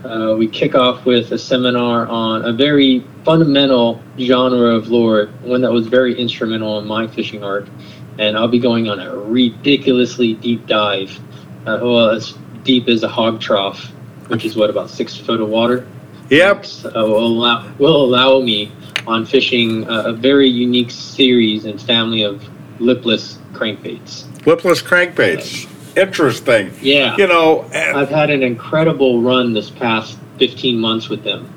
Uh, 0.03 0.35
we 0.37 0.49
kick 0.49 0.75
off 0.75 1.05
with 1.05 1.31
a 1.31 1.37
seminar 1.37 2.07
on 2.07 2.43
a 2.43 2.51
very 2.51 3.05
fundamental 3.23 4.03
genre 4.19 4.75
of 4.75 4.89
lure, 4.89 5.27
one 5.41 5.61
that 5.61 5.71
was 5.71 5.87
very 5.87 6.13
instrumental 6.19 6.77
in 6.79 6.85
my 6.85 7.07
fishing 7.07 7.41
art 7.41 7.69
and 8.17 8.35
I'll 8.37 8.49
be 8.49 8.59
going 8.59 8.89
on 8.89 8.99
a 8.99 9.15
ridiculously 9.15 10.33
deep 10.33 10.67
dive. 10.67 11.17
Uh, 11.65 11.79
well, 11.81 12.09
as 12.09 12.37
deep 12.63 12.89
as 12.89 13.03
a 13.03 13.07
hog 13.07 13.39
trough, 13.39 13.85
which 14.27 14.43
is 14.43 14.57
what 14.57 14.69
about 14.69 14.89
six 14.89 15.15
foot 15.15 15.39
of 15.39 15.47
water. 15.47 15.87
Yep. 16.29 16.65
Uh, 16.83 16.89
will 16.95 17.25
allow 17.25 17.73
will 17.79 18.03
allow 18.03 18.41
me 18.41 18.73
on 19.07 19.25
fishing 19.25 19.83
a, 19.87 20.09
a 20.09 20.13
very 20.13 20.47
unique 20.47 20.91
series 20.91 21.65
and 21.65 21.81
family 21.81 22.23
of 22.23 22.43
lipless 22.79 23.37
crankbaits. 23.53 24.25
Lipless 24.45 24.81
crankbaits. 24.81 25.67
Interesting. 25.97 26.71
Yeah. 26.81 27.15
You 27.17 27.27
know, 27.27 27.69
I've 27.73 28.09
had 28.09 28.29
an 28.29 28.43
incredible 28.43 29.21
run 29.21 29.53
this 29.53 29.69
past 29.69 30.17
15 30.37 30.79
months 30.79 31.09
with 31.09 31.23
them. 31.23 31.53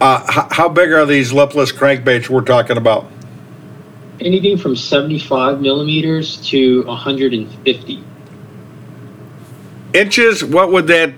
Uh, 0.00 0.24
how, 0.30 0.48
how 0.50 0.68
big 0.68 0.92
are 0.92 1.06
these 1.06 1.32
lipless 1.32 1.72
crankbaits 1.72 2.28
we're 2.28 2.42
talking 2.42 2.76
about? 2.76 3.10
anything 4.20 4.56
from 4.56 4.76
75 4.76 5.60
millimeters 5.60 6.36
to 6.48 6.84
150 6.84 8.04
inches 9.92 10.44
what 10.44 10.70
would 10.70 10.86
that 10.86 11.12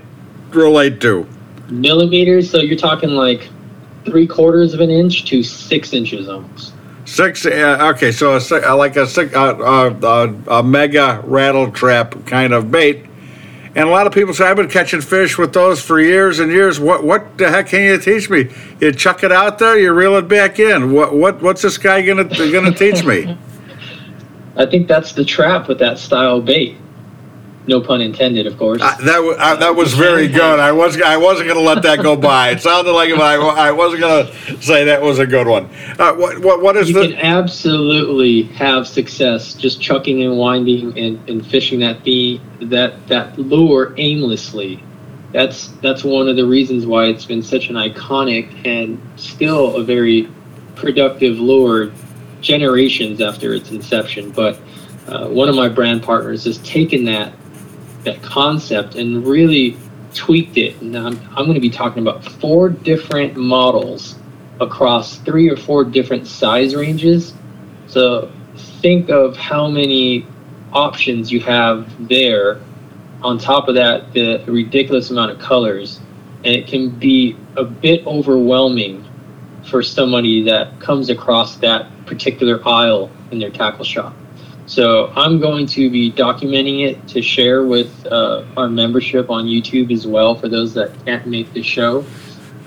relate 0.51 1.01
to 1.01 1.27
millimeters 1.69 2.51
so 2.51 2.59
you're 2.59 2.77
talking 2.77 3.11
like 3.11 3.49
three 4.07 4.27
quarters 4.27 4.73
of 4.73 4.81
an 4.81 4.91
inch 4.91 5.27
to 5.27 5.43
six 5.43 5.93
inches 5.93 6.29
almost 6.29 6.73
Six. 7.07 7.47
Uh, 7.47 7.93
okay, 7.95 8.11
so 8.11 8.37
a, 8.37 8.39
uh, 8.69 8.77
like 8.77 8.97
a, 8.97 9.07
six, 9.07 9.33
uh, 9.33 9.55
uh, 9.57 9.95
uh, 10.03 10.59
a 10.59 10.63
mega 10.63 11.23
rattle 11.25 11.71
trap 11.71 12.17
kind 12.27 12.53
of 12.53 12.71
bait. 12.71 13.07
And 13.77 13.89
a 13.89 13.93
lot 13.93 14.07
of 14.07 14.13
people 14.13 14.35
say 14.35 14.47
I've 14.47 14.57
been 14.57 14.69
catching 14.69 15.01
fish 15.01 15.39
with 15.39 15.53
those 15.53 15.81
for 15.81 16.01
years 16.01 16.41
and 16.41 16.51
years. 16.51 16.81
What 16.81 17.05
what 17.05 17.39
the 17.39 17.51
heck 17.51 17.69
can 17.69 17.83
you 17.83 17.99
teach 17.99 18.29
me? 18.29 18.49
You 18.81 18.91
chuck 18.91 19.23
it 19.23 19.31
out 19.31 19.59
there, 19.59 19.79
you 19.79 19.93
reel 19.93 20.17
it 20.17 20.29
back 20.29 20.59
in. 20.59 20.93
What 20.93 21.15
what 21.15 21.43
what's 21.43 21.63
this 21.63 21.79
guy 21.79 22.03
gonna 22.03 22.25
gonna 22.25 22.73
teach 22.73 23.05
me? 23.05 23.37
I 24.57 24.65
think 24.65 24.89
that's 24.89 25.13
the 25.13 25.25
trap 25.25 25.69
with 25.69 25.79
that 25.81 25.99
style 25.99 26.41
bait. 26.41 26.79
No 27.69 27.81
pun 27.81 28.01
intended, 28.01 28.47
of 28.47 28.57
course. 28.57 28.81
Uh, 28.81 28.97
that 29.03 29.19
wa- 29.23 29.35
uh, 29.39 29.57
that 29.57 29.75
was 29.75 29.93
very 29.93 30.29
good. 30.41 30.61
I 30.61 30.71
was 30.73 31.01
I 31.01 31.17
wasn't 31.17 31.49
going 31.49 31.59
to 31.59 31.65
let 31.65 31.83
that 31.83 32.01
go 32.03 32.15
by. 32.17 32.51
It 32.51 32.61
sounded 32.61 32.93
like 32.93 33.11
it, 33.11 33.17
but 33.17 33.25
I, 33.41 33.69
I 33.69 33.73
wasn't 33.73 34.03
going 34.03 34.27
to 34.27 34.63
say 34.63 34.85
that 34.85 35.03
was 35.03 35.19
a 35.19 35.27
good 35.27 35.47
one. 35.49 35.69
Uh, 35.99 36.15
what 36.15 36.39
what 36.41 36.63
what 36.63 36.77
is 36.77 36.89
you 36.91 36.95
the? 36.95 37.09
can 37.09 37.17
absolutely 37.17 38.43
have 38.43 38.87
success 38.87 39.55
just 39.55 39.81
chucking 39.81 40.23
and 40.23 40.37
winding 40.39 40.97
and, 40.97 41.29
and 41.29 41.45
fishing 41.47 41.81
that 41.81 42.05
the 42.05 42.41
that 42.61 43.07
that 43.09 43.39
lure 43.39 43.95
aimlessly. 43.97 44.83
That's 45.33 45.69
that's 45.83 46.05
one 46.05 46.29
of 46.29 46.37
the 46.37 46.47
reasons 46.47 46.87
why 46.87 47.07
it's 47.07 47.25
been 47.25 47.43
such 47.43 47.69
an 47.69 47.75
iconic 47.75 48.65
and 48.65 49.01
still 49.17 49.77
a 49.77 49.83
very 49.83 50.29
productive 50.77 51.39
lure 51.39 51.91
generations 52.41 53.21
after 53.21 53.55
its 53.55 53.71
inception. 53.73 54.31
But 54.31 54.61
uh, 55.09 55.29
one 55.29 55.49
of 55.49 55.57
my 55.57 55.69
brand 55.69 56.03
partners 56.05 56.45
has 56.45 56.59
taken 56.59 57.05
that 57.07 57.33
that 58.07 58.23
concept 58.23 58.95
and 58.95 59.27
really 59.27 59.77
tweaked 60.15 60.57
it. 60.57 60.81
And 60.81 60.97
I'm, 60.97 61.21
I'm 61.31 61.45
going 61.45 61.55
to 61.55 61.61
be 61.61 61.71
talking 61.71 62.03
about 62.03 62.25
four 62.25 62.71
different 62.71 63.37
models 63.37 64.17
across 64.61 65.19
three 65.19 65.51
or 65.51 65.57
four 65.57 65.85
different 65.85 66.27
size 66.27 66.75
ranges. 66.75 67.35
So 67.89 68.33
think 68.81 69.11
of 69.11 69.37
how 69.37 69.69
many 69.69 70.27
options 70.73 71.31
you 71.31 71.41
have 71.41 72.09
there. 72.09 72.61
On 73.23 73.39
top 73.39 73.69
of 73.69 73.75
that, 73.75 74.13
the 74.13 74.43
ridiculous 74.47 75.11
amount 75.11 75.33
of 75.33 75.39
colors. 75.39 76.01
And 76.45 76.55
it 76.55 76.67
can 76.67 76.91
be 76.91 77.37
a 77.57 77.65
bit 77.65 78.07
overwhelming 78.07 79.05
for 79.69 79.83
somebody 79.83 80.45
that 80.45 80.79
comes 80.81 81.11
across 81.11 81.57
that 81.57 81.91
particular 82.07 82.67
aisle 82.67 83.11
in 83.31 83.39
their 83.39 83.51
tackle 83.51 83.85
shop. 83.85 84.15
So 84.67 85.13
I'm 85.15 85.39
going 85.39 85.67
to 85.69 85.89
be 85.89 86.11
documenting 86.11 86.85
it 86.89 87.07
to 87.09 87.23
share 87.23 87.65
with 87.65 88.05
uh, 88.07 88.45
our 88.57 88.69
membership 88.69 89.31
on 89.31 89.45
YouTube 89.45 89.93
as 89.93 90.07
well 90.07 90.35
for 90.35 90.49
those 90.49 90.75
that 90.75 90.93
can't 91.05 91.27
make 91.27 91.53
the 91.53 91.63
show. 91.63 92.05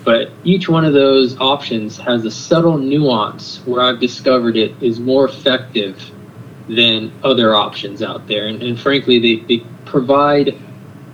But 0.05 0.31
each 0.45 0.69
one 0.69 0.85
of 0.85 0.93
those 0.93 1.37
options 1.39 1.97
has 1.97 2.23
a 2.23 2.31
subtle 2.31 2.77
nuance 2.77 3.57
where 3.65 3.81
I've 3.81 3.99
discovered 3.99 4.55
it 4.55 4.81
is 4.81 4.99
more 4.99 5.27
effective 5.27 6.01
than 6.69 7.11
other 7.23 7.53
options 7.53 8.01
out 8.01 8.27
there. 8.27 8.47
And, 8.47 8.63
and 8.63 8.79
frankly, 8.79 9.19
they, 9.19 9.57
they 9.57 9.65
provide 9.85 10.57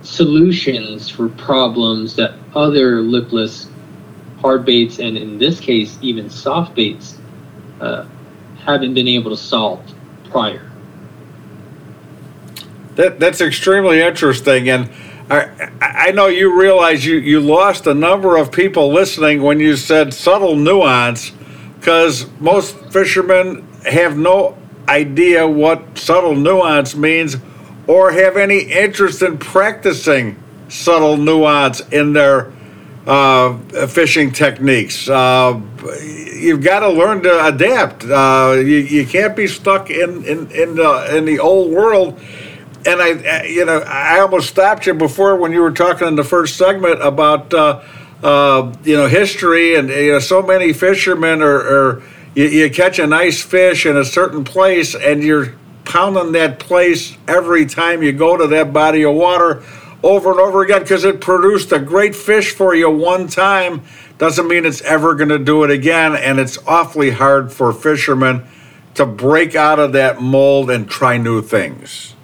solutions 0.02 1.08
for 1.08 1.28
problems 1.30 2.14
that 2.16 2.34
other 2.54 3.00
lipless 3.00 3.68
hard 4.38 4.64
baits, 4.64 5.00
and 5.00 5.16
in 5.16 5.38
this 5.38 5.58
case, 5.58 5.98
even 6.00 6.30
soft 6.30 6.74
baits, 6.74 7.18
uh, 7.80 8.06
haven't 8.58 8.94
been 8.94 9.08
able 9.08 9.30
to 9.30 9.36
solve 9.36 9.82
prior. 10.30 10.65
That 12.96 13.20
that's 13.20 13.42
extremely 13.42 14.00
interesting, 14.00 14.70
and 14.70 14.90
I 15.30 15.70
I 15.80 16.12
know 16.12 16.28
you 16.28 16.58
realize 16.58 17.04
you 17.04 17.16
you 17.16 17.40
lost 17.40 17.86
a 17.86 17.92
number 17.92 18.38
of 18.38 18.50
people 18.50 18.90
listening 18.90 19.42
when 19.42 19.60
you 19.60 19.76
said 19.76 20.14
subtle 20.14 20.56
nuance, 20.56 21.32
because 21.78 22.26
most 22.40 22.74
fishermen 22.90 23.68
have 23.84 24.16
no 24.16 24.56
idea 24.88 25.46
what 25.46 25.98
subtle 25.98 26.34
nuance 26.34 26.96
means, 26.96 27.36
or 27.86 28.12
have 28.12 28.38
any 28.38 28.60
interest 28.60 29.20
in 29.20 29.36
practicing 29.36 30.42
subtle 30.68 31.18
nuance 31.18 31.80
in 31.90 32.14
their 32.14 32.50
uh, 33.06 33.58
fishing 33.88 34.32
techniques. 34.32 35.06
Uh, 35.06 35.60
you've 36.02 36.62
got 36.62 36.80
to 36.80 36.88
learn 36.88 37.22
to 37.22 37.46
adapt. 37.46 38.04
Uh, 38.04 38.54
you, 38.56 38.78
you 38.78 39.06
can't 39.06 39.36
be 39.36 39.46
stuck 39.46 39.90
in 39.90 40.24
in 40.24 40.50
in 40.50 40.76
the 40.76 41.14
in 41.14 41.26
the 41.26 41.38
old 41.38 41.70
world. 41.72 42.18
And 42.86 43.02
I, 43.02 43.44
you 43.44 43.64
know, 43.64 43.78
I 43.80 44.20
almost 44.20 44.48
stopped 44.48 44.86
you 44.86 44.94
before 44.94 45.36
when 45.36 45.52
you 45.52 45.60
were 45.60 45.72
talking 45.72 46.06
in 46.06 46.16
the 46.16 46.24
first 46.24 46.56
segment 46.56 47.02
about 47.02 47.52
uh, 47.52 47.82
uh, 48.22 48.74
you 48.84 48.96
know 48.96 49.08
history 49.08 49.74
and 49.74 49.88
you 49.88 50.12
know 50.12 50.18
so 50.18 50.42
many 50.42 50.72
fishermen 50.72 51.42
are. 51.42 51.56
are 51.56 52.02
you, 52.36 52.44
you 52.44 52.70
catch 52.70 52.98
a 52.98 53.06
nice 53.06 53.42
fish 53.42 53.86
in 53.86 53.96
a 53.96 54.04
certain 54.04 54.44
place 54.44 54.94
and 54.94 55.24
you're 55.24 55.54
pounding 55.84 56.32
that 56.32 56.58
place 56.58 57.16
every 57.26 57.64
time 57.64 58.02
you 58.02 58.12
go 58.12 58.36
to 58.36 58.46
that 58.48 58.72
body 58.72 59.04
of 59.04 59.14
water 59.14 59.62
over 60.02 60.32
and 60.32 60.40
over 60.40 60.62
again 60.62 60.82
because 60.82 61.04
it 61.04 61.20
produced 61.20 61.72
a 61.72 61.78
great 61.78 62.14
fish 62.14 62.52
for 62.52 62.74
you 62.74 62.90
one 62.90 63.26
time 63.26 63.82
doesn't 64.18 64.48
mean 64.48 64.66
it's 64.66 64.82
ever 64.82 65.14
going 65.14 65.30
to 65.30 65.38
do 65.38 65.64
it 65.64 65.70
again 65.70 66.14
and 66.14 66.38
it's 66.38 66.58
awfully 66.66 67.10
hard 67.10 67.50
for 67.50 67.72
fishermen 67.72 68.44
to 68.94 69.06
break 69.06 69.54
out 69.54 69.78
of 69.78 69.92
that 69.92 70.20
mold 70.20 70.70
and 70.70 70.90
try 70.90 71.16
new 71.16 71.40
things 71.40 72.15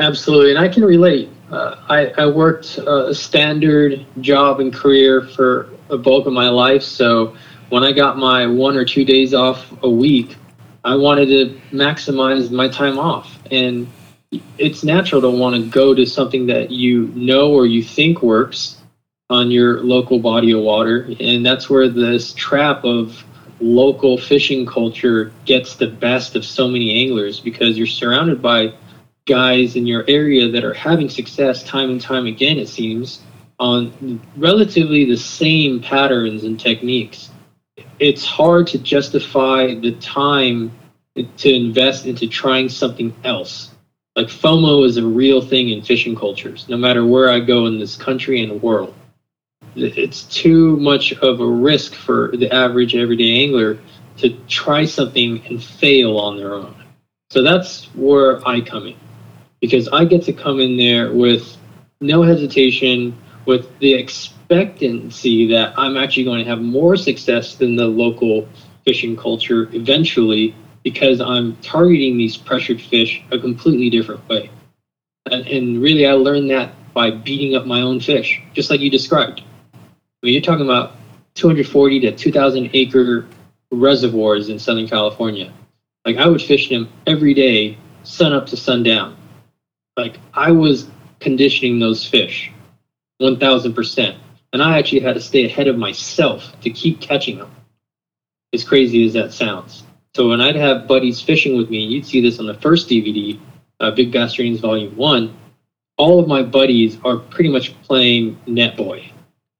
Absolutely, 0.00 0.50
and 0.50 0.58
I 0.58 0.66
can 0.66 0.82
relate. 0.82 1.28
Uh, 1.50 1.76
I, 1.90 2.06
I 2.16 2.26
worked 2.26 2.78
uh, 2.78 3.08
a 3.08 3.14
standard 3.14 4.06
job 4.22 4.58
and 4.58 4.72
career 4.72 5.20
for 5.20 5.68
a 5.90 5.98
bulk 5.98 6.26
of 6.26 6.32
my 6.32 6.48
life, 6.48 6.82
so 6.82 7.36
when 7.68 7.84
I 7.84 7.92
got 7.92 8.16
my 8.16 8.46
one 8.46 8.76
or 8.76 8.84
two 8.86 9.04
days 9.04 9.34
off 9.34 9.70
a 9.82 9.90
week, 9.90 10.36
I 10.84 10.94
wanted 10.94 11.26
to 11.26 11.60
maximize 11.76 12.50
my 12.50 12.66
time 12.68 12.98
off. 12.98 13.38
And 13.50 13.88
it's 14.56 14.82
natural 14.82 15.20
to 15.20 15.30
want 15.30 15.56
to 15.56 15.68
go 15.68 15.94
to 15.94 16.06
something 16.06 16.46
that 16.46 16.70
you 16.70 17.08
know 17.08 17.52
or 17.52 17.66
you 17.66 17.82
think 17.82 18.22
works 18.22 18.80
on 19.28 19.50
your 19.50 19.82
local 19.82 20.18
body 20.18 20.52
of 20.52 20.60
water. 20.60 21.10
And 21.20 21.44
that's 21.44 21.68
where 21.68 21.90
this 21.90 22.32
trap 22.32 22.84
of 22.84 23.22
local 23.60 24.16
fishing 24.16 24.64
culture 24.64 25.30
gets 25.44 25.76
the 25.76 25.88
best 25.88 26.36
of 26.36 26.44
so 26.46 26.68
many 26.68 27.04
anglers 27.04 27.38
because 27.38 27.76
you're 27.76 27.86
surrounded 27.86 28.40
by 28.40 28.72
guys 29.30 29.76
in 29.76 29.86
your 29.86 30.04
area 30.08 30.48
that 30.48 30.64
are 30.64 30.74
having 30.74 31.08
success 31.08 31.62
time 31.62 31.88
and 31.90 32.00
time 32.00 32.26
again, 32.26 32.58
it 32.58 32.68
seems, 32.68 33.20
on 33.60 34.20
relatively 34.36 35.04
the 35.04 35.16
same 35.16 35.80
patterns 35.80 36.42
and 36.42 36.58
techniques. 36.58 37.30
It's 38.00 38.24
hard 38.24 38.66
to 38.68 38.78
justify 38.78 39.74
the 39.74 39.92
time 40.00 40.72
to 41.14 41.54
invest 41.54 42.06
into 42.06 42.26
trying 42.26 42.68
something 42.68 43.14
else. 43.22 43.70
Like 44.16 44.26
FOMO 44.26 44.84
is 44.84 44.96
a 44.96 45.06
real 45.06 45.40
thing 45.40 45.70
in 45.70 45.82
fishing 45.82 46.16
cultures, 46.16 46.68
no 46.68 46.76
matter 46.76 47.06
where 47.06 47.30
I 47.30 47.38
go 47.38 47.66
in 47.66 47.78
this 47.78 47.96
country 47.96 48.42
and 48.42 48.50
the 48.50 48.56
world. 48.56 48.94
It's 49.76 50.22
too 50.24 50.76
much 50.78 51.12
of 51.12 51.40
a 51.40 51.46
risk 51.46 51.94
for 51.94 52.32
the 52.36 52.52
average 52.52 52.96
everyday 52.96 53.44
angler 53.44 53.78
to 54.16 54.30
try 54.48 54.84
something 54.84 55.46
and 55.46 55.62
fail 55.62 56.18
on 56.18 56.36
their 56.36 56.54
own. 56.54 56.74
So 57.30 57.42
that's 57.42 57.84
where 57.94 58.46
I 58.48 58.60
come 58.60 58.88
in 58.88 58.96
because 59.60 59.88
I 59.88 60.04
get 60.04 60.22
to 60.24 60.32
come 60.32 60.60
in 60.60 60.76
there 60.76 61.12
with 61.12 61.56
no 62.00 62.22
hesitation, 62.22 63.16
with 63.46 63.78
the 63.78 63.94
expectancy 63.94 65.46
that 65.48 65.74
I'm 65.78 65.96
actually 65.96 66.24
going 66.24 66.42
to 66.42 66.50
have 66.50 66.60
more 66.60 66.96
success 66.96 67.56
than 67.56 67.76
the 67.76 67.86
local 67.86 68.48
fishing 68.84 69.16
culture 69.16 69.68
eventually 69.72 70.54
because 70.82 71.20
I'm 71.20 71.56
targeting 71.56 72.16
these 72.16 72.36
pressured 72.36 72.80
fish 72.80 73.22
a 73.30 73.38
completely 73.38 73.90
different 73.90 74.26
way. 74.28 74.50
And, 75.30 75.46
and 75.46 75.82
really, 75.82 76.06
I 76.06 76.12
learned 76.12 76.50
that 76.50 76.72
by 76.94 77.10
beating 77.10 77.54
up 77.54 77.66
my 77.66 77.82
own 77.82 78.00
fish, 78.00 78.40
just 78.54 78.70
like 78.70 78.80
you 78.80 78.90
described. 78.90 79.42
I 79.74 79.78
mean, 80.22 80.32
you're 80.32 80.42
talking 80.42 80.64
about 80.64 80.96
240 81.34 82.00
to 82.00 82.16
2,000 82.16 82.70
acre 82.72 83.26
reservoirs 83.70 84.48
in 84.48 84.58
Southern 84.58 84.88
California. 84.88 85.52
Like, 86.06 86.16
I 86.16 86.26
would 86.26 86.40
fish 86.40 86.70
them 86.70 86.88
every 87.06 87.34
day, 87.34 87.76
sun 88.02 88.32
up 88.32 88.46
to 88.46 88.56
sundown 88.56 89.16
like 90.00 90.18
I 90.34 90.50
was 90.50 90.88
conditioning 91.20 91.78
those 91.78 92.06
fish 92.06 92.50
1000%. 93.20 94.16
And 94.52 94.62
I 94.62 94.78
actually 94.78 95.00
had 95.00 95.14
to 95.14 95.20
stay 95.20 95.44
ahead 95.44 95.68
of 95.68 95.78
myself 95.78 96.58
to 96.62 96.70
keep 96.70 97.00
catching 97.00 97.38
them. 97.38 97.50
As 98.52 98.64
crazy 98.64 99.06
as 99.06 99.12
that 99.12 99.32
sounds. 99.32 99.84
So 100.16 100.30
when 100.30 100.40
I'd 100.40 100.56
have 100.56 100.88
buddies 100.88 101.20
fishing 101.20 101.56
with 101.56 101.70
me, 101.70 101.84
and 101.84 101.92
you'd 101.92 102.06
see 102.06 102.20
this 102.20 102.40
on 102.40 102.46
the 102.46 102.54
first 102.54 102.88
DVD, 102.88 103.38
uh, 103.78 103.92
Big 103.92 104.10
Bass 104.12 104.36
Volume 104.36 104.96
1. 104.96 105.36
All 105.98 106.18
of 106.18 106.26
my 106.26 106.42
buddies 106.42 106.98
are 107.04 107.18
pretty 107.18 107.50
much 107.50 107.80
playing 107.82 108.40
Net 108.46 108.76
Boy 108.76 109.10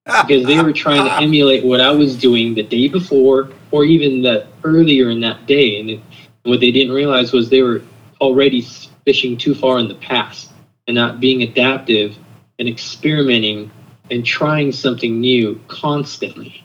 because 0.05 0.47
they 0.47 0.61
were 0.61 0.73
trying 0.73 1.05
to 1.05 1.13
emulate 1.23 1.65
what 1.65 1.81
I 1.81 1.91
was 1.91 2.17
doing 2.17 2.55
the 2.55 2.63
day 2.63 2.89
before 2.89 3.51
or 3.71 3.85
even 3.85 4.23
the 4.23 4.47
earlier 4.65 5.11
in 5.11 5.21
that 5.21 5.47
day. 5.47 5.79
And 5.81 5.91
it, 5.91 6.01
what 6.45 6.61
they 6.61 6.71
didn't 6.71 6.95
realize 6.95 7.33
was 7.33 7.49
they 7.49 7.63
were 7.63 7.83
already 8.21 8.67
fishing 9.11 9.37
too 9.37 9.57
far 9.57 9.81
in 9.81 9.89
the 9.89 9.95
past 9.97 10.53
and 10.87 10.95
not 10.95 11.19
being 11.19 11.43
adaptive 11.43 12.17
and 12.61 12.69
experimenting 12.69 13.69
and 14.09 14.25
trying 14.25 14.71
something 14.71 15.21
new 15.21 15.61
constantly 15.67 16.65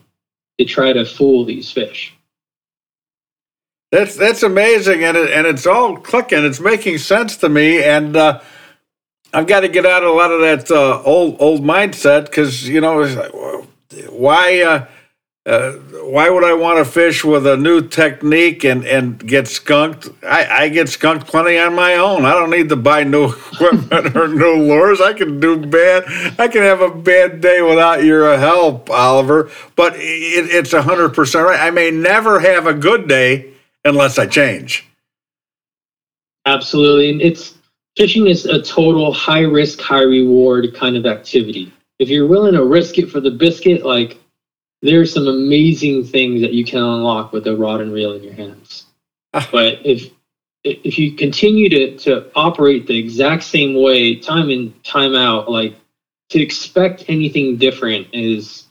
to 0.60 0.64
try 0.64 0.93
to 0.93 1.04
fool 1.04 1.43
these 1.43 1.72
fish. 1.72 2.16
That's 3.91 4.16
that's 4.16 4.43
amazing, 4.43 5.04
and 5.04 5.18
it, 5.18 5.32
and 5.32 5.48
it's 5.48 5.66
all 5.66 5.98
clicking. 5.98 6.46
It's 6.46 6.60
making 6.60 7.00
sense 7.00 7.36
to 7.38 7.50
me, 7.50 7.84
and 7.84 8.16
uh, 8.16 8.41
I've 9.34 9.48
got 9.48 9.62
to 9.62 9.68
get 9.68 9.88
out 9.88 10.04
of 10.04 10.10
a 10.10 10.14
lot 10.14 10.32
of 10.32 10.41
that 10.41 10.70
uh, 10.70 11.02
old 11.02 11.38
old 11.39 11.64
mindset 11.64 12.26
because 12.26 12.70
you 12.70 12.80
know 12.80 12.98
well, 13.34 13.68
why 14.10 14.62
uh, 14.62 14.86
uh, 15.46 15.74
why 16.06 16.28
would 16.28 16.43
I 16.43 16.54
want 16.54 16.80
to 16.80 16.86
fish 16.86 17.24
with 17.24 17.46
a 17.46 17.56
new 17.56 17.88
technique 17.88 18.64
and, 18.64 18.84
and 18.84 19.20
get 19.20 19.48
skunked? 19.48 20.10
I, 20.24 20.64
I 20.64 20.70
get 20.70 20.89
skunked 20.89 21.28
plenty 21.28 21.60
on 21.60 21.76
my 21.76 21.96
own. 21.96 22.26
I 22.26 22.34
don't 22.34 22.50
need 22.50 22.70
to 22.70 22.76
buy 22.76 23.04
new 23.04 23.26
equipment 23.54 24.16
or 24.16 24.28
new 24.28 24.56
lures. 24.56 25.02
I 25.02 25.14
can 25.14 25.39
do 25.39 25.58
bad. 25.58 26.06
I 26.39 26.48
can 26.48 26.64
have 26.64 26.82
a 26.82 26.89
bad 26.89 27.41
day 27.41 27.62
without 27.62 28.04
your 28.04 28.36
help, 28.39 28.89
Oliver. 28.89 29.52
But 29.76 29.93
it, 29.98 30.50
it's 30.50 30.72
hundred 30.74 31.10
percent 31.10 31.46
right. 31.46 31.60
I 31.60 31.70
may 31.70 31.91
never 31.91 32.39
have 32.39 32.66
a 32.66 32.74
good 32.74 33.08
day 33.08 33.54
unless 33.84 34.18
I 34.18 34.26
change. 34.26 34.88
Absolutely, 36.48 37.12
and 37.12 37.22
it's 37.22 37.56
fishing 37.96 38.26
is 38.26 38.46
a 38.46 38.62
total 38.64 39.14
high 39.14 39.41
risk, 39.41 39.80
high 39.80 40.02
reward 40.02 40.74
kind 40.76 40.98
of 40.98 41.06
activity. 41.06 41.72
If 42.00 42.10
you're 42.10 42.28
willing 42.28 42.54
to 42.54 42.66
risk 42.66 42.98
it 42.98 43.12
for 43.12 43.20
the 43.20 43.32
biscuit, 43.32 43.86
like 43.86 44.20
there's 44.82 45.13
some 45.13 45.28
amazing 45.28 46.03
things 46.03 46.41
that 46.41 46.53
you 46.53 46.65
can 46.65 46.80
unlock 46.80 47.32
with 47.32 47.47
a 47.47 47.55
rod 47.55 47.82
and 47.82 47.91
reel 47.91 48.13
in 48.13 48.23
your 48.23 48.34
hands. 48.34 48.86
but 49.32 49.80
if 49.86 50.11
if 50.63 50.97
you 50.97 51.13
continue 51.13 51.69
to, 51.69 51.97
to 51.97 52.32
operate 52.36 52.88
the 52.88 52.97
exact 52.97 53.43
same 53.43 53.80
way, 53.80 54.15
time 54.15 54.49
in, 54.49 54.73
time 54.84 55.13
out, 55.15 55.49
like 55.49 55.76
to 56.30 56.41
expect 56.41 57.05
anything 57.07 57.57
different 57.57 58.07
is 58.13 58.65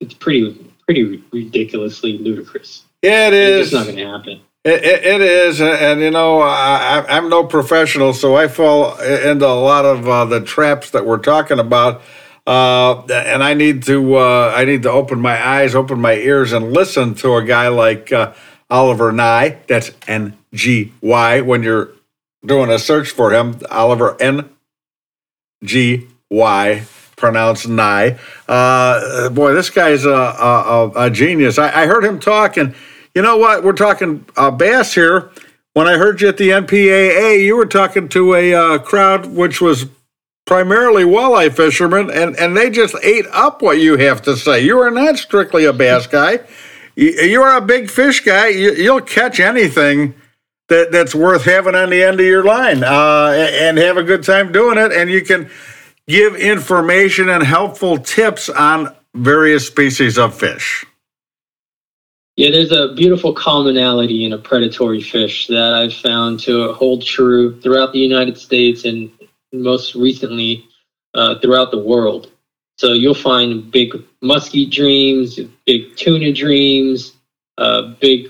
it's 0.00 0.14
pretty 0.14 0.72
pretty 0.86 1.22
ridiculously 1.32 2.16
ludicrous. 2.18 2.84
Yeah, 3.02 3.28
it 3.28 3.34
is. 3.34 3.66
It's 3.66 3.74
not 3.74 3.84
going 3.84 3.96
to 3.96 4.06
happen. 4.06 4.40
It, 4.64 4.84
it, 4.84 5.04
it 5.04 5.20
is, 5.20 5.60
and 5.60 6.00
you 6.00 6.10
know, 6.10 6.40
I, 6.40 7.04
I'm 7.08 7.28
no 7.28 7.44
professional, 7.44 8.12
so 8.12 8.36
I 8.36 8.48
fall 8.48 8.98
into 8.98 9.46
a 9.46 9.54
lot 9.54 9.84
of 9.84 10.08
uh, 10.08 10.24
the 10.24 10.40
traps 10.40 10.90
that 10.90 11.06
we're 11.06 11.18
talking 11.18 11.58
about. 11.58 12.02
Uh, 12.48 13.02
and 13.10 13.44
I 13.44 13.52
need 13.52 13.82
to 13.82 14.16
uh, 14.16 14.54
I 14.56 14.64
need 14.64 14.82
to 14.84 14.90
open 14.90 15.20
my 15.20 15.46
eyes, 15.46 15.74
open 15.74 16.00
my 16.00 16.14
ears, 16.14 16.52
and 16.52 16.72
listen 16.72 17.14
to 17.16 17.34
a 17.34 17.44
guy 17.44 17.68
like 17.68 18.10
uh, 18.10 18.32
Oliver 18.70 19.12
Ngy. 19.12 19.66
That's 19.66 19.90
N 20.06 20.34
G 20.54 20.94
Y. 21.02 21.42
When 21.42 21.62
you're 21.62 21.90
doing 22.42 22.70
a 22.70 22.78
search 22.78 23.10
for 23.10 23.34
him, 23.34 23.60
Oliver 23.70 24.16
N 24.18 24.48
G 25.62 26.06
Y, 26.30 26.86
pronounced 27.16 27.68
Nye. 27.68 28.18
Uh, 28.48 29.28
boy, 29.28 29.52
this 29.52 29.68
guy's 29.68 30.06
a, 30.06 30.10
a, 30.10 30.92
a 30.96 31.10
genius. 31.10 31.58
I, 31.58 31.82
I, 31.82 31.86
heard 31.86 32.02
him 32.02 32.18
talk, 32.18 32.56
and 32.56 32.74
you 33.14 33.20
know 33.20 33.36
what? 33.36 33.62
We're 33.62 33.74
talking 33.74 34.24
uh, 34.38 34.50
bass 34.50 34.94
here. 34.94 35.30
When 35.74 35.86
I 35.86 35.98
heard 35.98 36.22
you 36.22 36.28
at 36.28 36.38
the 36.38 36.48
NPAA, 36.48 37.44
you 37.44 37.56
were 37.56 37.66
talking 37.66 38.08
to 38.08 38.34
a 38.34 38.54
uh, 38.54 38.78
crowd 38.78 39.26
which 39.26 39.60
was 39.60 39.84
primarily 40.48 41.04
walleye 41.04 41.54
fishermen, 41.54 42.10
and, 42.10 42.34
and 42.38 42.56
they 42.56 42.70
just 42.70 42.96
ate 43.02 43.26
up 43.32 43.60
what 43.60 43.78
you 43.78 43.98
have 43.98 44.22
to 44.22 44.34
say. 44.34 44.64
You 44.64 44.78
are 44.78 44.90
not 44.90 45.18
strictly 45.18 45.66
a 45.66 45.74
bass 45.74 46.06
guy. 46.06 46.40
You, 46.96 47.42
are 47.42 47.58
a 47.58 47.60
big 47.60 47.90
fish 47.90 48.24
guy. 48.24 48.48
You, 48.48 48.94
will 48.94 49.02
catch 49.02 49.40
anything 49.40 50.14
that, 50.68 50.90
that's 50.90 51.14
worth 51.14 51.44
having 51.44 51.74
on 51.74 51.90
the 51.90 52.02
end 52.02 52.18
of 52.18 52.24
your 52.24 52.44
line 52.44 52.82
uh, 52.82 53.34
and 53.36 53.76
have 53.76 53.98
a 53.98 54.02
good 54.02 54.24
time 54.24 54.50
doing 54.50 54.78
it. 54.78 54.90
And 54.90 55.10
you 55.10 55.20
can 55.20 55.50
give 56.06 56.34
information 56.34 57.28
and 57.28 57.44
helpful 57.44 57.98
tips 57.98 58.48
on 58.48 58.96
various 59.14 59.66
species 59.66 60.16
of 60.16 60.34
fish. 60.34 60.86
Yeah, 62.36 62.52
there's 62.52 62.72
a 62.72 62.94
beautiful 62.94 63.34
commonality 63.34 64.24
in 64.24 64.32
a 64.32 64.38
predatory 64.38 65.02
fish 65.02 65.46
that 65.48 65.74
I've 65.74 65.94
found 65.94 66.40
to 66.40 66.72
hold 66.72 67.04
true 67.04 67.60
throughout 67.60 67.92
the 67.92 67.98
United 67.98 68.38
States 68.38 68.86
and 68.86 69.10
most 69.52 69.94
recently 69.94 70.66
uh, 71.14 71.38
throughout 71.40 71.70
the 71.70 71.78
world. 71.78 72.30
So 72.76 72.92
you'll 72.92 73.14
find 73.14 73.70
big 73.70 73.92
muskie 74.22 74.70
dreams, 74.70 75.40
big 75.66 75.96
tuna 75.96 76.32
dreams, 76.32 77.14
uh, 77.56 77.94
big 78.00 78.28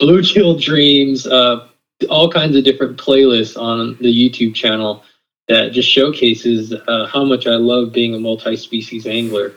bluegill 0.00 0.60
dreams, 0.60 1.26
uh, 1.26 1.68
all 2.08 2.30
kinds 2.30 2.56
of 2.56 2.64
different 2.64 2.98
playlists 2.98 3.60
on 3.60 3.96
the 4.00 4.12
YouTube 4.12 4.54
channel 4.54 5.02
that 5.48 5.72
just 5.72 5.88
showcases 5.88 6.72
uh, 6.72 7.06
how 7.06 7.24
much 7.24 7.46
I 7.46 7.56
love 7.56 7.92
being 7.92 8.14
a 8.14 8.20
multi-species 8.20 9.06
angler, 9.06 9.52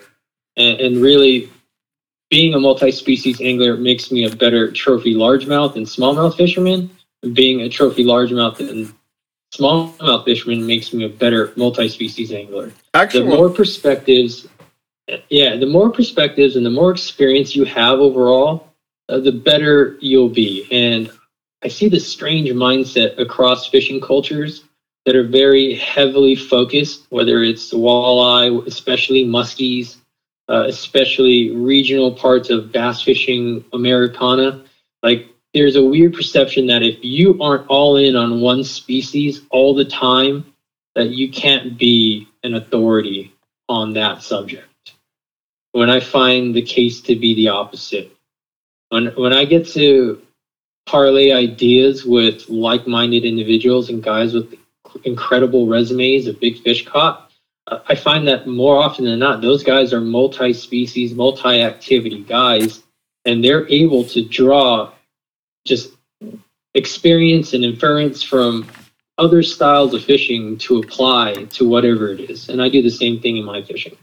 and, 0.57 0.79
and 0.79 1.01
really 1.01 1.49
being 2.29 2.53
a 2.55 2.59
multi-species 2.59 3.41
angler 3.41 3.77
makes 3.77 4.11
me 4.11 4.25
a 4.25 4.35
better 4.35 4.71
trophy 4.71 5.13
largemouth 5.13 5.75
and 5.75 5.85
smallmouth 5.85 6.35
fisherman. 6.35 6.89
Being 7.33 7.61
a 7.61 7.69
trophy 7.69 8.03
largemouth 8.03 8.59
and 8.59 8.93
smallmouth 9.55 10.25
fisherman 10.25 10.65
makes 10.65 10.93
me 10.93 11.05
a 11.05 11.09
better 11.09 11.53
multi-species 11.55 12.31
angler. 12.31 12.71
Actually, 12.93 13.29
the 13.29 13.35
more 13.35 13.49
perspectives, 13.49 14.47
yeah, 15.29 15.55
the 15.55 15.65
more 15.65 15.89
perspectives 15.89 16.55
and 16.55 16.65
the 16.65 16.71
more 16.71 16.91
experience 16.91 17.55
you 17.55 17.65
have 17.65 17.99
overall, 17.99 18.69
uh, 19.09 19.19
the 19.19 19.31
better 19.31 19.97
you'll 19.99 20.29
be. 20.29 20.67
And 20.71 21.11
I 21.63 21.67
see 21.67 21.87
this 21.87 22.07
strange 22.07 22.49
mindset 22.49 23.19
across 23.19 23.67
fishing 23.67 24.01
cultures 24.01 24.63
that 25.05 25.15
are 25.15 25.27
very 25.27 25.75
heavily 25.75 26.35
focused, 26.35 27.05
whether 27.09 27.43
it's 27.43 27.73
walleye, 27.73 28.65
especially 28.67 29.25
muskies, 29.25 29.97
uh, 30.49 30.65
especially 30.67 31.51
regional 31.51 32.11
parts 32.11 32.49
of 32.49 32.71
bass 32.71 33.01
fishing 33.01 33.63
Americana. 33.73 34.63
Like 35.01 35.32
there's 35.53 35.75
a 35.75 35.83
weird 35.83 36.13
perception 36.13 36.67
that 36.67 36.81
if 36.81 37.03
you 37.03 37.41
aren't 37.41 37.67
all 37.67 37.97
in 37.97 38.15
on 38.15 38.41
one 38.41 38.63
species 38.63 39.41
all 39.49 39.75
the 39.75 39.85
time, 39.85 40.45
that 40.95 41.09
you 41.09 41.31
can't 41.31 41.77
be 41.77 42.27
an 42.43 42.55
authority 42.55 43.33
on 43.69 43.93
that 43.93 44.23
subject. 44.23 44.67
When 45.71 45.89
I 45.89 45.99
find 45.99 46.53
the 46.53 46.61
case 46.61 47.01
to 47.01 47.15
be 47.15 47.35
the 47.35 47.49
opposite, 47.49 48.15
when 48.89 49.07
when 49.15 49.33
I 49.33 49.45
get 49.45 49.67
to 49.69 50.21
parlay 50.85 51.31
ideas 51.31 52.05
with 52.05 52.49
like-minded 52.49 53.23
individuals 53.23 53.89
and 53.89 54.03
guys 54.03 54.33
with 54.33 54.53
incredible 55.05 55.67
resumes 55.67 56.27
of 56.27 56.39
big 56.39 56.61
fish 56.61 56.85
caught, 56.85 57.31
uh, 57.67 57.79
I 57.87 57.95
find 57.95 58.27
that 58.27 58.47
more 58.47 58.77
often 58.77 59.05
than 59.05 59.19
not, 59.19 59.41
those 59.41 59.63
guys 59.63 59.93
are 59.93 60.01
multi-species, 60.01 61.15
multi-activity 61.15 62.23
guys, 62.23 62.83
and 63.25 63.43
they're 63.43 63.67
able 63.69 64.03
to 64.05 64.27
draw 64.27 64.91
just 65.65 65.91
experience 66.73 67.53
and 67.53 67.63
inference 67.63 68.23
from 68.23 68.67
other 69.17 69.43
styles 69.43 69.93
of 69.93 70.03
fishing 70.03 70.57
to 70.57 70.79
apply 70.79 71.33
to 71.51 71.67
whatever 71.67 72.09
it 72.09 72.19
is. 72.19 72.49
And 72.49 72.61
I 72.61 72.69
do 72.69 72.81
the 72.81 72.89
same 72.89 73.19
thing 73.19 73.37
in 73.37 73.45
my 73.45 73.61
fishing. 73.61 73.95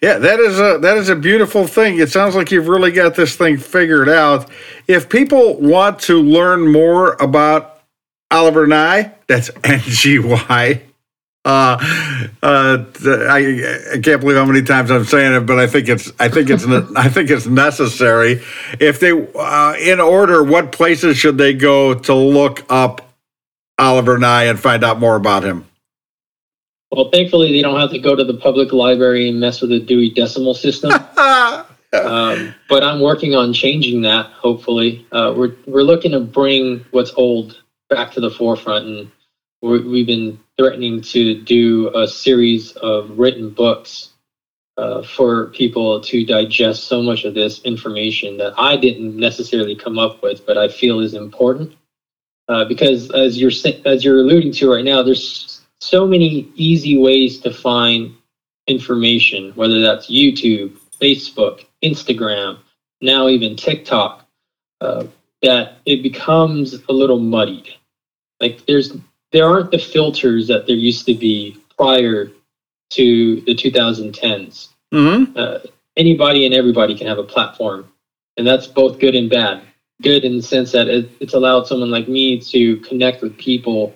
Yeah, 0.00 0.18
that 0.18 0.38
is 0.38 0.60
a 0.60 0.78
that 0.82 0.98
is 0.98 1.08
a 1.08 1.16
beautiful 1.16 1.66
thing. 1.66 1.98
It 1.98 2.10
sounds 2.10 2.36
like 2.36 2.50
you've 2.50 2.68
really 2.68 2.92
got 2.92 3.14
this 3.14 3.36
thing 3.36 3.56
figured 3.56 4.08
out. 4.08 4.50
If 4.86 5.08
people 5.08 5.58
want 5.58 5.98
to 6.00 6.20
learn 6.20 6.70
more 6.70 7.14
about 7.14 7.80
Oliver 8.30 8.66
Ngy, 8.66 9.14
that's 9.26 9.50
N 9.64 9.80
G 9.80 10.18
Y 10.18 10.82
uh, 11.46 11.76
uh, 12.42 12.84
I, 13.04 13.92
I 13.92 13.98
can't 13.98 14.20
believe 14.20 14.36
how 14.36 14.46
many 14.46 14.62
times 14.62 14.90
I'm 14.90 15.04
saying 15.04 15.34
it, 15.34 15.40
but 15.40 15.58
I 15.58 15.66
think 15.66 15.90
it's 15.90 16.10
I 16.18 16.30
think 16.30 16.48
it's 16.48 16.64
I 16.96 17.10
think 17.10 17.28
it's 17.28 17.44
necessary. 17.46 18.42
If 18.80 18.98
they, 19.00 19.12
uh, 19.12 19.74
in 19.78 20.00
order, 20.00 20.42
what 20.42 20.72
places 20.72 21.18
should 21.18 21.36
they 21.36 21.52
go 21.52 21.92
to 21.92 22.14
look 22.14 22.64
up 22.70 23.12
Oliver 23.78 24.18
Ngy 24.18 24.48
and 24.48 24.58
find 24.58 24.82
out 24.82 24.98
more 24.98 25.16
about 25.16 25.44
him? 25.44 25.66
Well, 26.90 27.10
thankfully, 27.10 27.52
they 27.52 27.60
don't 27.60 27.78
have 27.78 27.90
to 27.90 27.98
go 27.98 28.16
to 28.16 28.24
the 28.24 28.38
public 28.38 28.72
library 28.72 29.28
and 29.28 29.38
mess 29.38 29.60
with 29.60 29.68
the 29.68 29.80
Dewey 29.80 30.10
Decimal 30.10 30.54
System. 30.54 30.92
um, 31.22 32.54
but 32.70 32.82
I'm 32.82 33.00
working 33.00 33.34
on 33.34 33.52
changing 33.52 34.00
that. 34.02 34.26
Hopefully, 34.26 35.06
uh, 35.12 35.34
we're 35.36 35.56
we're 35.66 35.82
looking 35.82 36.12
to 36.12 36.20
bring 36.20 36.86
what's 36.90 37.12
old 37.16 37.60
back 37.90 38.12
to 38.12 38.20
the 38.20 38.30
forefront 38.30 38.86
and 38.86 39.10
we've 39.64 40.06
been 40.06 40.38
threatening 40.58 41.00
to 41.00 41.40
do 41.42 41.90
a 41.96 42.06
series 42.06 42.72
of 42.72 43.18
written 43.18 43.50
books 43.50 44.10
uh, 44.76 45.02
for 45.02 45.46
people 45.50 46.00
to 46.00 46.24
digest 46.24 46.84
so 46.84 47.02
much 47.02 47.24
of 47.24 47.34
this 47.34 47.60
information 47.62 48.36
that 48.38 48.54
I 48.58 48.76
didn't 48.76 49.16
necessarily 49.16 49.76
come 49.76 49.98
up 49.98 50.22
with, 50.22 50.44
but 50.46 50.58
I 50.58 50.68
feel 50.68 51.00
is 51.00 51.14
important. 51.14 51.74
Uh, 52.48 52.64
because 52.64 53.10
as 53.12 53.40
you're 53.40 53.52
as 53.86 54.04
you're 54.04 54.18
alluding 54.18 54.52
to 54.52 54.70
right 54.70 54.84
now, 54.84 55.02
there's 55.02 55.62
so 55.80 56.06
many 56.06 56.52
easy 56.56 56.98
ways 56.98 57.38
to 57.40 57.52
find 57.52 58.14
information, 58.66 59.52
whether 59.54 59.80
that's 59.80 60.10
YouTube, 60.10 60.76
Facebook, 61.00 61.64
Instagram, 61.82 62.58
now 63.00 63.28
even 63.28 63.56
TikTok, 63.56 64.26
uh, 64.80 65.06
that 65.42 65.78
it 65.86 66.02
becomes 66.02 66.74
a 66.88 66.92
little 66.92 67.18
muddied. 67.18 67.68
Like 68.40 68.66
there's 68.66 68.96
there 69.34 69.48
aren't 69.48 69.72
the 69.72 69.78
filters 69.78 70.46
that 70.46 70.64
there 70.64 70.76
used 70.76 71.04
to 71.06 71.12
be 71.12 71.58
prior 71.76 72.30
to 72.90 73.40
the 73.40 73.54
2010s. 73.54 74.68
Mm-hmm. 74.92 75.36
Uh, 75.36 75.58
anybody 75.96 76.46
and 76.46 76.54
everybody 76.54 76.96
can 76.96 77.08
have 77.08 77.18
a 77.18 77.24
platform, 77.24 77.92
and 78.36 78.46
that's 78.46 78.68
both 78.68 79.00
good 79.00 79.16
and 79.16 79.28
bad. 79.28 79.62
good 80.02 80.24
in 80.24 80.36
the 80.36 80.42
sense 80.42 80.70
that 80.70 80.86
it, 80.86 81.10
it's 81.18 81.34
allowed 81.34 81.66
someone 81.66 81.90
like 81.90 82.06
me 82.06 82.38
to 82.38 82.76
connect 82.78 83.22
with 83.22 83.36
people 83.36 83.92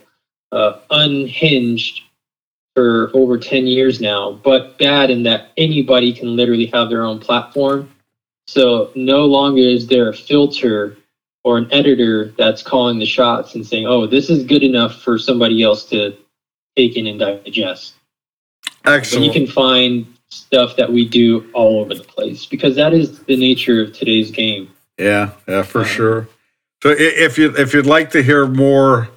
uh, 0.50 0.80
unhinged 0.90 2.02
for 2.74 3.10
over 3.14 3.38
10 3.38 3.66
years 3.68 4.00
now, 4.00 4.32
but 4.32 4.76
bad 4.78 5.08
in 5.08 5.22
that 5.22 5.50
anybody 5.56 6.12
can 6.12 6.34
literally 6.34 6.66
have 6.66 6.88
their 6.88 7.04
own 7.04 7.20
platform. 7.20 7.88
So 8.48 8.90
no 8.96 9.24
longer 9.24 9.62
is 9.62 9.86
there 9.86 10.08
a 10.08 10.14
filter 10.14 10.96
or 11.44 11.58
an 11.58 11.68
editor 11.72 12.32
that's 12.36 12.62
calling 12.62 12.98
the 12.98 13.06
shots 13.06 13.54
and 13.54 13.66
saying, 13.66 13.86
oh, 13.86 14.06
this 14.06 14.28
is 14.30 14.44
good 14.44 14.62
enough 14.62 15.00
for 15.00 15.18
somebody 15.18 15.62
else 15.62 15.84
to 15.86 16.16
take 16.76 16.96
in 16.96 17.06
and 17.06 17.18
digest. 17.18 17.94
Excellent. 18.84 19.26
But 19.26 19.26
you 19.26 19.46
can 19.46 19.52
find 19.52 20.06
stuff 20.30 20.76
that 20.76 20.92
we 20.92 21.08
do 21.08 21.50
all 21.54 21.80
over 21.80 21.94
the 21.94 22.04
place 22.04 22.46
because 22.46 22.76
that 22.76 22.92
is 22.92 23.20
the 23.20 23.36
nature 23.36 23.82
of 23.82 23.92
today's 23.92 24.30
game. 24.30 24.70
Yeah, 24.98 25.30
yeah, 25.46 25.62
for 25.62 25.80
um, 25.80 25.86
sure. 25.86 26.28
So 26.82 26.94
if 26.96 27.38
you 27.38 27.54
if 27.56 27.74
you'd 27.74 27.86
like 27.86 28.10
to 28.10 28.22
hear 28.22 28.46
more 28.46 29.08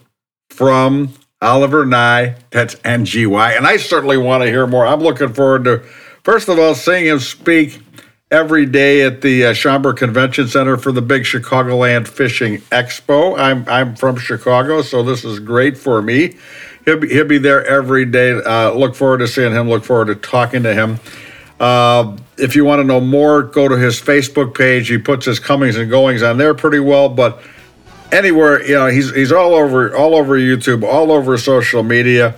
from 0.49 1.13
Oliver 1.41 1.86
Ngy, 1.86 2.36
that's 2.49 2.76
NGY, 2.76 3.57
and 3.57 3.67
I 3.67 3.78
certainly 3.78 4.17
want 4.17 4.43
to 4.43 4.49
hear 4.49 4.65
more. 4.67 4.86
I'm 4.86 5.01
looking 5.01 5.34
forward 5.34 5.65
to 5.65 5.80
first 6.24 6.49
of 6.49 6.59
all 6.59 6.76
seeing 6.76 7.05
him 7.05 7.19
speak 7.19 7.82
every 8.32 8.66
day 8.66 9.02
at 9.02 9.22
the 9.22 9.46
uh, 9.46 9.94
Convention 9.94 10.48
Center 10.48 10.78
for 10.78 10.92
the 10.92 11.02
big 11.02 11.24
Chicagoland 11.24 12.08
Fishing 12.08 12.60
Expo. 12.72 13.38
I'm 13.38 13.68
I'm 13.68 13.96
from 13.96 14.18
Chicago, 14.18 14.82
so 14.82 15.04
this 15.04 15.26
is 15.26 15.40
great 15.40 15.78
for 15.78 16.02
me. 16.02 16.38
He'll 16.86 16.98
be, 16.98 17.10
he'll 17.10 17.26
be 17.26 17.38
there 17.38 17.64
every 17.66 18.06
day. 18.06 18.32
Uh, 18.32 18.72
look 18.72 18.96
forward 18.96 19.20
to 19.20 19.28
seeing 19.28 19.52
him. 19.52 19.70
Look 19.70 19.84
forward 19.84 20.08
to 20.08 20.16
talking 20.16 20.64
to 20.64 20.74
him. 20.74 21.00
Uh, 21.60 22.18
if 22.38 22.56
you 22.56 22.66
want 22.66 22.80
to 22.80 22.84
know 22.84 23.00
more, 23.00 23.44
go 23.44 23.68
to 23.68 23.78
his 23.78 24.02
Facebook 24.02 24.58
page. 24.58 24.88
He 24.88 24.98
puts 24.98 25.26
his 25.26 25.40
comings 25.40 25.78
and 25.78 25.92
goings 25.92 26.24
on 26.24 26.38
there 26.38 26.56
pretty 26.56 26.80
well. 26.80 27.08
But 27.08 27.44
anywhere, 28.12 28.64
you 28.64 28.74
know, 28.74 28.88
he's 28.88 29.14
he's 29.14 29.32
all 29.32 29.54
over 29.54 29.96
all 29.96 30.16
over 30.16 30.38
YouTube, 30.38 30.84
all 30.84 31.12
over 31.12 31.38
social 31.38 31.84
media. 31.84 32.36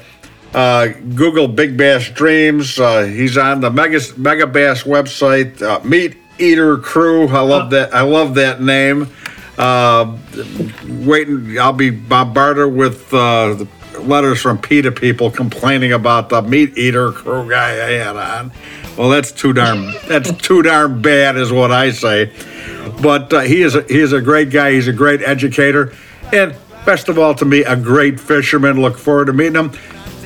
Uh, 0.53 0.87
Google 1.15 1.47
Big 1.47 1.75
Bass 1.75 2.09
Dreams. 2.09 2.79
Uh, 2.79 3.03
he's 3.03 3.37
on 3.37 3.61
the 3.61 3.71
Mega 3.71 3.97
Megabass 3.97 4.85
website. 4.85 5.61
Uh, 5.61 5.83
Meat 5.83 6.17
Eater 6.37 6.77
Crew. 6.77 7.27
I 7.27 7.41
love 7.41 7.71
that. 7.71 7.93
I 7.93 8.01
love 8.01 8.35
that 8.35 8.61
name. 8.61 9.07
Uh, 9.57 10.17
waiting. 10.87 11.59
I'll 11.59 11.73
be 11.73 11.89
bombarded 11.89 12.73
with 12.73 13.13
uh, 13.13 13.65
letters 13.99 14.41
from 14.41 14.59
PETA 14.59 14.91
people 14.91 15.31
complaining 15.31 15.93
about 15.93 16.29
the 16.29 16.41
MeatEater 16.41 17.13
Crew 17.13 17.49
guy 17.49 17.71
I 17.71 17.91
had 17.91 18.15
on. 18.15 18.51
Well, 18.97 19.09
that's 19.09 19.31
too 19.31 19.53
darn. 19.53 19.93
That's 20.07 20.31
too 20.33 20.61
darn 20.61 21.01
bad, 21.01 21.35
is 21.35 21.51
what 21.51 21.71
I 21.71 21.91
say. 21.91 22.31
But 23.01 23.33
uh, 23.33 23.39
he 23.41 23.63
is 23.63 23.75
a, 23.75 23.81
he 23.83 23.99
is 23.99 24.13
a 24.13 24.21
great 24.21 24.51
guy. 24.51 24.73
He's 24.73 24.87
a 24.87 24.93
great 24.93 25.21
educator, 25.21 25.93
and 26.31 26.55
best 26.85 27.09
of 27.09 27.17
all, 27.17 27.33
to 27.35 27.45
me, 27.45 27.63
a 27.63 27.75
great 27.75 28.19
fisherman. 28.19 28.81
Look 28.81 28.97
forward 28.97 29.25
to 29.25 29.33
meeting 29.33 29.55
him. 29.55 29.71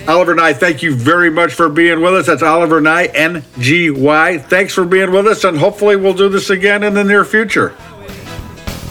Oliver 0.08 0.36
Ngy, 0.36 0.56
thank 0.56 0.82
you 0.82 0.96
very 0.96 1.30
much 1.30 1.54
for 1.54 1.68
being 1.68 2.00
with 2.00 2.14
us. 2.14 2.28
That's 2.28 2.42
Oliver 2.42 2.80
Ngy, 2.80 3.12
N 3.14 3.44
G 3.60 3.92
Y. 3.92 4.38
Thanks 4.38 4.74
for 4.74 4.86
being 4.86 5.12
with 5.12 5.28
us, 5.28 5.44
and 5.44 5.58
hopefully 5.58 5.98
we'll 5.98 6.14
do 6.14 6.30
this 6.30 6.50
again 6.50 6.84
in 6.84 6.94
the 6.94 7.04
near 7.04 7.26
future. 7.26 7.76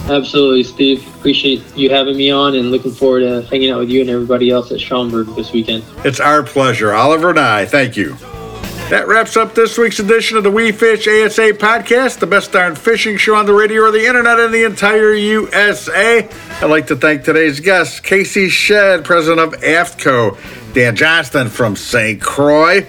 Absolutely, 0.09 0.63
Steve. 0.63 1.07
Appreciate 1.15 1.63
you 1.75 1.89
having 1.89 2.15
me 2.15 2.29
on 2.29 2.55
and 2.55 2.71
looking 2.71 2.91
forward 2.91 3.21
to 3.21 3.41
hanging 3.49 3.71
out 3.71 3.79
with 3.79 3.89
you 3.89 4.01
and 4.01 4.09
everybody 4.09 4.51
else 4.51 4.71
at 4.71 4.79
Schaumburg 4.79 5.27
this 5.35 5.51
weekend. 5.51 5.83
It's 6.05 6.19
our 6.19 6.43
pleasure. 6.43 6.93
Oliver 6.93 7.33
Ngy, 7.33 7.67
thank 7.67 7.97
you. 7.97 8.15
That 8.89 9.09
wraps 9.09 9.35
up 9.35 9.53
this 9.53 9.77
week's 9.77 9.99
edition 9.99 10.37
of 10.37 10.43
the 10.43 10.51
We 10.51 10.71
Fish 10.71 11.09
ASA 11.09 11.53
podcast, 11.55 12.19
the 12.19 12.27
best 12.27 12.53
darn 12.53 12.73
fishing 12.73 13.17
show 13.17 13.35
on 13.35 13.45
the 13.45 13.53
radio 13.53 13.81
or 13.81 13.91
the 13.91 14.05
internet 14.05 14.39
in 14.39 14.53
the 14.53 14.63
entire 14.63 15.11
USA. 15.11 16.29
I'd 16.61 16.69
like 16.69 16.87
to 16.87 16.95
thank 16.95 17.25
today's 17.25 17.59
guest, 17.59 18.03
Casey 18.03 18.47
Shedd, 18.47 19.03
president 19.03 19.41
of 19.41 19.59
AFTCO, 19.59 20.66
Dan 20.77 20.95
Johnston 20.95 21.49
from 21.49 21.75
St. 21.75 22.21
Croix, 22.21 22.85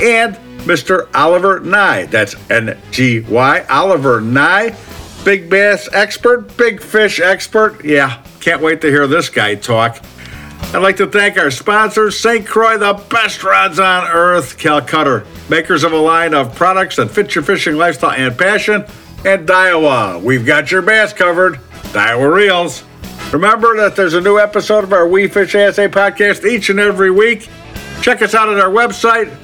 and 0.00 0.36
Mr. 0.64 1.06
Oliver 1.14 1.60
Ngy. 1.60 2.10
That's 2.10 2.34
N 2.50 2.80
G 2.92 3.20
Y, 3.20 3.66
Oliver 3.68 4.22
Ngy, 4.22 5.22
big 5.22 5.50
bass 5.50 5.86
expert, 5.92 6.56
big 6.56 6.80
fish 6.80 7.20
expert. 7.20 7.84
Yeah, 7.84 8.22
can't 8.40 8.62
wait 8.62 8.80
to 8.80 8.86
hear 8.86 9.06
this 9.06 9.28
guy 9.28 9.54
talk. 9.54 10.02
I'd 10.72 10.78
like 10.78 10.96
to 10.96 11.06
thank 11.06 11.36
our 11.36 11.50
sponsors, 11.50 12.18
St. 12.18 12.46
Croix, 12.46 12.78
the 12.78 12.94
best 13.10 13.44
rods 13.44 13.78
on 13.78 14.08
earth, 14.08 14.56
Calcutta, 14.56 15.26
makers 15.50 15.84
of 15.84 15.92
a 15.92 15.98
line 15.98 16.32
of 16.32 16.54
products 16.54 16.96
that 16.96 17.10
fit 17.10 17.34
your 17.34 17.44
fishing 17.44 17.76
lifestyle 17.76 18.12
and 18.12 18.36
passion, 18.38 18.82
and 19.26 19.46
Daiwa. 19.46 20.22
We've 20.22 20.46
got 20.46 20.70
your 20.70 20.80
bass 20.80 21.12
covered. 21.12 21.56
Daiwa 21.92 22.34
Reels. 22.34 22.82
Remember 23.32 23.76
that 23.76 23.96
there's 23.96 24.14
a 24.14 24.20
new 24.20 24.38
episode 24.38 24.84
of 24.84 24.92
our 24.92 25.06
We 25.06 25.28
Fish 25.28 25.54
ASA 25.54 25.88
podcast 25.88 26.44
each 26.44 26.70
and 26.70 26.80
every 26.80 27.10
week. 27.10 27.48
Check 28.00 28.22
us 28.22 28.34
out 28.34 28.48
at 28.48 28.60
our 28.60 28.70
website. 28.70 29.34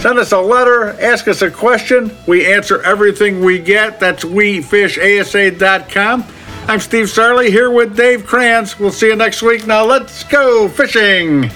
Send 0.00 0.18
us 0.18 0.32
a 0.32 0.40
letter, 0.40 0.90
ask 1.00 1.28
us 1.28 1.42
a 1.42 1.50
question. 1.50 2.10
We 2.26 2.52
answer 2.52 2.82
everything 2.82 3.40
we 3.40 3.58
get. 3.58 4.00
That's 4.00 4.24
wefishasa.com. 4.24 6.24
I'm 6.68 6.80
Steve 6.80 7.06
Sarley 7.06 7.48
here 7.48 7.70
with 7.70 7.96
Dave 7.96 8.24
Kranz. 8.24 8.78
We'll 8.78 8.92
see 8.92 9.08
you 9.08 9.16
next 9.16 9.42
week. 9.42 9.66
Now 9.66 9.84
let's 9.84 10.24
go 10.24 10.68
fishing. 10.68 11.50